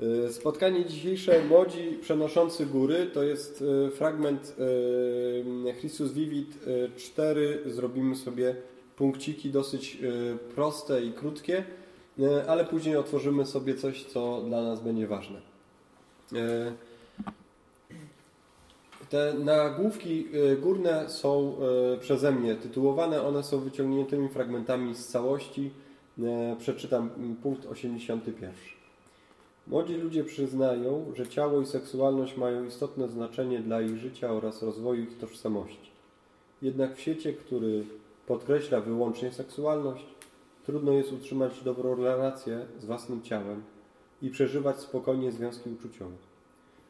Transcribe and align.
E, 0.00 0.32
spotkanie 0.32 0.84
dzisiejsze 0.84 1.44
Młodzi 1.44 1.98
Przenoszący 2.00 2.66
Góry 2.66 3.06
to 3.14 3.22
jest 3.22 3.64
e, 3.86 3.90
fragment 3.90 4.56
e, 5.68 5.74
Christus 5.74 6.12
Vivit 6.12 6.58
4. 6.96 7.62
Zrobimy 7.66 8.16
sobie 8.16 8.56
punkciki 8.96 9.50
dosyć 9.50 9.98
proste 10.54 11.02
i 11.02 11.12
krótkie, 11.12 11.64
ale 12.48 12.64
później 12.64 12.96
otworzymy 12.96 13.46
sobie 13.46 13.74
coś, 13.74 14.04
co 14.04 14.42
dla 14.42 14.62
nas 14.62 14.80
będzie 14.80 15.06
ważne. 15.06 15.40
Te 19.10 19.34
nagłówki 19.34 20.26
górne 20.60 21.10
są 21.10 21.56
przeze 22.00 22.32
mnie 22.32 22.54
tytułowane, 22.54 23.22
one 23.22 23.42
są 23.42 23.60
wyciągniętymi 23.60 24.28
fragmentami 24.28 24.94
z 24.94 25.06
całości. 25.06 25.70
Przeczytam 26.58 27.10
punkt 27.42 27.66
81. 27.66 28.81
Młodzi 29.66 29.94
ludzie 29.94 30.24
przyznają, 30.24 31.12
że 31.16 31.28
ciało 31.28 31.60
i 31.60 31.66
seksualność 31.66 32.36
mają 32.36 32.64
istotne 32.64 33.08
znaczenie 33.08 33.60
dla 33.60 33.82
ich 33.82 33.96
życia 33.96 34.32
oraz 34.32 34.62
rozwoju 34.62 35.02
ich 35.02 35.18
tożsamości. 35.18 35.90
Jednak 36.62 36.96
w 36.96 37.00
świecie, 37.00 37.32
który 37.32 37.84
podkreśla 38.26 38.80
wyłącznie 38.80 39.32
seksualność, 39.32 40.06
trudno 40.64 40.92
jest 40.92 41.12
utrzymać 41.12 41.62
dobrą 41.64 41.94
relację 41.94 42.66
z 42.78 42.84
własnym 42.84 43.22
ciałem 43.22 43.62
i 44.22 44.30
przeżywać 44.30 44.80
spokojnie 44.80 45.32
związki 45.32 45.70
uczuciowe. 45.70 46.16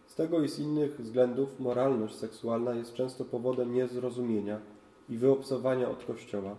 Z 0.07 0.15
tego 0.15 0.43
i 0.43 0.49
z 0.49 0.59
innych 0.59 1.01
względów 1.01 1.61
moralność 1.61 2.15
seksualna 2.15 2.75
jest 2.75 2.95
często 2.95 3.25
powodem 3.25 3.75
niezrozumienia 3.75 4.61
i 5.09 5.19
wyobcowania 5.19 5.91
od 5.91 6.05
Kościoła, 6.05 6.57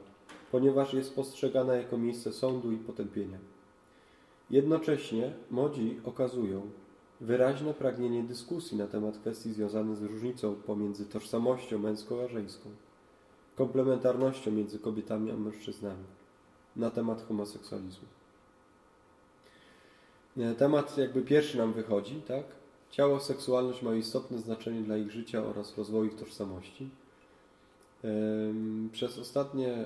ponieważ 0.51 0.93
jest 0.93 1.15
postrzegana 1.15 1.75
jako 1.75 1.97
miejsce 1.97 2.33
sądu 2.33 2.71
i 2.71 2.77
potępienia. 2.77 3.52
Jednocześnie 4.49 5.33
młodzi 5.51 5.99
okazują 6.05 6.61
wyraźne 7.21 7.73
pragnienie 7.73 8.23
dyskusji 8.23 8.77
na 8.77 8.87
temat 8.87 9.17
kwestii 9.17 9.53
związanych 9.53 9.97
z 9.97 10.03
różnicą 10.03 10.55
pomiędzy 10.55 11.05
tożsamością 11.05 11.79
męską 11.79 12.23
a 12.23 12.27
żeńską, 12.27 12.69
komplementarnością 13.55 14.51
między 14.51 14.79
kobietami 14.79 15.31
a 15.31 15.35
mężczyznami, 15.35 16.03
na 16.75 16.91
temat 16.91 17.27
homoseksualizmu. 17.27 18.07
E, 20.37 20.55
temat 20.55 20.97
jakby 20.97 21.21
pierwszy 21.21 21.57
nam 21.57 21.73
wychodzi, 21.73 22.21
tak? 22.27 22.43
Ciało, 22.91 23.19
seksualność 23.19 23.81
mają 23.81 23.97
istotne 23.97 24.37
znaczenie 24.37 24.81
dla 24.81 24.97
ich 24.97 25.11
życia 25.11 25.43
oraz 25.43 25.77
rozwoju 25.77 26.05
ich 26.05 26.15
tożsamości. 26.15 26.89
Przez 28.91 29.17
ostatnie 29.17 29.85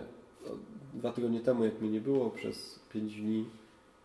dwa 0.94 1.12
tygodnie 1.12 1.40
temu, 1.40 1.64
jak 1.64 1.82
mnie 1.82 1.90
nie 1.90 2.02
było, 2.02 2.30
przez 2.30 2.80
pięć 2.90 3.16
dni 3.16 3.46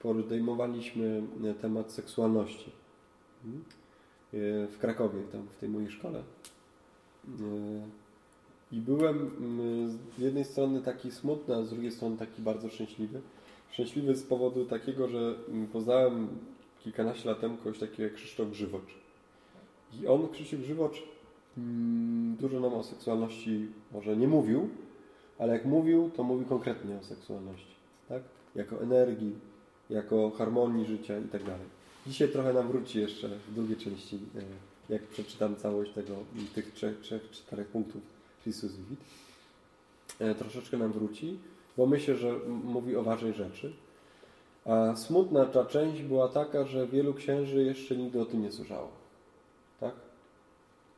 podejmowaliśmy 0.02 1.22
e, 1.44 1.54
temat 1.54 1.92
seksualności 1.92 2.70
mhm. 3.44 3.64
e, 4.34 4.66
w 4.66 4.78
Krakowie, 4.78 5.22
tam 5.32 5.46
w 5.48 5.56
tej 5.56 5.68
mojej 5.68 5.90
szkole. 5.90 6.18
E, 6.18 6.22
I 8.72 8.80
byłem 8.80 9.30
z 10.16 10.18
jednej 10.18 10.44
strony 10.44 10.82
taki 10.82 11.10
smutny, 11.10 11.54
a 11.56 11.62
z 11.62 11.70
drugiej 11.70 11.90
strony 11.90 12.16
taki 12.16 12.42
bardzo 12.42 12.68
szczęśliwy. 12.68 13.20
Szczęśliwy 13.70 14.16
z 14.16 14.22
powodu 14.22 14.64
takiego, 14.64 15.08
że 15.08 15.34
poznałem 15.72 16.28
kilkanaście 16.80 17.28
lat 17.28 17.40
temu 17.40 17.56
kogoś 17.56 17.78
takiego 17.78 18.02
jak 18.02 18.14
Krzysztof 18.14 18.50
Grzywocz. 18.50 18.94
I 20.00 20.06
on, 20.06 20.28
Krzysztof 20.28 20.60
Grzywocz, 20.60 21.02
dużo 22.40 22.60
nam 22.60 22.74
o 22.74 22.82
seksualności 22.82 23.68
może 23.92 24.16
nie 24.16 24.28
mówił, 24.28 24.68
ale 25.38 25.52
jak 25.52 25.64
mówił, 25.64 26.10
to 26.16 26.22
mówił 26.22 26.46
konkretnie 26.46 26.96
o 26.96 27.04
seksualności. 27.04 27.74
Tak? 28.08 28.22
Jako 28.54 28.82
energii, 28.82 29.34
jako 29.92 30.30
harmonii 30.30 30.86
życia 30.86 31.18
i 31.18 31.28
tak 31.28 31.42
dalej. 31.42 31.66
Dzisiaj 32.06 32.28
trochę 32.28 32.52
nam 32.52 32.68
wróci 32.68 32.98
jeszcze 32.98 33.28
w 33.28 33.54
drugiej 33.54 33.76
części, 33.76 34.18
e, 34.36 34.92
jak 34.92 35.02
przeczytam 35.02 35.56
całość 35.56 35.92
tego, 35.92 36.16
tych 36.54 36.72
trzech, 36.72 37.00
trzech 37.00 37.30
czterech 37.30 37.68
punktów 37.68 38.02
Christus 38.42 38.72
Vivit. 38.76 39.00
E, 40.18 40.34
troszeczkę 40.34 40.78
nam 40.78 40.92
wróci, 40.92 41.38
bo 41.76 41.86
myślę, 41.86 42.16
że 42.16 42.32
mówi 42.64 42.96
o 42.96 43.02
ważnej 43.02 43.34
rzeczy. 43.34 43.72
A 44.64 44.96
smutna 44.96 45.44
ta 45.46 45.64
część 45.64 46.02
była 46.02 46.28
taka, 46.28 46.64
że 46.64 46.86
wielu 46.86 47.14
księży 47.14 47.64
jeszcze 47.64 47.96
nigdy 47.96 48.20
o 48.20 48.24
tym 48.24 48.42
nie 48.42 48.52
słyszało. 48.52 48.88
Tak? 49.80 49.94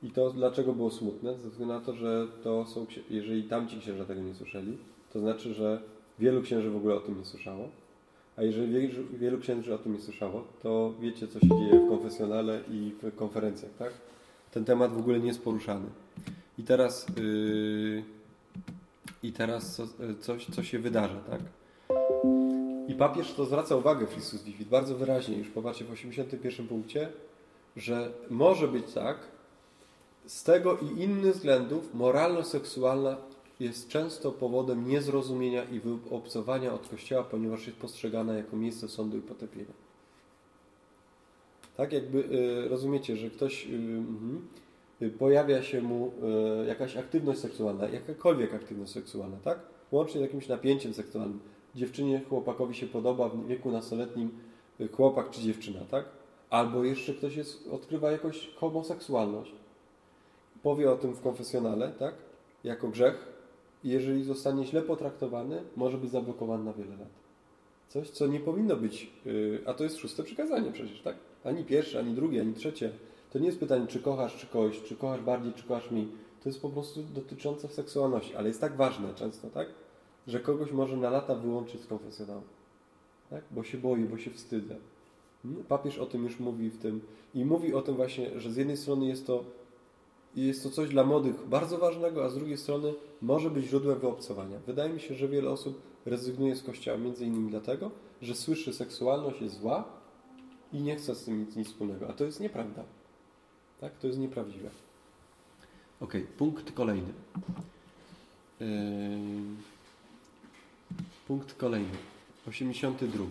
I 0.03 0.11
to 0.11 0.31
dlaczego 0.31 0.73
było 0.73 0.91
smutne? 0.91 1.35
Ze 1.39 1.51
względu 1.51 1.75
na 1.75 1.81
to, 1.81 1.95
że 1.95 2.27
to 2.43 2.67
są, 2.67 2.87
jeżeli 3.11 3.43
tamci 3.45 3.81
księża 3.81 4.05
tego 4.05 4.21
nie 4.21 4.35
słyszeli, 4.35 4.79
to 5.13 5.21
znaczy, 5.21 5.55
że 5.55 5.83
wielu 6.19 6.43
księży 6.43 6.71
w 6.71 6.77
ogóle 6.77 6.95
o 6.95 7.01
tym 7.01 7.19
nie 7.19 7.25
słyszało. 7.25 7.69
A 8.37 8.43
jeżeli 8.43 8.91
wielu 9.13 9.39
księży 9.39 9.75
o 9.75 9.79
tym 9.79 9.93
nie 9.93 10.01
słyszało, 10.01 10.45
to 10.63 10.95
wiecie, 11.01 11.29
co 11.29 11.41
się 11.41 11.49
dzieje 11.49 11.81
w 11.81 11.89
konfesjonale 11.89 12.61
i 12.71 12.93
w 13.03 13.17
konferencjach, 13.17 13.71
tak? 13.79 13.93
Ten 14.51 14.65
temat 14.65 14.93
w 14.93 14.99
ogóle 14.99 15.21
nie 15.21 15.27
jest 15.27 15.45
poruszany. 15.45 15.87
I 16.59 16.63
teraz, 16.63 17.07
yy, 17.17 18.03
i 19.23 19.33
teraz 19.33 19.77
co, 19.77 19.87
coś, 20.21 20.47
co 20.47 20.63
się 20.63 20.79
wydarza, 20.79 21.21
tak? 21.31 21.41
I 22.89 22.95
papież 22.95 23.33
to 23.33 23.45
zwraca 23.45 23.77
uwagę 23.77 24.07
Christus 24.07 24.43
Vivit 24.43 24.69
bardzo 24.69 24.97
wyraźnie, 24.97 25.39
już 25.39 25.49
popatrzcie 25.49 25.85
w 25.85 25.93
81 25.93 26.69
punkcie, 26.69 27.09
że 27.77 28.11
może 28.31 28.69
być 28.69 28.93
tak, 28.93 29.17
z 30.27 30.43
tego 30.43 30.79
i 30.79 31.03
innych 31.03 31.35
względów 31.35 31.95
moralno-seksualna 31.95 33.17
jest 33.61 33.89
często 33.89 34.33
powodem 34.33 34.89
niezrozumienia 34.89 35.65
i 35.65 35.81
wyobcowania 35.81 36.75
od 36.75 36.89
Kościoła, 36.89 37.25
ponieważ 37.25 37.67
jest 37.67 37.79
postrzegana 37.79 38.35
jako 38.35 38.57
miejsce 38.57 38.89
sądu 38.89 39.19
i 39.19 39.21
potępienia. 39.21 39.73
Tak 41.77 41.93
jakby 41.93 42.19
y, 42.19 42.69
rozumiecie, 42.69 43.17
że 43.17 43.31
ktoś 43.31 43.67
y, 43.67 45.07
y, 45.07 45.11
pojawia 45.11 45.63
się 45.63 45.83
mu 45.83 46.13
jakaś 46.67 46.97
aktywność 46.97 47.41
seksualna, 47.41 47.89
jakakolwiek 47.89 48.55
aktywność 48.55 48.93
seksualna, 48.93 49.37
tak? 49.45 49.59
Łącznie 49.93 50.21
z 50.21 50.23
jakimś 50.23 50.49
napięciem 50.49 50.95
seksualnym. 50.95 51.41
Dziewczynie, 51.75 52.21
chłopakowi 52.29 52.75
się 52.75 52.87
podoba 52.87 53.29
w 53.29 53.47
wieku 53.47 53.71
nastoletnim 53.71 54.31
chłopak 54.93 55.31
czy 55.31 55.41
dziewczyna, 55.41 55.81
tak? 55.91 56.05
Albo 56.51 56.85
jeszcze 56.85 57.15
ktoś 57.15 57.37
jest, 57.37 57.69
odkrywa 57.69 58.11
jakąś 58.11 58.51
homoseksualność. 58.55 59.53
Powie 60.63 60.91
o 60.91 60.97
tym 60.97 61.15
w 61.15 61.21
konfesjonale, 61.21 61.93
tak? 61.99 62.15
Jako 62.65 62.89
grzech, 62.89 63.34
jeżeli 63.85 64.25
zostanie 64.25 64.67
źle 64.67 64.83
potraktowany, 64.83 65.63
może 65.77 65.99
być 65.99 66.11
zablokowany 66.11 66.65
na 66.65 66.73
wiele 66.73 66.97
lat. 66.97 67.09
Coś, 67.89 68.11
co 68.11 68.27
nie 68.27 68.41
powinno 68.41 68.77
być, 68.77 69.11
y, 69.27 69.61
a 69.67 69.75
to 69.75 69.85
jest 69.85 69.97
szóste 69.97 70.23
przykazanie 70.23 70.73
przecież, 70.73 71.01
tak? 71.01 71.17
Ani 71.45 71.65
pierwsze, 71.65 71.99
ani 71.99 72.15
drugie, 72.15 72.41
ani 72.41 72.55
trzecie. 72.55 72.93
To 73.33 73.39
nie 73.39 73.47
jest 73.47 73.61
pytanie, 73.61 73.87
czy 73.87 74.01
kochasz, 74.01 74.37
czy 74.37 74.47
kogoś, 74.47 74.83
czy 74.83 74.97
kochasz 74.97 75.21
bardziej, 75.21 75.53
czy 75.53 75.63
kochasz 75.63 75.91
mniej. 75.91 76.09
To 76.43 76.49
jest 76.49 76.63
po 76.63 76.69
prostu 76.69 77.03
dotyczące 77.03 77.69
seksualności, 77.69 78.37
ale 78.37 78.49
jest 78.49 78.61
tak 78.61 78.77
ważne 78.77 79.15
często, 79.15 79.49
tak? 79.51 79.69
Że 80.27 80.41
kogoś 80.41 80.73
może 80.73 80.97
na 80.97 81.11
lata 81.11 81.35
wyłączyć 81.35 81.81
z 81.81 81.87
konfesjonału. 81.87 82.43
Tak? 83.31 83.45
Bo 83.51 83.63
się 83.63 83.79
boi, 83.79 84.05
bo 84.05 84.19
się 84.19 84.31
wstydza. 84.31 84.75
Hmm? 85.43 85.65
Papież 85.65 85.99
o 85.99 86.07
tym 86.07 86.25
już 86.25 86.41
mówi 86.41 86.71
w 86.71 86.79
tym 86.79 87.01
i 87.35 87.45
mówi 87.45 87.75
o 87.75 87.83
tym 87.83 87.95
właśnie, 87.95 88.41
że 88.41 88.53
z 88.53 88.57
jednej 88.57 88.77
strony 88.77 89.07
jest 89.07 89.27
to 89.27 89.45
i 90.37 90.47
jest 90.47 90.63
to 90.63 90.71
coś 90.71 90.89
dla 90.89 91.05
młodych 91.05 91.49
bardzo 91.49 91.79
ważnego, 91.79 92.25
a 92.25 92.29
z 92.29 92.35
drugiej 92.35 92.59
strony 92.59 92.95
może 93.23 93.51
być 93.51 93.67
źródłem 93.67 93.99
wyobcowania. 93.99 94.59
Wydaje 94.67 94.93
mi 94.93 95.01
się, 95.01 95.15
że 95.15 95.29
wiele 95.29 95.51
osób 95.51 95.83
rezygnuje 96.07 96.57
z 96.57 96.63
Kościoła 96.63 96.99
między 96.99 97.25
innymi 97.25 97.51
dlatego, 97.51 97.91
że 98.23 98.35
słyszy 98.35 98.73
seksualność 98.73 99.41
jest 99.41 99.61
zła 99.61 99.85
i 100.73 100.81
nie 100.81 100.97
chce 100.97 101.15
z 101.15 101.25
tym 101.25 101.41
nic, 101.41 101.57
nic 101.57 101.69
wspólnego. 101.69 102.09
A 102.09 102.13
to 102.13 102.25
jest 102.25 102.41
nieprawda. 102.41 102.85
Tak? 103.81 103.99
To 103.99 104.07
jest 104.07 104.19
nieprawdziwe. 104.19 104.71
Ok, 106.01 106.15
punkt 106.39 106.73
kolejny. 106.73 107.13
Yy... 108.61 108.67
Punkt 111.27 111.55
kolejny. 111.55 111.97
82. 112.49 113.25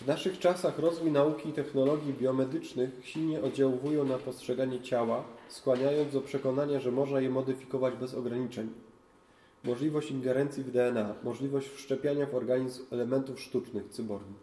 W 0.00 0.06
naszych 0.06 0.38
czasach 0.38 0.78
rozwój 0.78 1.10
nauki 1.10 1.48
i 1.48 1.52
technologii 1.52 2.12
biomedycznych 2.12 2.90
silnie 3.02 3.42
oddziałują 3.42 4.04
na 4.04 4.18
postrzeganie 4.18 4.80
ciała, 4.80 5.24
skłaniając 5.48 6.12
do 6.12 6.20
przekonania, 6.20 6.80
że 6.80 6.92
można 6.92 7.20
je 7.20 7.30
modyfikować 7.30 7.94
bez 7.94 8.14
ograniczeń. 8.14 8.70
Możliwość 9.64 10.10
ingerencji 10.10 10.64
w 10.64 10.70
DNA, 10.70 11.14
możliwość 11.24 11.68
wszczepiania 11.68 12.26
w 12.26 12.34
organizm 12.34 12.84
elementów 12.90 13.40
sztucznych, 13.40 13.88
cyborgi 13.88 14.34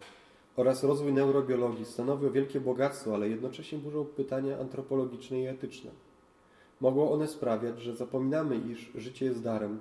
oraz 0.56 0.84
rozwój 0.84 1.12
neurobiologii 1.12 1.84
stanowią 1.84 2.30
wielkie 2.30 2.60
bogactwo, 2.60 3.14
ale 3.14 3.28
jednocześnie 3.28 3.78
burzą 3.78 4.04
pytania 4.04 4.58
antropologiczne 4.58 5.40
i 5.40 5.46
etyczne. 5.46 5.90
Mogą 6.80 7.10
one 7.10 7.28
sprawiać, 7.28 7.80
że 7.80 7.96
zapominamy, 7.96 8.56
iż 8.56 8.92
życie 8.94 9.26
jest 9.26 9.42
darem, 9.42 9.78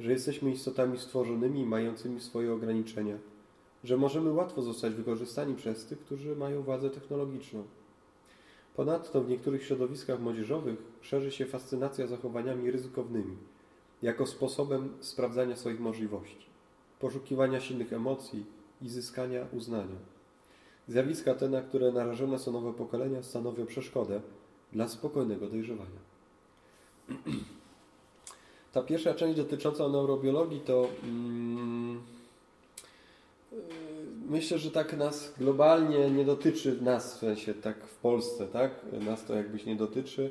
że 0.00 0.12
jesteśmy 0.12 0.50
istotami 0.50 0.98
stworzonymi 0.98 1.66
mającymi 1.66 2.20
swoje 2.20 2.52
ograniczenia– 2.52 3.18
że 3.86 3.96
możemy 3.96 4.32
łatwo 4.32 4.62
zostać 4.62 4.94
wykorzystani 4.94 5.54
przez 5.54 5.86
tych, 5.86 5.98
którzy 6.00 6.36
mają 6.36 6.62
władzę 6.62 6.90
technologiczną. 6.90 7.64
Ponadto 8.76 9.22
w 9.22 9.28
niektórych 9.28 9.64
środowiskach 9.64 10.20
młodzieżowych 10.20 10.78
szerzy 11.00 11.30
się 11.30 11.46
fascynacja 11.46 12.06
zachowaniami 12.06 12.70
ryzykownymi, 12.70 13.36
jako 14.02 14.26
sposobem 14.26 14.92
sprawdzania 15.00 15.56
swoich 15.56 15.80
możliwości, 15.80 16.46
poszukiwania 17.00 17.60
silnych 17.60 17.92
emocji 17.92 18.46
i 18.82 18.88
zyskania 18.88 19.46
uznania. 19.52 19.96
Zjawiska 20.88 21.34
te, 21.34 21.48
na 21.48 21.62
które 21.62 21.92
narażone 21.92 22.38
są 22.38 22.52
nowe 22.52 22.72
pokolenia, 22.72 23.22
stanowią 23.22 23.66
przeszkodę 23.66 24.20
dla 24.72 24.88
spokojnego 24.88 25.48
dojrzewania. 25.48 26.00
Ta 28.72 28.82
pierwsza 28.82 29.14
część 29.14 29.36
dotycząca 29.36 29.88
neurobiologii 29.88 30.60
to 30.60 30.88
mm, 31.02 32.00
myślę, 34.28 34.58
że 34.58 34.70
tak 34.70 34.96
nas 34.96 35.34
globalnie 35.38 36.10
nie 36.10 36.24
dotyczy, 36.24 36.78
nas 36.82 37.14
w 37.14 37.18
sensie 37.18 37.54
tak 37.54 37.86
w 37.86 37.94
Polsce, 37.94 38.46
tak? 38.46 38.70
Nas 38.92 39.24
to 39.24 39.34
jakbyś 39.34 39.66
nie 39.66 39.76
dotyczy, 39.76 40.30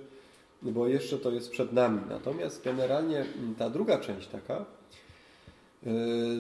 bo 0.62 0.88
jeszcze 0.88 1.18
to 1.18 1.32
jest 1.32 1.50
przed 1.50 1.74
nami. 1.74 2.02
Natomiast 2.10 2.64
generalnie 2.64 3.26
ta 3.58 3.70
druga 3.70 3.98
część 3.98 4.28
taka, 4.28 4.66
yy, 5.84 5.92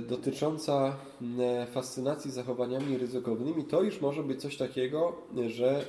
dotycząca 0.07 0.95
yy, 1.21 1.65
fascynacji 1.65 2.31
zachowaniami 2.31 2.97
ryzykownymi, 2.97 3.63
to 3.63 3.81
już 3.81 4.01
może 4.01 4.23
być 4.23 4.41
coś 4.41 4.57
takiego, 4.57 5.15
że 5.47 5.85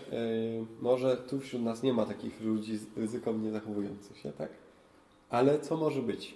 może 0.80 1.16
tu 1.16 1.40
wśród 1.40 1.62
nas 1.62 1.82
nie 1.82 1.92
ma 1.92 2.06
takich 2.06 2.40
ludzi 2.40 2.78
ryzykownie 2.96 3.50
zachowujących 3.52 4.18
się, 4.18 4.32
tak? 4.32 4.50
Ale 5.30 5.60
co 5.60 5.76
może 5.76 6.02
być? 6.02 6.34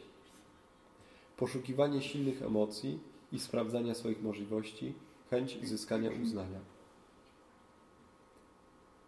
Poszukiwanie 1.36 2.02
silnych 2.02 2.42
emocji 2.42 2.98
i 3.32 3.38
sprawdzania 3.38 3.94
swoich 3.94 4.22
możliwości, 4.22 4.94
chęć 5.30 5.68
zyskania 5.68 6.10
uznania. 6.22 6.58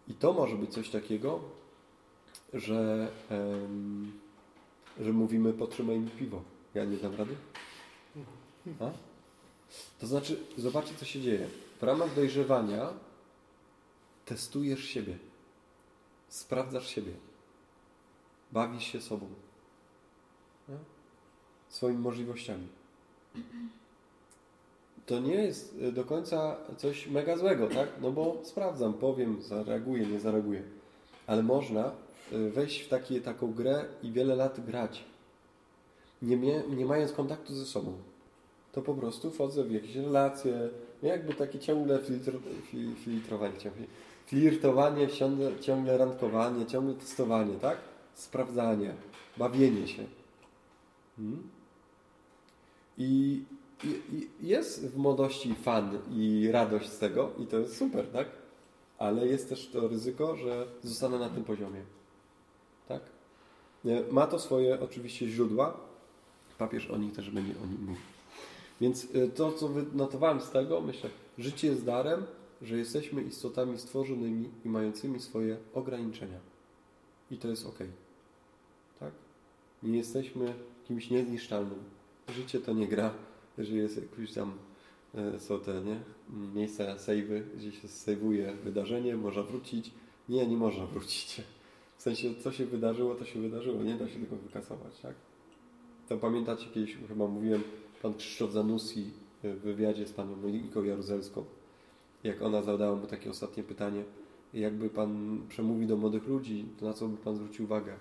I 0.08 0.14
to 0.14 0.32
może 0.32 0.56
być 0.56 0.72
coś 0.72 0.90
takiego, 0.90 1.40
że, 2.54 3.08
um, 3.30 4.20
że 5.00 5.12
mówimy 5.12 5.52
potrzymaj 5.52 5.98
mi 5.98 6.10
piwo. 6.10 6.42
Ja 6.74 6.84
nie 6.84 6.96
dam 6.96 7.14
rady? 7.14 7.36
A? 8.80 8.90
To 10.00 10.06
znaczy, 10.06 10.40
zobaczcie 10.58 10.94
co 10.94 11.04
się 11.04 11.20
dzieje. 11.20 11.48
W 11.80 11.82
ramach 11.82 12.14
dojrzewania 12.14 12.92
testujesz 14.24 14.84
siebie. 14.84 15.19
Sprawdzasz 16.28 16.88
siebie. 16.88 17.12
Bawisz 18.52 18.84
się 18.84 19.00
sobą 19.00 19.28
swoimi 21.72 21.98
możliwościami. 21.98 22.69
To 25.06 25.20
nie 25.20 25.34
jest 25.34 25.76
e, 25.82 25.93
do 25.93 26.04
końca 26.04 26.56
coś 26.76 27.06
mega 27.06 27.37
złego, 27.37 27.69
tak? 27.69 27.88
No 28.00 28.10
bo 28.10 28.37
sprawdzam, 28.43 28.94
powiem, 28.94 29.43
zareaguję, 29.43 30.06
nie 30.06 30.20
zareaguję. 30.20 30.62
Ale 31.26 31.43
można 31.43 31.93
e, 32.32 32.50
wejść 32.50 32.81
w 32.81 32.88
takie, 32.88 33.20
taką 33.20 33.52
grę 33.52 33.84
i 34.02 34.12
wiele 34.12 34.37
lat 34.37 34.66
grać, 34.66 35.04
nie, 36.22 36.37
nie 36.76 36.84
mając 36.84 37.12
kontaktu 37.12 37.54
ze 37.54 37.64
sobą. 37.64 37.93
To 38.72 38.82
po 38.82 38.94
prostu 38.94 39.31
wchodzę 39.31 39.64
w 39.64 39.72
jakieś 39.72 39.96
relacje, 39.96 40.69
jakby 41.02 41.34
takie 41.34 41.58
ciągle 41.58 41.98
filtr, 41.98 42.32
filtrowanie, 43.05 43.58
ciągle, 43.58 43.87
flirtowanie, 44.26 45.08
ciągle, 45.08 45.60
ciągle 45.60 45.98
randkowanie, 45.98 46.66
ciągle 46.66 46.94
testowanie, 46.94 47.55
tak? 47.55 47.78
Sprawdzanie, 48.14 48.94
bawienie 49.37 49.88
się. 49.88 50.05
Hmm? 51.16 51.48
I, 52.98 53.43
jest 54.40 54.87
w 54.87 54.99
młodości 54.99 55.55
fan 55.55 55.99
i 56.11 56.49
radość 56.52 56.88
z 56.88 56.99
tego 56.99 57.31
i 57.38 57.46
to 57.46 57.58
jest 57.58 57.76
super, 57.76 58.06
tak? 58.06 58.29
Ale 58.99 59.26
jest 59.26 59.49
też 59.49 59.69
to 59.69 59.88
ryzyko, 59.88 60.37
że 60.37 60.67
zostanę 60.82 61.19
na 61.19 61.29
tym 61.29 61.44
poziomie. 61.44 61.82
Tak? 62.88 63.00
Ma 64.11 64.26
to 64.26 64.38
swoje 64.38 64.81
oczywiście 64.81 65.29
źródła. 65.29 65.76
Papież 66.58 66.90
o 66.90 66.96
nich 66.96 67.12
też 67.12 67.31
będzie 67.31 67.52
o 67.64 67.67
nich 67.67 67.81
mówił. 67.81 68.02
Więc 68.81 69.05
y, 69.05 69.31
to, 69.34 69.52
co 69.52 69.69
wynotowałem 69.69 70.40
z 70.40 70.50
tego, 70.50 70.81
myślę, 70.81 71.11
życie 71.38 71.69
jest 71.69 71.84
darem, 71.84 72.25
że 72.62 72.76
jesteśmy 72.76 73.23
istotami 73.23 73.79
stworzonymi 73.79 74.49
i 74.64 74.69
mającymi 74.69 75.20
swoje 75.20 75.56
ograniczenia. 75.75 76.38
I 77.31 77.37
to 77.37 77.49
jest 77.49 77.67
ok. 77.67 77.79
Tak? 79.00 79.12
Nie 79.82 79.99
jesteśmy 79.99 80.55
kimś 80.88 81.11
niezniszczalnym. 81.11 81.79
Życie 82.29 82.61
to 82.61 82.73
nie 82.73 82.88
gra, 82.88 83.14
że 83.58 83.76
jest 83.76 84.02
jakieś 84.02 84.34
tam 84.34 84.52
e, 85.14 85.40
są 85.40 85.60
te 85.60 85.81
nie? 85.81 86.00
miejsca 86.54 86.99
savey, 86.99 87.43
gdzie 87.56 87.72
się 87.72 87.88
sejwuje 87.88 88.52
wydarzenie, 88.64 89.16
można 89.16 89.43
wrócić. 89.43 89.90
Nie, 90.28 90.46
nie 90.46 90.56
można 90.56 90.87
wrócić. 90.87 91.43
W 91.96 92.02
sensie, 92.02 92.34
co 92.34 92.52
się 92.52 92.66
wydarzyło, 92.66 93.14
to 93.14 93.25
się 93.25 93.40
wydarzyło. 93.40 93.82
Nie 93.82 93.94
da 93.94 94.08
się 94.08 94.20
tego 94.20 94.37
wykasować, 94.37 95.00
tak? 95.00 95.14
To 96.08 96.19
pamiętacie 96.19 96.66
kiedyś, 96.75 96.96
chyba 97.08 97.26
mówiłem, 97.26 97.62
pan 98.02 98.14
Krzysztof 98.14 98.52
Zanussi 98.52 99.10
w 99.44 99.60
wywiadzie 99.60 100.06
z 100.06 100.12
panią 100.12 100.37
Moniką 100.37 100.84
Jaruzelską, 100.84 101.44
jak 102.25 102.43
ona 102.43 102.62
zadała 102.62 102.96
mu 102.96 103.06
takie 103.06 103.31
ostatnie 103.31 103.62
pytanie, 103.62 104.05
jakby 104.55 104.90
pan 104.90 105.40
przemówi 105.48 105.87
do 105.87 105.96
młodych 105.96 106.26
ludzi, 106.26 106.64
to 106.81 106.87
na 106.87 106.93
co 106.93 107.08
by 107.08 107.16
pan 107.16 107.37
zwrócił 107.37 107.64
uwagę? 107.64 107.96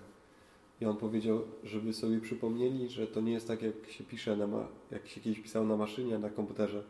I 0.80 0.86
on 0.86 0.96
powiedział, 0.96 1.42
żeby 1.64 1.92
sobie 1.92 2.20
przypomnieli, 2.20 2.88
że 2.88 3.06
to 3.06 3.20
nie 3.20 3.32
jest 3.32 3.48
tak, 3.48 3.62
jak 3.62 3.90
się 3.90 4.04
pisze, 4.04 4.36
na 4.36 4.68
jak 4.90 5.08
się 5.08 5.20
kiedyś 5.20 5.40
pisało 5.40 5.66
na 5.66 5.76
maszynie, 5.76 6.18
na 6.18 6.30
komputerze, 6.30 6.82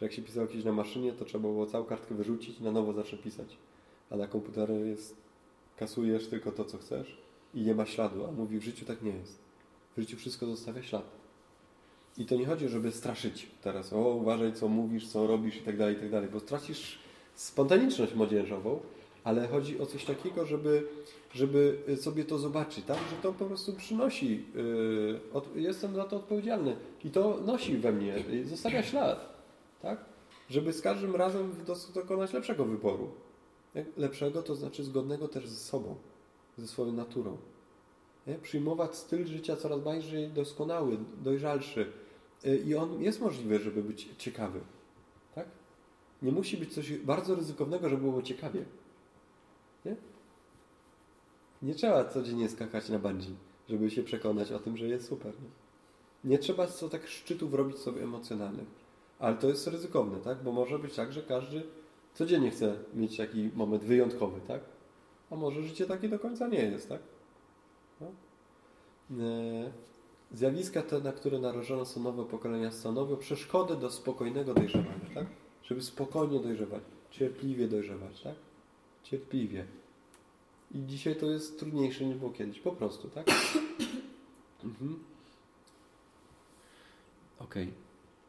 że 0.00 0.06
jak 0.06 0.12
się 0.12 0.22
pisało 0.22 0.46
kiedyś 0.46 0.64
na 0.64 0.72
maszynie, 0.72 1.12
to 1.12 1.24
trzeba 1.24 1.48
było 1.48 1.66
całą 1.66 1.84
kartkę 1.84 2.14
wyrzucić 2.14 2.60
i 2.60 2.62
na 2.62 2.72
nowo 2.72 2.92
zacząć 2.92 3.22
pisać. 3.22 3.56
A 4.10 4.16
na 4.16 4.26
komputerze 4.26 4.72
jest, 4.72 5.16
kasujesz 5.76 6.26
tylko 6.26 6.52
to, 6.52 6.64
co 6.64 6.78
chcesz 6.78 7.16
i 7.54 7.62
nie 7.62 7.74
ma 7.74 7.86
śladu. 7.86 8.24
A 8.24 8.32
mówi, 8.32 8.58
w 8.58 8.64
życiu 8.64 8.84
tak 8.84 9.02
nie 9.02 9.10
jest. 9.10 9.38
W 9.96 10.00
życiu 10.00 10.16
wszystko 10.16 10.46
zostawia 10.46 10.82
ślad. 10.82 11.20
I 12.18 12.26
to 12.26 12.36
nie 12.36 12.46
chodzi, 12.46 12.68
żeby 12.68 12.92
straszyć 12.92 13.46
teraz. 13.62 13.92
O, 13.92 13.98
uważaj, 13.98 14.52
co 14.52 14.68
mówisz, 14.68 15.08
co 15.08 15.26
robisz 15.26 15.56
i 15.56 15.60
tak 15.60 15.76
dalej, 15.76 15.96
i 15.96 15.98
tak 15.98 16.10
dalej, 16.10 16.28
bo 16.32 16.40
stracisz 16.40 16.98
spontaniczność 17.34 18.14
młodzieżową, 18.14 18.80
ale 19.24 19.48
chodzi 19.48 19.80
o 19.80 19.86
coś 19.86 20.04
takiego, 20.04 20.46
żeby, 20.46 20.86
żeby 21.32 21.84
sobie 21.96 22.24
to 22.24 22.38
zobaczyć, 22.38 22.84
tak? 22.84 22.96
że 22.96 23.16
to 23.22 23.32
po 23.32 23.44
prostu 23.44 23.72
przynosi, 23.72 24.44
yy, 25.54 25.60
jestem 25.62 25.94
za 25.94 26.04
to 26.04 26.16
odpowiedzialny 26.16 26.76
i 27.04 27.10
to 27.10 27.40
nosi 27.46 27.76
we 27.76 27.92
mnie, 27.92 28.14
zostawia 28.44 28.82
ślad, 28.82 29.42
tak? 29.82 30.04
żeby 30.50 30.72
z 30.72 30.80
każdym 30.80 31.16
razem 31.16 31.52
dokonać 31.94 32.32
lepszego 32.32 32.64
wyboru. 32.64 33.10
Lepszego 33.96 34.42
to 34.42 34.54
znaczy 34.54 34.84
zgodnego 34.84 35.28
też 35.28 35.48
ze 35.48 35.56
sobą, 35.56 35.94
ze 36.58 36.66
swoją 36.66 36.92
naturą. 36.92 37.36
Przyjmować 38.42 38.96
styl 38.96 39.26
życia 39.26 39.56
coraz 39.56 39.80
bardziej 39.80 40.28
doskonały, 40.28 40.98
dojrzalszy 41.22 41.92
i 42.66 42.74
on 42.74 43.02
jest 43.02 43.20
możliwy, 43.20 43.58
żeby 43.58 43.82
być 43.82 44.08
ciekawy. 44.18 44.60
Tak? 45.34 45.46
Nie 46.22 46.32
musi 46.32 46.56
być 46.56 46.74
coś 46.74 46.98
bardzo 46.98 47.34
ryzykownego, 47.34 47.88
żeby 47.88 48.02
było 48.02 48.22
ciekawie. 48.22 48.64
Nie? 51.62 51.74
Trzeba 51.74 52.04
codziennie 52.04 52.48
skakać 52.48 52.88
na 52.88 52.98
bungee, 52.98 53.36
żeby 53.68 53.90
się 53.90 54.02
przekonać 54.02 54.52
o 54.52 54.58
tym, 54.58 54.76
że 54.76 54.88
jest 54.88 55.08
super. 55.08 55.32
Nie, 55.34 56.30
nie 56.30 56.38
trzeba 56.38 56.66
co 56.66 56.88
tak 56.88 57.06
szczytów 57.06 57.54
robić 57.54 57.78
sobie 57.78 58.02
emocjonalnych. 58.02 58.66
Ale 59.18 59.36
to 59.36 59.48
jest 59.48 59.66
ryzykowne, 59.66 60.18
tak? 60.18 60.42
Bo 60.42 60.52
może 60.52 60.78
być 60.78 60.94
tak, 60.94 61.12
że 61.12 61.22
każdy 61.22 61.62
codziennie 62.14 62.50
chce 62.50 62.76
mieć 62.94 63.16
taki 63.16 63.50
moment 63.54 63.84
wyjątkowy, 63.84 64.40
tak? 64.48 64.60
A 65.30 65.36
może 65.36 65.62
życie 65.62 65.86
takie 65.86 66.08
do 66.08 66.18
końca 66.18 66.48
nie 66.48 66.62
jest, 66.62 66.88
tak? 66.88 67.00
No. 68.00 68.06
E, 69.24 69.72
zjawiska 70.32 70.82
te, 70.82 71.00
na 71.00 71.12
które 71.12 71.38
narażone 71.38 71.86
są 71.86 72.02
nowe 72.02 72.24
pokolenia, 72.24 72.70
stanowią 72.70 73.16
przeszkody 73.16 73.76
do 73.76 73.90
spokojnego 73.90 74.54
dojrzewania, 74.54 75.14
tak? 75.14 75.26
Żeby 75.62 75.82
spokojnie 75.82 76.40
dojrzewać, 76.40 76.82
cierpliwie 77.10 77.68
dojrzewać, 77.68 78.22
tak? 78.22 78.34
Cierpliwie. 79.02 79.64
I 80.74 80.86
dzisiaj 80.86 81.16
to 81.16 81.26
jest 81.26 81.58
trudniejsze 81.58 82.04
niż 82.04 82.16
było 82.16 82.30
kiedyś. 82.30 82.60
Po 82.60 82.72
prostu, 82.72 83.08
tak? 83.08 83.26
mhm. 84.64 84.98
Okej. 87.38 87.68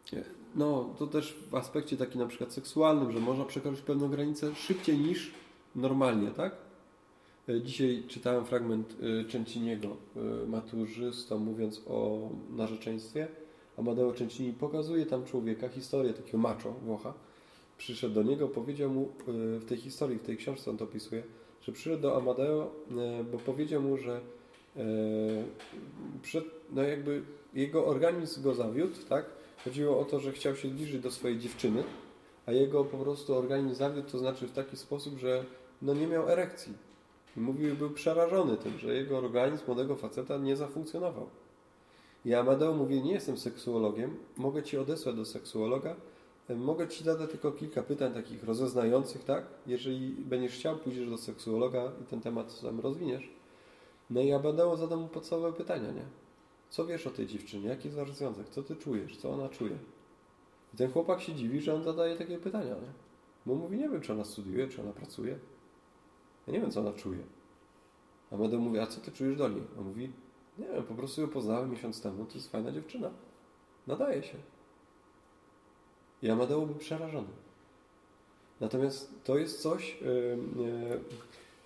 Okay. 0.07 0.23
No, 0.55 0.95
to 0.99 1.07
też 1.07 1.37
w 1.51 1.55
aspekcie 1.55 1.97
takim 1.97 2.21
na 2.21 2.27
przykład 2.27 2.53
seksualnym, 2.53 3.11
że 3.11 3.19
można 3.19 3.45
przekroczyć 3.45 3.81
pewną 3.81 4.09
granicę 4.09 4.55
szybciej 4.55 4.97
niż 4.97 5.31
normalnie, 5.75 6.31
tak? 6.31 6.55
E, 7.49 7.61
dzisiaj 7.61 8.03
czytałem 8.07 8.45
fragment 8.45 8.95
e, 9.21 9.25
Częciniego, 9.25 9.87
e, 10.15 10.47
maturzysta, 10.47 11.37
mówiąc 11.37 11.81
o 11.87 12.29
narzeczeństwie. 12.49 13.27
Amadeo 13.77 14.13
Częcini 14.13 14.53
pokazuje 14.53 15.05
tam 15.05 15.25
człowieka, 15.25 15.69
historię 15.69 16.13
takiego 16.13 16.37
macho, 16.37 16.71
Włocha, 16.71 17.13
przyszedł 17.77 18.15
do 18.15 18.23
niego, 18.23 18.47
powiedział 18.47 18.89
mu 18.89 19.09
w 19.59 19.65
tej 19.67 19.77
historii, 19.77 20.19
w 20.19 20.23
tej 20.23 20.37
książce 20.37 20.71
on 20.71 20.77
to 20.77 20.85
opisuje, 20.85 21.23
że 21.61 21.71
przyszedł 21.71 22.01
do 22.01 22.17
Amadeo, 22.17 22.71
e, 22.91 23.23
bo 23.23 23.37
powiedział 23.37 23.81
mu, 23.81 23.97
że 23.97 24.21
e, 24.77 24.81
przed, 26.21 26.45
no 26.71 26.83
jakby 26.83 27.21
jego 27.53 27.85
organizm 27.85 28.43
go 28.43 28.55
zawiódł, 28.55 28.95
tak? 29.09 29.25
Chodziło 29.63 29.99
o 29.99 30.05
to, 30.05 30.19
że 30.19 30.31
chciał 30.31 30.55
się 30.55 30.69
zbliżyć 30.69 31.01
do 31.01 31.11
swojej 31.11 31.39
dziewczyny, 31.39 31.83
a 32.45 32.51
jego 32.51 32.83
po 32.83 32.97
prostu 32.97 33.35
organizm 33.35 33.75
zawiódł, 33.75 34.09
to 34.09 34.19
znaczy 34.19 34.47
w 34.47 34.51
taki 34.51 34.77
sposób, 34.77 35.19
że 35.19 35.45
no 35.81 35.93
nie 35.93 36.07
miał 36.07 36.29
erekcji. 36.29 36.73
Mówił, 37.35 37.75
był 37.75 37.89
przerażony 37.89 38.57
tym, 38.57 38.77
że 38.77 38.93
jego 38.93 39.17
organizm 39.17 39.63
młodego 39.67 39.95
faceta 39.95 40.37
nie 40.37 40.55
zafunkcjonował. 40.55 41.29
I 42.25 42.33
Amadeo 42.33 42.73
mówi, 42.73 43.01
nie 43.01 43.13
jestem 43.13 43.37
seksuologiem, 43.37 44.17
mogę 44.37 44.63
Ci 44.63 44.77
odesłać 44.77 45.15
do 45.15 45.25
seksuologa, 45.25 45.95
mogę 46.55 46.87
Ci 46.87 47.03
zadać 47.03 47.31
tylko 47.31 47.51
kilka 47.51 47.83
pytań 47.83 48.13
takich 48.13 48.43
rozeznających, 48.43 49.23
tak? 49.23 49.45
Jeżeli 49.67 50.09
będziesz 50.09 50.53
chciał, 50.53 50.77
pójdziesz 50.77 51.09
do 51.09 51.17
seksuologa 51.17 51.91
i 52.01 52.05
ten 52.05 52.21
temat 52.21 52.51
sam 52.51 52.79
rozwiniesz. 52.79 53.29
No 54.09 54.21
i 54.21 54.27
ja 54.27 54.39
będę 54.39 54.77
zadał 54.77 54.99
mu 54.99 55.07
podstawowe 55.07 55.53
pytania, 55.53 55.91
nie? 55.91 56.05
Co 56.69 56.85
wiesz 56.85 57.07
o 57.07 57.09
tej 57.09 57.27
dziewczynie? 57.27 57.69
Jaki 57.69 57.87
jest 57.87 57.97
wasz 57.97 58.11
związek? 58.11 58.49
Co 58.49 58.63
ty 58.63 58.75
czujesz? 58.75 59.17
Co 59.17 59.31
ona 59.31 59.49
czuje? 59.49 59.77
I 60.73 60.77
ten 60.77 60.91
chłopak 60.91 61.21
się 61.21 61.35
dziwi, 61.35 61.61
że 61.61 61.73
on 61.73 61.83
zadaje 61.83 62.15
takie 62.15 62.37
pytania, 62.37 62.73
nie? 62.73 62.93
Bo 63.45 63.55
mówi, 63.55 63.77
nie 63.77 63.89
wiem, 63.89 64.01
czy 64.01 64.13
ona 64.13 64.23
studiuje, 64.23 64.67
czy 64.67 64.81
ona 64.81 64.91
pracuje. 64.91 65.39
Ja 66.47 66.53
nie 66.53 66.61
wiem, 66.61 66.71
co 66.71 66.79
ona 66.79 66.93
czuje. 66.93 67.23
A 68.31 68.37
będę 68.37 68.57
mówi, 68.57 68.79
a 68.79 68.87
co 68.87 69.01
ty 69.01 69.11
czujesz 69.11 69.37
do 69.37 69.49
niej? 69.49 69.63
On 69.79 69.85
mówi, 69.85 70.11
nie 70.57 70.67
wiem, 70.67 70.83
po 70.83 70.93
prostu 70.93 71.21
ją 71.21 71.27
poznałem 71.27 71.71
miesiąc 71.71 72.01
temu, 72.01 72.25
to 72.25 72.33
jest 72.33 72.51
fajna 72.51 72.71
dziewczyna. 72.71 73.11
Nadaje 73.87 74.23
się. 74.23 74.37
I 76.23 76.29
Amadeo 76.29 76.65
był 76.65 76.75
przerażony. 76.75 77.27
Natomiast 78.59 79.09
to 79.23 79.37
jest 79.37 79.61
coś, 79.61 79.97
yy, 80.01 80.99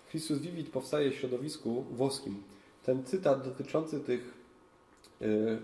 Christus 0.10 0.38
Vivit 0.38 0.70
powstaje 0.70 1.12
w 1.12 1.16
środowisku 1.16 1.86
włoskim. 1.92 2.44
Ten 2.84 3.04
cytat 3.04 3.44
dotyczący 3.44 4.00
tych, 4.00 4.34
yy, 5.22 5.58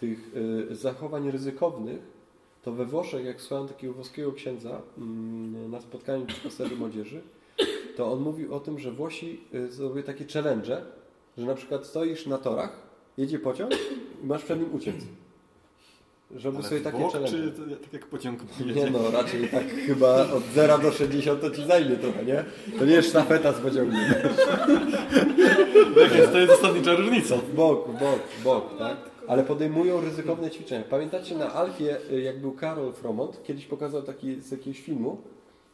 tych 0.00 0.30
zachowań 0.70 1.30
ryzykownych, 1.30 2.18
to 2.62 2.72
we 2.72 2.84
Włoszech, 2.84 3.24
jak 3.24 3.40
słuchałem 3.40 3.68
takiego 3.68 3.92
włoskiego 3.92 4.32
księdza 4.32 4.82
mm, 4.98 5.70
na 5.70 5.80
spotkaniu 5.80 6.26
w 6.26 6.42
pasterzy 6.42 6.76
młodzieży, 6.76 7.22
to 7.96 8.12
on 8.12 8.20
mówił 8.20 8.54
o 8.54 8.60
tym, 8.60 8.78
że 8.78 8.92
Włosi 8.92 9.40
zrobią 9.68 10.02
takie 10.02 10.24
challenge, 10.24 10.82
że 11.38 11.46
na 11.46 11.54
przykład 11.54 11.86
stoisz 11.86 12.26
na 12.26 12.38
torach, 12.38 12.82
jedzie 13.16 13.38
pociąg 13.38 13.72
i 14.22 14.26
masz 14.26 14.44
przed 14.44 14.60
nim 14.60 14.74
uciec. 14.74 14.96
Żeby 16.36 16.58
Ale 16.58 16.68
sobie 16.68 16.80
takie 16.80 16.98
bok, 16.98 17.12
challenge. 17.12 17.36
czy 17.38 17.52
to, 17.52 17.62
tak 17.82 17.92
jak 17.92 18.06
pociąg 18.06 18.40
Nie 18.60 18.66
jedzie? 18.66 18.90
no, 18.90 19.10
raczej 19.10 19.48
tak 19.48 19.64
chyba 19.86 20.32
od 20.32 20.44
0 20.54 20.78
do 20.78 20.92
60 20.92 21.40
to 21.40 21.50
ci 21.50 21.66
zajmie 21.66 21.96
trochę, 21.96 22.24
nie? 22.24 22.44
To 22.78 22.84
nie 22.84 22.92
jest 22.92 23.08
sztafeta 23.08 23.52
z 23.52 23.60
pociągiem. 23.60 24.00
Tak 25.94 26.14
jest, 26.16 26.32
to 26.32 26.38
jest 26.38 26.52
zasadnicza 26.60 26.94
różnica. 26.94 27.34
Bok, 27.54 27.88
bok, 27.92 28.18
bok, 28.44 28.78
tak? 28.78 28.96
Ale 29.28 29.44
podejmują 29.44 30.00
ryzykowne 30.00 30.50
ćwiczenia. 30.50 30.84
Pamiętacie 30.90 31.34
na 31.36 31.52
Alfie, 31.54 31.96
y, 32.12 32.20
jak 32.22 32.40
był 32.40 32.52
Karol 32.52 32.92
Fromont, 32.92 33.42
kiedyś 33.42 33.66
pokazał 33.66 34.02
taki 34.02 34.40
z 34.40 34.50
jakiegoś 34.50 34.80
filmu, 34.80 35.22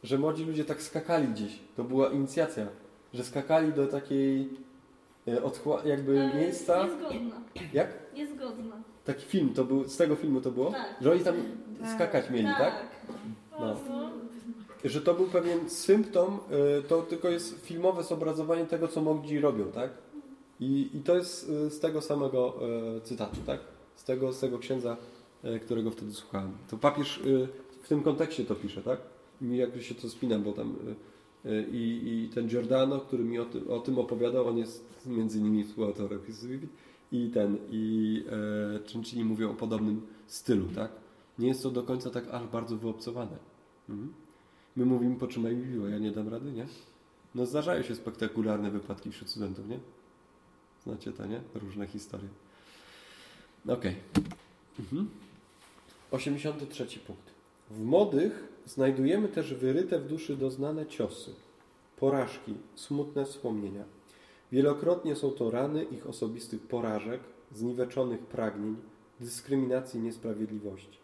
że 0.03 0.17
młodzi 0.17 0.45
ludzie 0.45 0.65
tak 0.65 0.81
skakali 0.81 1.27
gdzieś. 1.27 1.59
To 1.77 1.83
była 1.83 2.09
inicjacja, 2.09 2.67
że 3.13 3.23
skakali 3.23 3.73
do 3.73 3.87
takiej 3.87 4.49
y, 5.27 5.37
jakby 5.85 6.21
Ale 6.21 6.35
miejsca. 6.41 6.83
Niezgodna. 6.83 7.41
Jak? 7.73 7.89
Niezgodna. 8.13 8.75
Taki 9.05 9.25
film 9.25 9.53
to 9.53 9.63
był, 9.63 9.83
z 9.83 9.97
tego 9.97 10.15
filmu 10.15 10.41
to 10.41 10.51
było? 10.51 10.71
Tak. 10.71 10.95
Że 11.01 11.11
oni 11.11 11.19
tam 11.23 11.35
skakać 11.95 12.29
mieli, 12.29 12.47
tak? 12.47 12.73
No. 13.59 13.75
Że 14.85 15.01
to 15.01 15.13
był 15.13 15.27
pewien 15.27 15.69
symptom, 15.69 16.39
y, 16.79 16.83
to 16.83 17.01
tylko 17.01 17.29
jest 17.29 17.65
filmowe 17.65 18.03
zobrazowanie 18.03 18.65
tego, 18.65 18.87
co 18.87 19.01
mogli 19.01 19.39
robią, 19.39 19.71
tak? 19.71 19.89
I, 20.59 20.89
I 20.93 20.99
to 20.99 21.17
jest 21.17 21.49
y, 21.49 21.69
z 21.69 21.79
tego 21.79 22.01
samego 22.01 22.59
y, 22.97 23.01
cytatu, 23.01 23.37
tak? 23.45 23.59
Z 23.95 24.03
tego, 24.03 24.33
z 24.33 24.39
tego 24.39 24.59
księdza, 24.59 24.97
którego 25.61 25.91
wtedy 25.91 26.13
słuchałem. 26.13 26.51
To 26.69 26.77
papież 26.77 27.21
w 27.81 27.87
tym 27.87 28.03
kontekście 28.03 28.45
to 28.45 28.55
pisze, 28.55 28.81
tak? 28.81 28.99
Mi 29.41 29.57
jakby 29.57 29.83
się 29.83 29.95
to 29.95 30.09
spina, 30.09 30.39
bo 30.39 30.53
tam 30.53 30.75
i, 31.71 32.01
i 32.05 32.35
ten 32.35 32.47
Giordano, 32.47 32.99
który 32.99 33.23
mi 33.23 33.39
o 33.39 33.45
tym, 33.45 33.71
o 33.71 33.79
tym 33.79 33.99
opowiadał, 33.99 34.47
on 34.47 34.57
jest 34.57 34.85
między 35.05 35.39
innymi 35.39 35.63
współautorem 35.63 36.19
i 37.11 37.29
ten, 37.29 37.57
i 37.71 38.23
e, 38.75 38.87
Cincini 38.87 39.25
mówią 39.25 39.51
o 39.51 39.53
podobnym 39.53 40.01
stylu, 40.27 40.67
tak? 40.75 40.91
Nie 41.39 41.47
jest 41.47 41.63
to 41.63 41.71
do 41.71 41.83
końca 41.83 42.09
tak 42.09 42.27
aż 42.31 42.47
bardzo 42.47 42.77
wyobcowane. 42.77 43.37
Mhm. 43.89 44.13
My 44.75 44.85
mówimy, 44.85 45.15
potrzymaj 45.15 45.55
mi 45.55 45.73
piwo, 45.73 45.87
ja 45.87 45.97
nie 45.97 46.11
dam 46.11 46.29
rady, 46.29 46.51
nie? 46.51 46.67
No 47.35 47.45
zdarzają 47.45 47.83
się 47.83 47.95
spektakularne 47.95 48.71
wypadki 48.71 49.11
wśród 49.11 49.29
studentów, 49.29 49.67
nie? 49.67 49.79
Znacie 50.83 51.11
to, 51.11 51.25
nie? 51.25 51.41
Różne 51.55 51.87
historie. 51.87 52.29
Okej. 53.67 53.95
Mhm. 54.79 55.09
83 56.11 56.99
punkt. 56.99 57.31
W 57.71 57.83
młodych 57.83 58.47
znajdujemy 58.65 59.27
też 59.27 59.53
wyryte 59.53 59.99
w 59.99 60.07
duszy 60.07 60.37
doznane 60.37 60.85
ciosy, 60.85 61.33
porażki, 61.97 62.53
smutne 62.75 63.25
wspomnienia. 63.25 63.83
Wielokrotnie 64.55 65.15
są 65.15 65.31
to 65.31 65.51
rany 65.51 65.83
ich 65.83 66.07
osobistych 66.07 66.61
porażek, 66.61 67.19
zniweczonych 67.51 68.19
pragnień, 68.19 68.75
dyskryminacji, 69.19 69.99
niesprawiedliwości, 69.99 70.99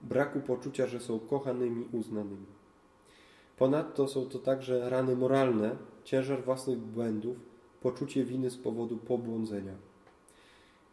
braku 0.00 0.40
poczucia, 0.40 0.86
że 0.86 1.00
są 1.00 1.18
kochanymi, 1.18 1.86
uznanymi. 1.92 2.46
Ponadto 3.58 4.08
są 4.08 4.26
to 4.26 4.38
także 4.38 4.90
rany 4.90 5.16
moralne, 5.16 5.76
ciężar 6.04 6.44
własnych 6.44 6.78
błędów, 6.78 7.36
poczucie 7.80 8.24
winy 8.24 8.50
z 8.50 8.56
powodu 8.56 8.96
pobłądzenia. 8.96 9.74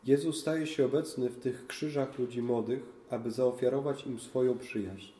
Jezus 0.06 0.40
staje 0.40 0.68
się 0.68 0.86
obecny 0.86 1.30
w 1.30 1.40
tych 1.40 1.68
krzyżach 1.68 2.20
ludzi 2.20 2.42
młodych, 2.42 2.84
aby 3.10 3.32
zaofiarować 3.32 4.08
im 4.08 4.20
swoją 4.20 4.58
przyjaźń, 4.58 5.14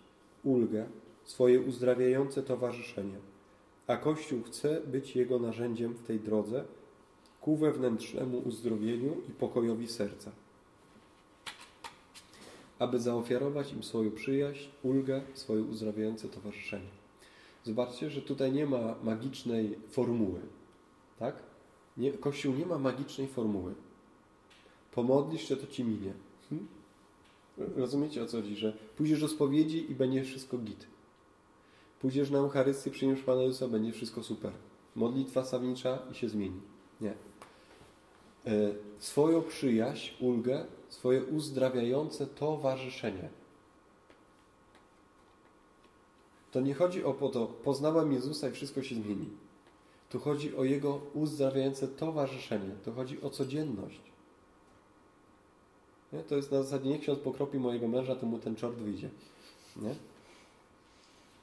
ulgę, 0.44 0.86
swoje 1.24 1.62
uzdrawiające 1.62 2.44
towarzyszenie. 2.44 3.18
A 3.88 3.98
Kościół 3.98 4.44
chce 4.44 4.82
być 4.82 5.16
Jego 5.16 5.40
narzędziem 5.40 5.94
w 5.94 6.04
tej 6.04 6.20
drodze 6.20 6.66
ku 7.50 7.56
wewnętrznemu 7.56 8.38
uzdrowieniu 8.38 9.18
i 9.30 9.32
pokojowi 9.32 9.88
serca. 9.88 10.32
Aby 12.80 13.00
zaofiarować 13.00 13.74
im 13.74 13.84
swoją 13.84 14.12
przyjaźń, 14.12 14.70
ulgę, 14.84 15.22
swoje 15.34 15.64
uzdrawiające 15.64 16.28
towarzyszenie. 16.28 16.90
Zobaczcie, 17.64 18.10
że 18.10 18.22
tutaj 18.22 18.52
nie 18.52 18.66
ma 18.66 18.96
magicznej 19.04 19.76
formuły. 19.90 20.40
Tak? 21.20 21.36
Nie, 21.98 22.14
Kościół 22.14 22.54
nie 22.54 22.66
ma 22.66 22.78
magicznej 22.78 23.28
formuły. 23.28 23.74
Pomodlisz 24.92 25.48
się, 25.48 25.56
to 25.56 25.68
ci 25.68 25.84
minie. 25.84 26.14
Hm? 26.50 26.68
Rozumiecie 27.58 28.24
o 28.24 28.26
co 28.26 28.38
chodzi? 28.38 28.56
Że 28.56 28.74
pójdziesz 28.98 29.22
do 29.22 29.28
spowiedzi 29.28 29.92
i 29.92 29.96
będzie 29.96 30.24
wszystko 30.24 30.58
git. 30.58 30.88
Pójdziesz 32.02 32.30
na 32.30 32.40
Eucharystię, 32.40 32.92
przyjmiesz 32.92 33.22
Pana 33.22 33.42
Jezusa, 33.42 33.68
będzie 33.68 33.92
wszystko 33.92 34.24
super. 34.24 34.52
Modlitwa 34.96 35.46
sawnicza 35.46 36.00
i 36.12 36.16
się 36.16 36.30
zmieni. 36.30 36.62
Nie. 37.02 37.14
E, 38.46 38.74
swoją 39.00 39.42
przyjaźń, 39.42 40.12
ulgę, 40.20 40.66
swoje 40.90 41.24
uzdrawiające 41.24 42.28
towarzyszenie. 42.28 43.30
To 46.52 46.62
nie 46.62 46.74
chodzi 46.74 47.04
o 47.04 47.14
po 47.14 47.30
to, 47.30 47.48
poznałem 47.48 48.14
Jezusa 48.14 48.50
i 48.50 48.52
wszystko 48.52 48.84
się 48.84 48.96
zmieni. 48.96 49.30
Tu 50.10 50.20
chodzi 50.20 50.56
o 50.56 50.64
Jego 50.64 51.02
uzdrawiające 51.14 51.88
towarzyszenie. 51.88 52.72
To 52.86 52.92
chodzi 52.92 53.22
o 53.22 53.30
codzienność. 53.30 54.02
Nie? 56.14 56.20
To 56.20 56.36
jest 56.36 56.52
na 56.52 56.64
zasadzie, 56.64 56.90
niech 56.90 57.02
ksiądz 57.02 57.20
pokropi 57.20 57.58
mojego 57.58 57.88
męża, 57.88 58.16
to 58.16 58.26
mu 58.26 58.40
ten 58.40 58.56
czort 58.56 58.76
wyjdzie. 58.76 59.10
Nie? 59.76 59.96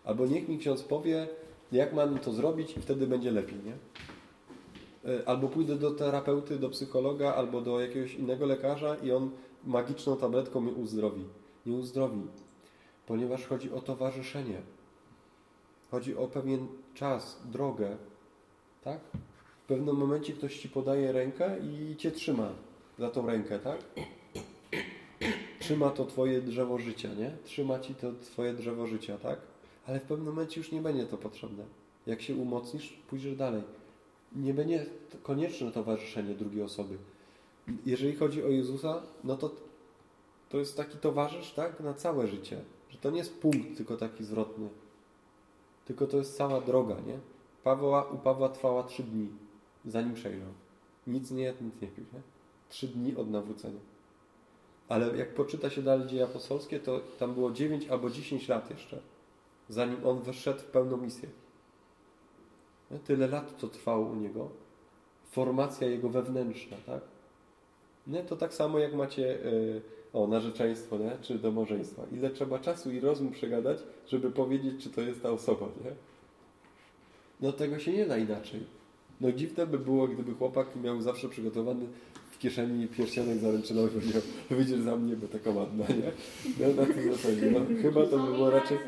Albo 0.04 0.26
niech 0.26 0.48
mi 0.48 0.58
ksiądz 0.58 0.82
powie, 0.82 1.28
jak 1.72 1.92
mam 1.92 2.18
to 2.18 2.32
zrobić 2.32 2.76
i 2.76 2.80
wtedy 2.80 3.06
będzie 3.06 3.30
lepiej. 3.30 3.58
Nie? 3.64 3.76
E, 5.06 5.28
Albo 5.28 5.48
pójdę 5.48 5.76
do 5.76 5.90
terapeuty, 5.90 6.58
do 6.58 6.70
psychologa, 6.70 7.34
albo 7.34 7.60
do 7.60 7.80
jakiegoś 7.80 8.14
innego 8.14 8.46
lekarza 8.46 8.94
i 8.94 9.12
on 9.12 9.30
magiczną 9.64 10.16
tabletką 10.16 10.60
mnie 10.60 10.72
uzdrowi. 10.72 11.24
Nie 11.66 11.72
uzdrowi, 11.76 12.20
ponieważ 13.06 13.46
chodzi 13.46 13.72
o 13.72 13.80
towarzyszenie. 13.80 14.60
Chodzi 15.90 16.16
o 16.16 16.26
pewien 16.26 16.66
czas, 16.94 17.40
drogę. 17.52 17.96
Tak? 18.84 19.00
W 19.64 19.68
pewnym 19.68 19.96
momencie 19.96 20.32
ktoś 20.32 20.58
ci 20.58 20.68
podaje 20.68 21.12
rękę 21.12 21.56
i 21.60 21.96
cię 21.96 22.10
trzyma 22.10 22.48
za 22.98 23.10
tą 23.10 23.26
rękę, 23.26 23.58
tak? 23.58 23.78
Trzyma 25.58 25.90
to 25.90 26.04
twoje 26.04 26.40
drzewo 26.40 26.78
życia, 26.78 27.08
nie? 27.14 27.36
Trzyma 27.44 27.78
ci 27.78 27.94
to 27.94 28.12
twoje 28.12 28.54
drzewo 28.54 28.86
życia, 28.86 29.18
tak? 29.18 29.38
Ale 29.86 30.00
w 30.00 30.02
pewnym 30.02 30.26
momencie 30.26 30.60
już 30.60 30.72
nie 30.72 30.80
będzie 30.80 31.06
to 31.06 31.16
potrzebne. 31.16 31.64
Jak 32.06 32.22
się 32.22 32.34
umocnisz, 32.34 32.92
pójdziesz 33.08 33.36
dalej. 33.36 33.62
Nie 34.32 34.54
będzie 34.54 34.86
konieczne 35.22 35.72
towarzyszenie 35.72 36.34
drugiej 36.34 36.62
osoby. 36.62 36.98
Jeżeli 37.86 38.16
chodzi 38.16 38.44
o 38.44 38.48
Jezusa, 38.48 39.02
no 39.24 39.36
to 39.36 39.50
to 40.48 40.58
jest 40.58 40.76
taki 40.76 40.98
towarzysz, 40.98 41.52
tak? 41.52 41.80
Na 41.80 41.94
całe 41.94 42.26
życie. 42.26 42.60
Że 42.90 42.98
to 42.98 43.10
nie 43.10 43.18
jest 43.18 43.40
punkt 43.40 43.76
tylko 43.76 43.96
taki 43.96 44.24
zwrotny. 44.24 44.68
Tylko 45.84 46.06
to 46.06 46.16
jest 46.16 46.36
cała 46.36 46.60
droga, 46.60 46.94
nie? 47.06 47.18
Pawła, 47.64 48.04
u 48.04 48.18
Pawła 48.18 48.48
trwała 48.48 48.82
trzy 48.82 49.02
dni, 49.02 49.28
zanim 49.84 50.14
przejrzał. 50.14 50.48
Nic 51.06 51.30
nie 51.30 51.44
jadł, 51.44 51.64
nic 51.64 51.80
nie 51.82 51.88
pił, 51.88 52.04
nie? 52.12 52.20
Trzy 52.68 52.88
dni 52.88 53.16
od 53.16 53.30
nawrócenia. 53.30 53.80
Ale 54.88 55.16
jak 55.16 55.34
poczyta 55.34 55.70
się 55.70 55.82
dalej 55.82 56.08
dzieje 56.08 56.24
apostolskie, 56.24 56.80
to 56.80 57.00
tam 57.18 57.34
było 57.34 57.50
9 57.50 57.88
albo 57.88 58.10
10 58.10 58.48
lat 58.48 58.70
jeszcze, 58.70 58.98
zanim 59.68 60.06
on 60.06 60.22
wyszedł 60.22 60.60
w 60.60 60.64
pełną 60.64 60.96
misję. 60.96 61.28
Tyle 63.04 63.26
lat 63.26 63.58
to 63.58 63.68
trwało 63.68 64.06
u 64.06 64.14
niego. 64.14 64.48
Formacja 65.30 65.88
jego 65.88 66.08
wewnętrzna, 66.08 66.76
tak? 66.86 67.00
Nie? 68.06 68.22
To 68.22 68.36
tak 68.36 68.54
samo 68.54 68.78
jak 68.78 68.94
macie 68.94 69.44
y, 69.44 69.82
o 70.12 70.26
narzeczeństwo, 70.26 70.98
nie? 70.98 71.12
czy 71.22 71.38
do 71.38 71.52
małżeństwa. 71.52 72.02
Ile 72.12 72.30
trzeba 72.30 72.58
czasu 72.58 72.92
i 72.92 73.00
rozum 73.00 73.30
przegadać, 73.32 73.78
żeby 74.08 74.30
powiedzieć, 74.30 74.82
czy 74.82 74.90
to 74.90 75.00
jest 75.00 75.22
ta 75.22 75.30
osoba, 75.30 75.66
nie? 75.84 75.90
No 77.40 77.52
tego 77.52 77.78
się 77.78 77.92
nie 77.92 78.06
da 78.06 78.18
inaczej. 78.18 78.60
No 79.20 79.32
dziwne 79.32 79.66
by 79.66 79.78
było, 79.78 80.08
gdyby 80.08 80.34
chłopak 80.34 80.76
miał 80.76 81.00
zawsze 81.00 81.28
przygotowany 81.28 81.86
w 82.30 82.38
kieszeni 82.38 82.86
pierścionek 82.86 83.38
zaręczynowy, 83.38 83.88
powiedział, 83.88 84.22
wyjdziesz 84.50 84.80
za 84.80 84.96
mnie, 84.96 85.16
bo 85.16 85.28
taka 85.28 85.50
ładna, 85.50 85.84
nie? 85.88 86.12
No 86.60 86.82
na 86.82 86.94
tym 86.94 87.12
zasadzie. 87.12 87.50
No, 87.50 87.60
chyba 87.82 88.06
to 88.06 88.18
by 88.18 88.32
było 88.32 88.50
raczej... 88.50 88.78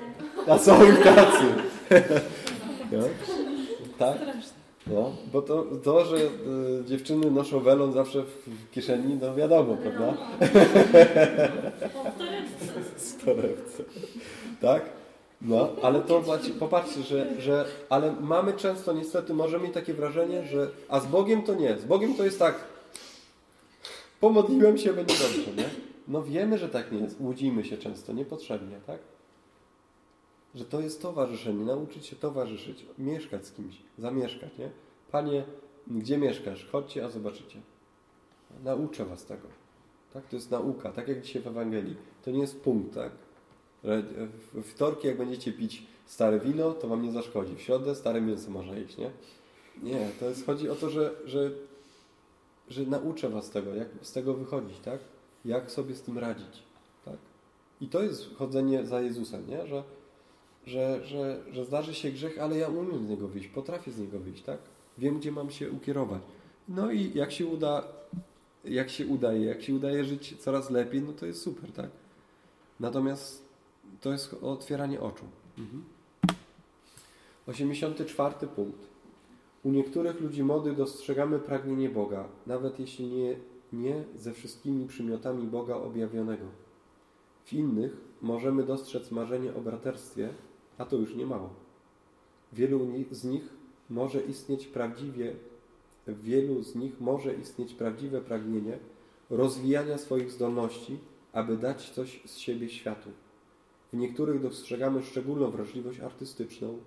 A 0.47 0.59
są 0.59 0.79
tacy. 1.05 1.45
No. 2.93 3.48
Tak? 3.99 4.19
No, 4.87 5.17
bo 5.33 5.43
to, 5.43 5.67
to 5.85 6.05
że 6.05 6.17
y, 6.17 6.29
dziewczyny 6.87 7.31
noszą 7.31 7.61
welon 7.61 7.93
zawsze 7.93 8.23
w, 8.23 8.47
w 8.47 8.71
kieszeni, 8.71 9.19
no 9.21 9.35
wiadomo, 9.35 9.77
prawda? 9.77 10.15
Z 12.97 13.17
torebce. 13.17 13.85
Tak? 14.61 14.83
No, 15.43 15.69
ale 15.83 16.01
to 16.01 16.21
właśnie, 16.21 16.51
popatrzcie, 16.51 17.03
że, 17.03 17.41
że, 17.41 17.65
ale 17.89 18.13
mamy 18.21 18.53
często 18.53 18.93
niestety, 18.93 19.35
możemy 19.35 19.65
mieć 19.65 19.75
takie 19.75 19.95
wrażenie, 19.95 20.43
że, 20.47 20.69
a 20.89 21.01
z 21.01 21.07
Bogiem 21.07 21.43
to 21.43 21.55
nie. 21.55 21.79
Z 21.79 21.85
Bogiem 21.85 22.15
to 22.15 22.25
jest 22.25 22.39
tak, 22.39 22.55
pomodliłem 24.21 24.79
się, 24.79 24.93
będzie 24.93 25.15
dobrze, 25.15 25.53
nie? 25.57 25.69
No 26.09 26.23
wiemy, 26.23 26.59
że 26.59 26.69
tak 26.69 26.93
nie 26.93 26.99
jest. 26.99 27.21
Łudzimy 27.21 27.65
się 27.65 27.79
często, 27.79 28.13
niepotrzebnie, 28.13 28.77
tak? 28.87 28.99
Że 30.59 30.65
to 30.65 30.81
jest 30.81 31.03
towarzyszenie, 31.03 31.65
nauczyć 31.65 32.07
się 32.07 32.17
towarzyszyć, 32.17 32.87
mieszkać 32.99 33.47
z 33.47 33.53
kimś, 33.53 33.77
zamieszkać, 33.99 34.59
nie? 34.59 34.71
Panie, 35.11 35.45
gdzie 35.87 36.19
mieszkasz? 36.19 36.69
Chodźcie, 36.73 37.05
a 37.05 37.09
zobaczycie. 37.09 37.61
Nauczę 38.65 39.05
was 39.05 39.25
tego. 39.25 39.49
Tak? 40.13 40.29
To 40.29 40.37
jest 40.37 40.51
nauka, 40.51 40.93
tak 40.93 41.09
jak 41.09 41.23
dzisiaj 41.23 41.43
w 41.43 41.47
Ewangelii. 41.47 41.97
To 42.25 42.31
nie 42.31 42.41
jest 42.41 42.61
punkt, 42.61 42.95
tak? 42.95 43.13
Że 43.85 44.03
w 44.55 44.63
wtorki, 44.63 45.07
jak 45.07 45.19
będziecie 45.19 45.53
pić 45.53 45.83
stare 46.07 46.41
wino, 46.41 46.73
to 46.73 46.89
wam 46.89 47.03
nie 47.03 47.13
zaszkodzi. 47.13 47.57
W 47.57 47.61
środę 47.61 47.95
stare 47.95 48.21
mięso 48.21 48.51
można 48.51 48.77
jeść, 48.77 48.97
nie? 48.97 49.11
Nie, 49.83 50.11
to 50.21 50.29
jest, 50.29 50.47
chodzi 50.47 50.71
o 50.71 50.75
to, 50.75 50.91
że, 50.91 51.15
że, 51.25 51.51
że 52.69 52.83
nauczę 52.83 53.29
was 53.29 53.51
tego, 53.51 53.75
jak 53.75 53.89
z 54.03 54.13
tego 54.13 54.35
wychodzić, 54.35 54.79
tak? 54.79 55.01
Jak 55.45 55.71
sobie 55.71 55.95
z 55.95 56.03
tym 56.03 56.19
radzić, 56.19 56.63
tak? 57.05 57.17
I 57.81 57.89
to 57.89 58.03
jest 58.03 58.35
chodzenie 58.37 58.87
za 58.87 59.01
Jezusem, 59.01 59.47
nie? 59.49 59.67
Że, 59.67 59.83
że, 60.67 61.07
że, 61.07 61.43
że 61.53 61.65
zdarzy 61.65 61.95
się 61.95 62.11
grzech, 62.11 62.39
ale 62.39 62.59
ja 62.59 62.69
umiem 62.69 63.07
z 63.07 63.09
niego 63.09 63.29
wyjść, 63.29 63.49
potrafię 63.49 63.93
z 63.93 63.99
niego 63.99 64.19
wyjść, 64.19 64.43
tak? 64.43 64.59
Wiem, 64.99 65.19
gdzie 65.19 65.33
mam 65.33 65.51
się 65.51 65.71
ukierować. 65.71 66.23
No 66.69 66.91
i 66.91 67.13
jak 67.15 67.33
się 67.33 67.47
uda, 67.47 67.85
jak 68.65 68.91
się 68.91 69.07
udaje, 69.07 69.45
jak 69.45 69.63
się 69.63 69.75
udaje 69.75 70.05
żyć 70.05 70.37
coraz 70.39 70.71
lepiej, 70.71 71.03
no 71.03 71.13
to 71.13 71.27
jest 71.27 71.43
super, 71.43 71.73
tak? 71.73 71.91
Natomiast 72.81 73.49
to 74.01 74.13
jest 74.13 74.35
otwieranie 74.43 75.01
oczu. 75.01 75.25
Mhm. 75.59 75.85
84 77.47 78.47
punkt. 78.47 78.87
U 79.65 79.71
niektórych 79.71 80.21
ludzi 80.21 80.43
mody 80.43 80.73
dostrzegamy 80.73 81.39
pragnienie 81.39 81.89
Boga, 81.89 82.25
nawet 82.47 82.81
jeśli 82.81 83.07
nie, 83.07 83.37
nie 83.73 84.05
ze 84.15 84.33
wszystkimi 84.33 84.87
przymiotami 84.87 85.47
Boga 85.47 85.77
objawionego. 85.77 86.45
W 87.45 87.53
innych 87.53 87.97
możemy 88.23 88.65
dostrzec 88.65 89.11
marzenie 89.11 89.55
o 89.55 89.61
braterstwie, 89.61 90.29
a 90.79 90.85
to 90.85 90.97
już 90.97 91.15
nie 91.15 91.27
mało. 91.27 91.51
Wielu 92.53 92.81
z 93.11 93.25
nich 93.25 93.43
może 93.91 94.21
istnieć 94.21 94.67
prawdziwie, 94.67 95.37
w 96.07 96.23
wielu 96.23 96.63
z 96.63 96.75
nich 96.75 97.01
może 97.01 97.35
istnieć 97.35 97.75
prawdziwe 97.75 98.21
pragnienie 98.21 98.79
rozwijania 99.31 99.99
swoich 99.99 100.31
zdolności, 100.31 100.99
aby 101.33 101.57
dać 101.57 101.91
coś 101.91 102.23
z 102.27 102.37
siebie 102.37 102.69
światu. 102.69 103.11
W 103.93 103.97
niektórych 103.97 104.43
dostrzegamy 104.43 105.03
szczególną 105.03 105.51
wrażliwość 105.51 106.01
artystyczną 106.01 106.79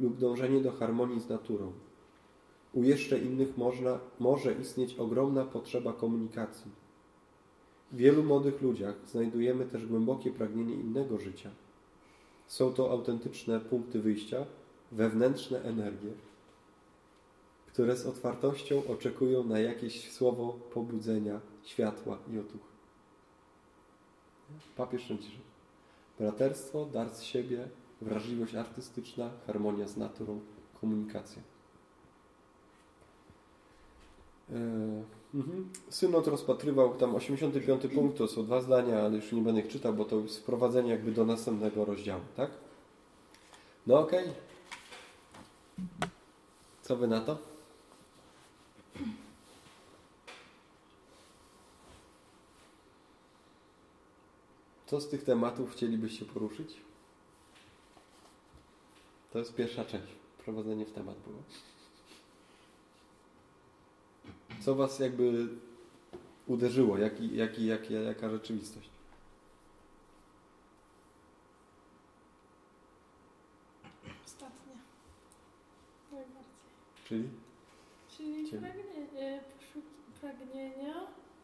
lub 0.00 0.18
dążenie 0.18 0.60
do 0.60 0.72
harmonii 0.72 1.20
z 1.20 1.28
naturą. 1.28 1.72
U 2.72 2.82
jeszcze 2.82 3.18
innych 3.18 3.56
można, 3.56 3.98
może 4.18 4.54
istnieć 4.54 4.94
ogromna 4.94 5.44
potrzeba 5.44 5.92
komunikacji. 5.92 6.70
W 7.92 7.96
wielu 7.96 8.22
młodych 8.22 8.62
ludziach 8.62 8.94
znajdujemy 9.06 9.66
też 9.66 9.86
głębokie 9.86 10.30
pragnienie 10.30 10.74
innego 10.74 11.18
życia. 11.18 11.50
Są 12.46 12.72
to 12.72 12.90
autentyczne 12.90 13.60
punkty 13.60 14.00
wyjścia, 14.00 14.46
wewnętrzne 14.92 15.62
energie, 15.62 16.10
które 17.66 17.96
z 17.96 18.06
otwartością 18.06 18.82
oczekują 18.86 19.44
na 19.44 19.58
jakieś 19.58 20.12
słowo 20.12 20.52
pobudzenia, 20.74 21.40
światła 21.64 22.18
i 22.34 22.38
otuchy. 22.38 22.72
Papież 24.76 25.06
Franciszek. 25.06 25.40
Braterstwo, 26.18 26.86
dar 26.86 27.10
z 27.10 27.22
siebie, 27.22 27.68
wrażliwość 28.00 28.54
artystyczna, 28.54 29.30
harmonia 29.46 29.88
z 29.88 29.96
naturą, 29.96 30.40
komunikacja. 30.80 31.42
Yy, 34.50 34.56
mhm. 35.34 35.70
Synod 35.90 36.26
rozpatrywał 36.26 36.94
tam 36.94 37.14
85 37.14 37.82
punkt, 37.94 38.18
to 38.18 38.28
są 38.28 38.44
dwa 38.44 38.60
zdania, 38.60 39.00
ale 39.00 39.16
już 39.16 39.32
nie 39.32 39.42
będę 39.42 39.60
ich 39.60 39.68
czytał, 39.68 39.94
bo 39.94 40.04
to 40.04 40.16
jest 40.16 40.38
wprowadzenie 40.38 40.90
jakby 40.90 41.12
do 41.12 41.24
następnego 41.24 41.84
rozdziału, 41.84 42.22
tak? 42.36 42.50
No 43.86 43.98
okej. 43.98 44.24
Okay. 44.24 44.34
Co 46.82 46.96
wy 46.96 47.08
na 47.08 47.20
to? 47.20 47.38
Co 54.86 55.00
z 55.00 55.08
tych 55.08 55.24
tematów 55.24 55.72
chcielibyście 55.72 56.24
poruszyć? 56.24 56.76
To 59.32 59.38
jest 59.38 59.54
pierwsza 59.54 59.84
część. 59.84 60.12
Prowadzenie 60.44 60.86
w 60.86 60.92
temat 60.92 61.16
było. 61.18 61.38
Co 64.60 64.74
Was 64.74 64.98
jakby 64.98 65.48
uderzyło? 66.46 66.98
Jaki, 66.98 67.36
jaki, 67.36 67.66
jaki, 67.66 67.94
jaka 67.94 68.30
rzeczywistość? 68.30 68.90
Ostatnia. 74.24 74.74
Najbardziej. 76.12 76.52
Czyli? 77.08 77.28
Czyli 78.16 78.48
pragnie, 78.60 79.40
pragnienia 80.20 80.94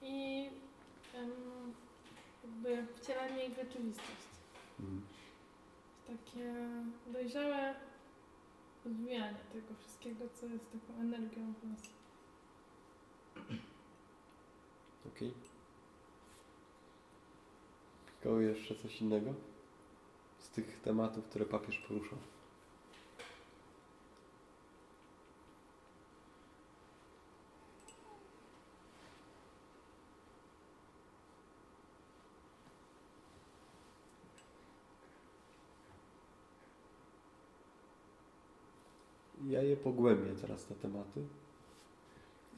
i 0.03 0.49
um, 1.15 1.75
jakby 2.45 2.87
wcielanie 2.95 3.47
ich 3.47 3.55
w 3.55 3.57
rzeczywistość. 3.57 4.29
Hmm. 4.79 5.03
Takie 6.07 6.55
dojrzałe 7.13 7.75
rozwijanie 8.85 9.37
tego 9.53 9.75
wszystkiego, 9.81 10.25
co 10.35 10.47
jest 10.47 10.65
taką 10.73 11.01
energią 11.01 11.55
w 11.63 11.69
nas. 11.69 11.98
Okay. 15.17 15.31
Koło 18.23 18.41
jeszcze 18.41 18.75
coś 18.75 19.01
innego? 19.01 19.35
Z 20.39 20.51
tych 20.51 20.81
tematów, 20.81 21.25
które 21.25 21.47
papież 21.47 21.79
poruszał. 21.79 22.19
ja 39.49 39.63
je 39.63 39.77
pogłębię 39.77 40.35
teraz 40.41 40.65
te 40.65 40.75
tematy 40.75 41.21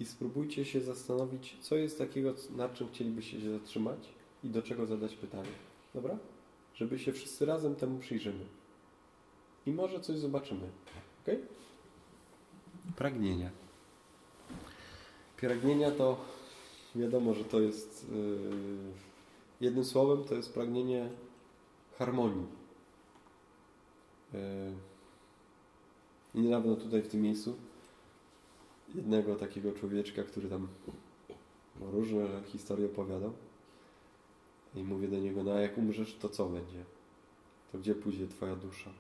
i 0.01 0.07
spróbujcie 0.07 0.65
się 0.65 0.81
zastanowić, 0.81 1.57
co 1.61 1.77
jest 1.77 1.99
takiego, 1.99 2.35
nad 2.57 2.75
czym 2.75 2.89
chcielibyście 2.89 3.41
się 3.41 3.51
zatrzymać 3.51 4.09
i 4.45 4.49
do 4.49 4.63
czego 4.63 4.87
zadać 4.87 5.17
pytanie. 5.17 5.53
Dobra? 5.95 6.19
Żeby 6.75 6.99
się 6.99 7.13
wszyscy 7.13 7.47
razem 7.47 7.77
temu 7.77 7.99
przyjrzymy. 7.99 8.45
I 9.67 9.73
może 9.73 10.01
coś 10.01 10.19
zobaczymy. 10.19 10.69
Ok? 11.23 11.35
Pragnienia. 12.97 13.51
Pragnienia 15.37 15.91
to 15.91 16.17
wiadomo, 16.95 17.35
że 17.35 17.45
to 17.45 17.61
jest 17.61 18.11
yy, 18.11 18.93
jednym 19.61 19.85
słowem 19.85 20.25
to 20.25 20.35
jest 20.35 20.55
pragnienie 20.55 21.11
harmonii. 21.99 22.47
Yy, 24.33 24.41
i 26.35 26.41
niedawno 26.41 26.77
tutaj 26.77 27.03
w 27.03 27.09
tym 27.09 27.23
miejscu 27.23 27.57
jednego 28.95 29.37
takiego 29.37 29.73
człowieczka, 29.73 30.23
który 30.23 30.49
tam 30.49 30.69
różne 31.81 32.43
historie 32.47 32.87
opowiadał. 32.87 33.33
I 34.75 34.83
mówię 34.85 35.09
do 35.09 35.19
niego, 35.19 35.43
no 35.43 35.53
a 35.53 35.61
jak 35.61 35.79
umrzesz, 35.79 36.17
to 36.17 36.29
co 36.29 36.47
będzie? 36.47 36.85
To 37.73 37.79
gdzie 37.79 37.95
pójdzie 37.95 38.29
twoja 38.29 38.57
dusza? 38.57 38.91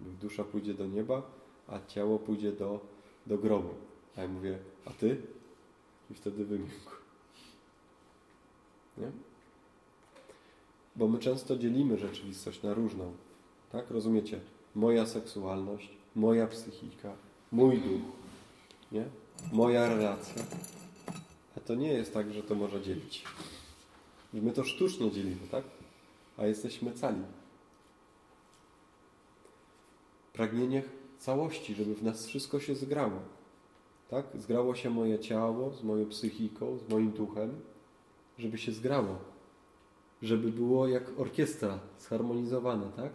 Dusza 0.00 0.44
pójdzie 0.44 0.74
do 0.74 0.86
nieba, 0.86 1.22
a 1.68 1.80
ciało 1.86 2.18
pójdzie 2.18 2.52
do, 2.52 2.80
do 3.26 3.38
grobu. 3.38 3.68
A 4.16 4.22
ja 4.22 4.28
mówię, 4.28 4.58
a 4.84 4.90
ty? 4.90 5.22
I 6.10 6.14
wtedy 6.14 6.44
wymiękł. 6.44 6.90
Nie? 8.98 9.10
Bo 10.96 11.08
my 11.08 11.18
często 11.18 11.56
dzielimy 11.56 11.98
rzeczywistość 11.98 12.62
na 12.62 12.74
różną. 12.74 13.12
Tak? 13.72 13.90
Rozumiecie? 13.90 14.40
Moja 14.74 15.06
seksualność, 15.06 15.90
moja 16.16 16.46
psychika, 16.46 17.12
mój 17.52 17.78
duch, 17.78 18.02
nie? 18.92 19.04
Moja 19.52 19.88
relacja. 19.88 20.42
A 21.56 21.60
to 21.60 21.74
nie 21.74 21.92
jest 21.92 22.14
tak, 22.14 22.32
że 22.32 22.42
to 22.42 22.54
można 22.54 22.80
dzielić. 22.80 23.24
My 24.32 24.52
to 24.52 24.64
sztucznie 24.64 25.10
dzielimy, 25.10 25.48
tak? 25.50 25.64
A 26.38 26.46
jesteśmy 26.46 26.92
cali. 26.92 27.22
Pragnienie 30.32 30.82
całości, 31.18 31.74
żeby 31.74 31.94
w 31.94 32.02
nas 32.02 32.26
wszystko 32.26 32.60
się 32.60 32.74
zgrało. 32.74 33.20
Tak? 34.10 34.26
Zgrało 34.34 34.74
się 34.74 34.90
moje 34.90 35.18
ciało 35.18 35.70
z 35.70 35.82
moją 35.82 36.06
psychiką, 36.06 36.78
z 36.78 36.88
moim 36.88 37.10
duchem, 37.10 37.60
żeby 38.38 38.58
się 38.58 38.72
zgrało. 38.72 39.18
Żeby 40.22 40.52
było 40.52 40.88
jak 40.88 41.20
orkiestra 41.20 41.78
zharmonizowane, 41.98 42.86
tak? 42.96 43.12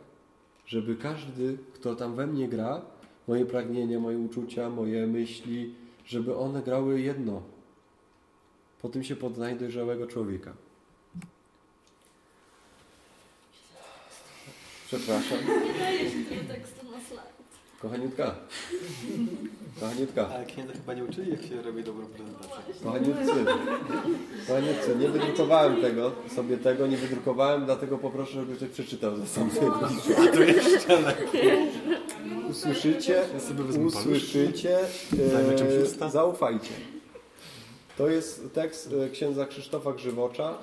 Żeby 0.65 0.95
każdy, 0.95 1.57
kto 1.73 1.95
tam 1.95 2.15
we 2.15 2.27
mnie 2.27 2.47
gra, 2.47 2.81
moje 3.27 3.45
pragnienia, 3.45 3.99
moje 3.99 4.17
uczucia, 4.17 4.69
moje 4.69 5.07
myśli, 5.07 5.75
żeby 6.05 6.37
one 6.37 6.61
grały 6.61 7.01
jedno. 7.01 7.41
Po 8.81 8.89
tym 8.89 9.03
się 9.03 9.15
poznaje 9.15 9.55
dojrzałego 9.55 10.07
człowieka. 10.07 10.53
Przepraszam. 14.87 15.37
Nie 15.37 16.25
tego 16.25 16.53
tekstu 16.53 16.91
na 16.91 17.01
slajd. 17.01 17.34
Kochaniutka. 17.85 18.35
Kochaniutka. 19.79 20.29
Ale 20.35 20.45
księdza 20.45 20.73
chyba 20.73 20.93
nie 20.93 21.03
uczyli, 21.03 21.31
jak 21.31 21.41
się 21.41 21.61
robi 21.61 21.83
dobrą 21.83 22.05
prezentację. 22.05 22.73
Kochaniutcy. 22.83 23.45
Kochaniutcy. 24.47 24.95
Nie 24.99 25.09
wydrukowałem 25.09 25.81
tego, 25.81 26.11
sobie 26.35 26.57
tego 26.57 26.87
nie 26.87 26.97
wydrukowałem, 26.97 27.65
dlatego 27.65 27.97
poproszę, 27.97 28.31
żeby 28.31 28.55
ktoś 28.55 28.69
przeczytał 28.69 29.17
następnego. 29.17 29.79
A 30.17 30.33
tu 30.35 30.43
jeszcze 30.43 31.01
lepiej. 31.01 31.57
Usłyszycie, 32.49 33.21
Ja 33.33 33.39
sobie 33.39 33.63
wezmę 33.63 33.85
usłyszycie, 33.85 34.79
e, 36.01 36.09
zaufajcie. 36.09 36.73
To 37.97 38.07
jest 38.07 38.53
tekst 38.53 38.93
e, 39.05 39.09
księdza 39.09 39.45
Krzysztofa 39.45 39.93
Grzywocza. 39.93 40.57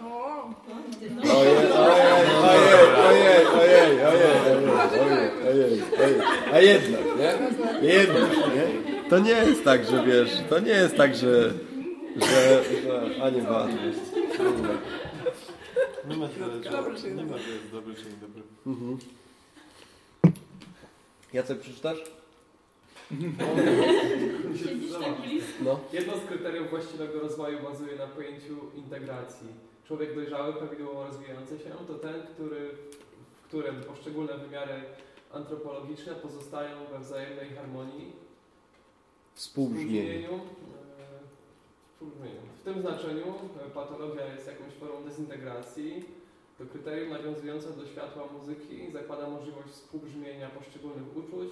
Ojej, 1.01 1.57
ojej, 1.73 2.13
ojej, 3.09 3.47
ojej, 3.47 4.05
ojej, 4.05 4.33
ojej, 5.49 5.83
ojej, 5.99 6.23
A 6.53 6.61
jednak, 6.61 7.01
nie? 7.19 7.89
Jednak, 7.89 8.31
nie? 8.55 9.09
To 9.11 9.19
nie 9.19 9.31
jest 9.31 9.65
tak, 9.65 9.85
że 9.85 10.05
wiesz, 10.07 10.31
to 10.51 10.59
nie 10.61 10.71
jest 10.71 10.97
tak, 10.97 11.15
że, 11.15 11.53
że, 12.17 12.63
że 12.83 13.23
a 13.23 13.31
nie 13.31 13.43
ma. 13.43 13.69
Nie 16.09 16.17
ma 16.17 16.29
dobry 16.71 16.97
czy 16.97 17.11
niedobry. 17.11 18.43
Mhm. 18.67 18.99
Jacek, 21.33 21.61
przeczytasz? 21.61 21.99
Siedzisz 24.57 24.93
tak 24.93 25.21
blisko. 25.21 25.65
No. 25.65 25.81
Jedno 25.93 26.13
z 26.17 26.29
kryteriów 26.29 26.71
właściwego 26.71 27.21
rozwoju 27.21 27.59
bazuje 27.63 27.97
na 27.97 28.07
pojęciu 28.07 28.57
integracji 28.77 29.49
Człowiek 29.85 30.15
dojrzały, 30.15 30.53
prawidłowo 30.53 31.07
rozwijający 31.07 31.59
się, 31.59 31.71
to 31.87 31.95
ten, 31.95 32.23
który, 32.23 32.71
w 33.37 33.47
którym 33.49 33.81
poszczególne 33.81 34.39
wymiary 34.39 34.83
antropologiczne 35.33 36.15
pozostają 36.15 36.87
we 36.93 36.99
wzajemnej 36.99 37.51
harmonii, 37.51 38.13
współbrzmieniu. 39.35 40.41
W 42.61 42.65
tym 42.65 42.81
znaczeniu 42.81 43.35
e, 43.67 43.71
patologia 43.71 44.35
jest 44.35 44.47
jakąś 44.47 44.73
formą 44.73 45.05
dezintegracji. 45.05 46.05
To 46.59 46.65
kryterium 46.67 47.11
nawiązujące 47.11 47.73
do 47.73 47.87
światła 47.87 48.23
muzyki 48.39 48.93
zakłada 48.93 49.31
możliwość 49.31 49.69
współbrzmienia 49.69 50.51
poszczególnych 50.51 51.17
uczuć, 51.17 51.49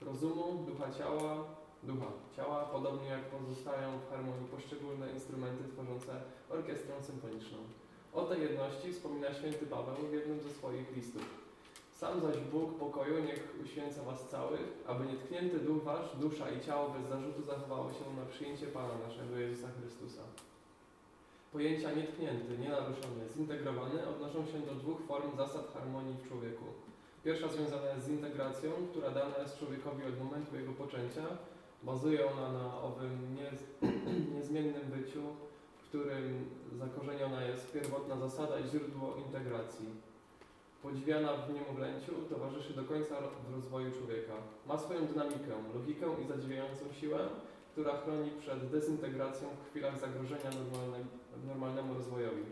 rozumu, 0.00 0.64
ducha 0.66 0.90
ciała, 0.98 1.44
ducha 1.82 2.06
ciała, 2.36 2.64
podobnie 2.64 3.08
jak 3.08 3.24
pozostają 3.24 3.98
w 3.98 4.10
harmonii 4.10 4.48
poszczególne 4.48 5.12
instrumenty 5.12 5.64
tworzące 5.72 6.12
orkiestrę 6.50 7.02
symfoniczną. 7.02 7.58
O 8.12 8.22
tej 8.22 8.40
jedności 8.42 8.92
wspomina 8.92 9.34
święty 9.34 9.66
Paweł 9.66 9.94
w 10.10 10.12
jednym 10.12 10.40
ze 10.40 10.50
swoich 10.50 10.96
listów. 10.96 11.48
Sam 11.92 12.20
zaś 12.20 12.36
Bóg 12.52 12.78
pokoju 12.78 13.24
niech 13.24 13.54
uświęca 13.64 14.02
was 14.02 14.28
całych, 14.28 14.66
aby 14.86 15.06
nietknięty 15.06 15.58
duch 15.58 15.82
wasz, 15.82 16.16
dusza 16.16 16.50
i 16.50 16.60
ciało 16.60 16.90
bez 16.90 17.08
zarzutu 17.08 17.42
zachowało 17.42 17.90
się 17.92 18.16
na 18.16 18.26
przyjęcie 18.26 18.66
Pana 18.66 18.98
naszego 19.08 19.36
Jezusa 19.36 19.68
Chrystusa. 19.80 20.22
Pojęcia 21.52 21.92
nietknięty, 21.92 22.58
nienaruszony, 22.58 23.28
zintegrowany 23.36 24.08
odnoszą 24.08 24.46
się 24.46 24.58
do 24.60 24.74
dwóch 24.74 25.00
form 25.06 25.36
zasad 25.36 25.72
harmonii 25.74 26.16
w 26.16 26.28
człowieku. 26.28 26.64
Pierwsza 27.24 27.48
związana 27.48 27.86
jest 27.90 28.06
z 28.06 28.08
integracją, 28.08 28.70
która 28.90 29.10
dana 29.10 29.38
jest 29.38 29.58
człowiekowi 29.58 30.04
od 30.04 30.18
momentu 30.18 30.56
jego 30.56 30.72
poczęcia. 30.72 31.24
Bazuje 31.82 32.30
ona 32.30 32.52
na 32.52 32.80
owym 32.82 33.36
nie, 33.36 33.50
niezmiennym 34.36 34.86
byciu, 34.90 35.22
w 35.76 35.88
którym 35.88 36.46
zakorzeniona 36.78 37.42
jest 37.42 37.72
pierwotna 37.72 38.16
zasada 38.16 38.58
i 38.58 38.68
źródło 38.68 39.16
integracji. 39.16 39.86
Podziwiana 40.82 41.32
w 41.32 41.54
niemowlęciu 41.54 42.12
towarzyszy 42.30 42.72
do 42.74 42.84
końca 42.84 43.20
ro- 43.20 43.30
rozwoju 43.54 43.90
człowieka. 43.92 44.32
Ma 44.66 44.78
swoją 44.78 45.06
dynamikę, 45.06 45.52
logikę 45.74 46.06
i 46.24 46.26
zadziwiającą 46.26 46.84
siłę, 47.00 47.18
która 47.72 47.96
chroni 47.96 48.30
przed 48.40 48.70
dezintegracją 48.70 49.48
w 49.48 49.70
chwilach 49.70 50.00
zagrożenia 50.00 50.50
normalne, 50.60 50.98
normalnemu 51.46 51.94
rozwojowi. 51.94 52.44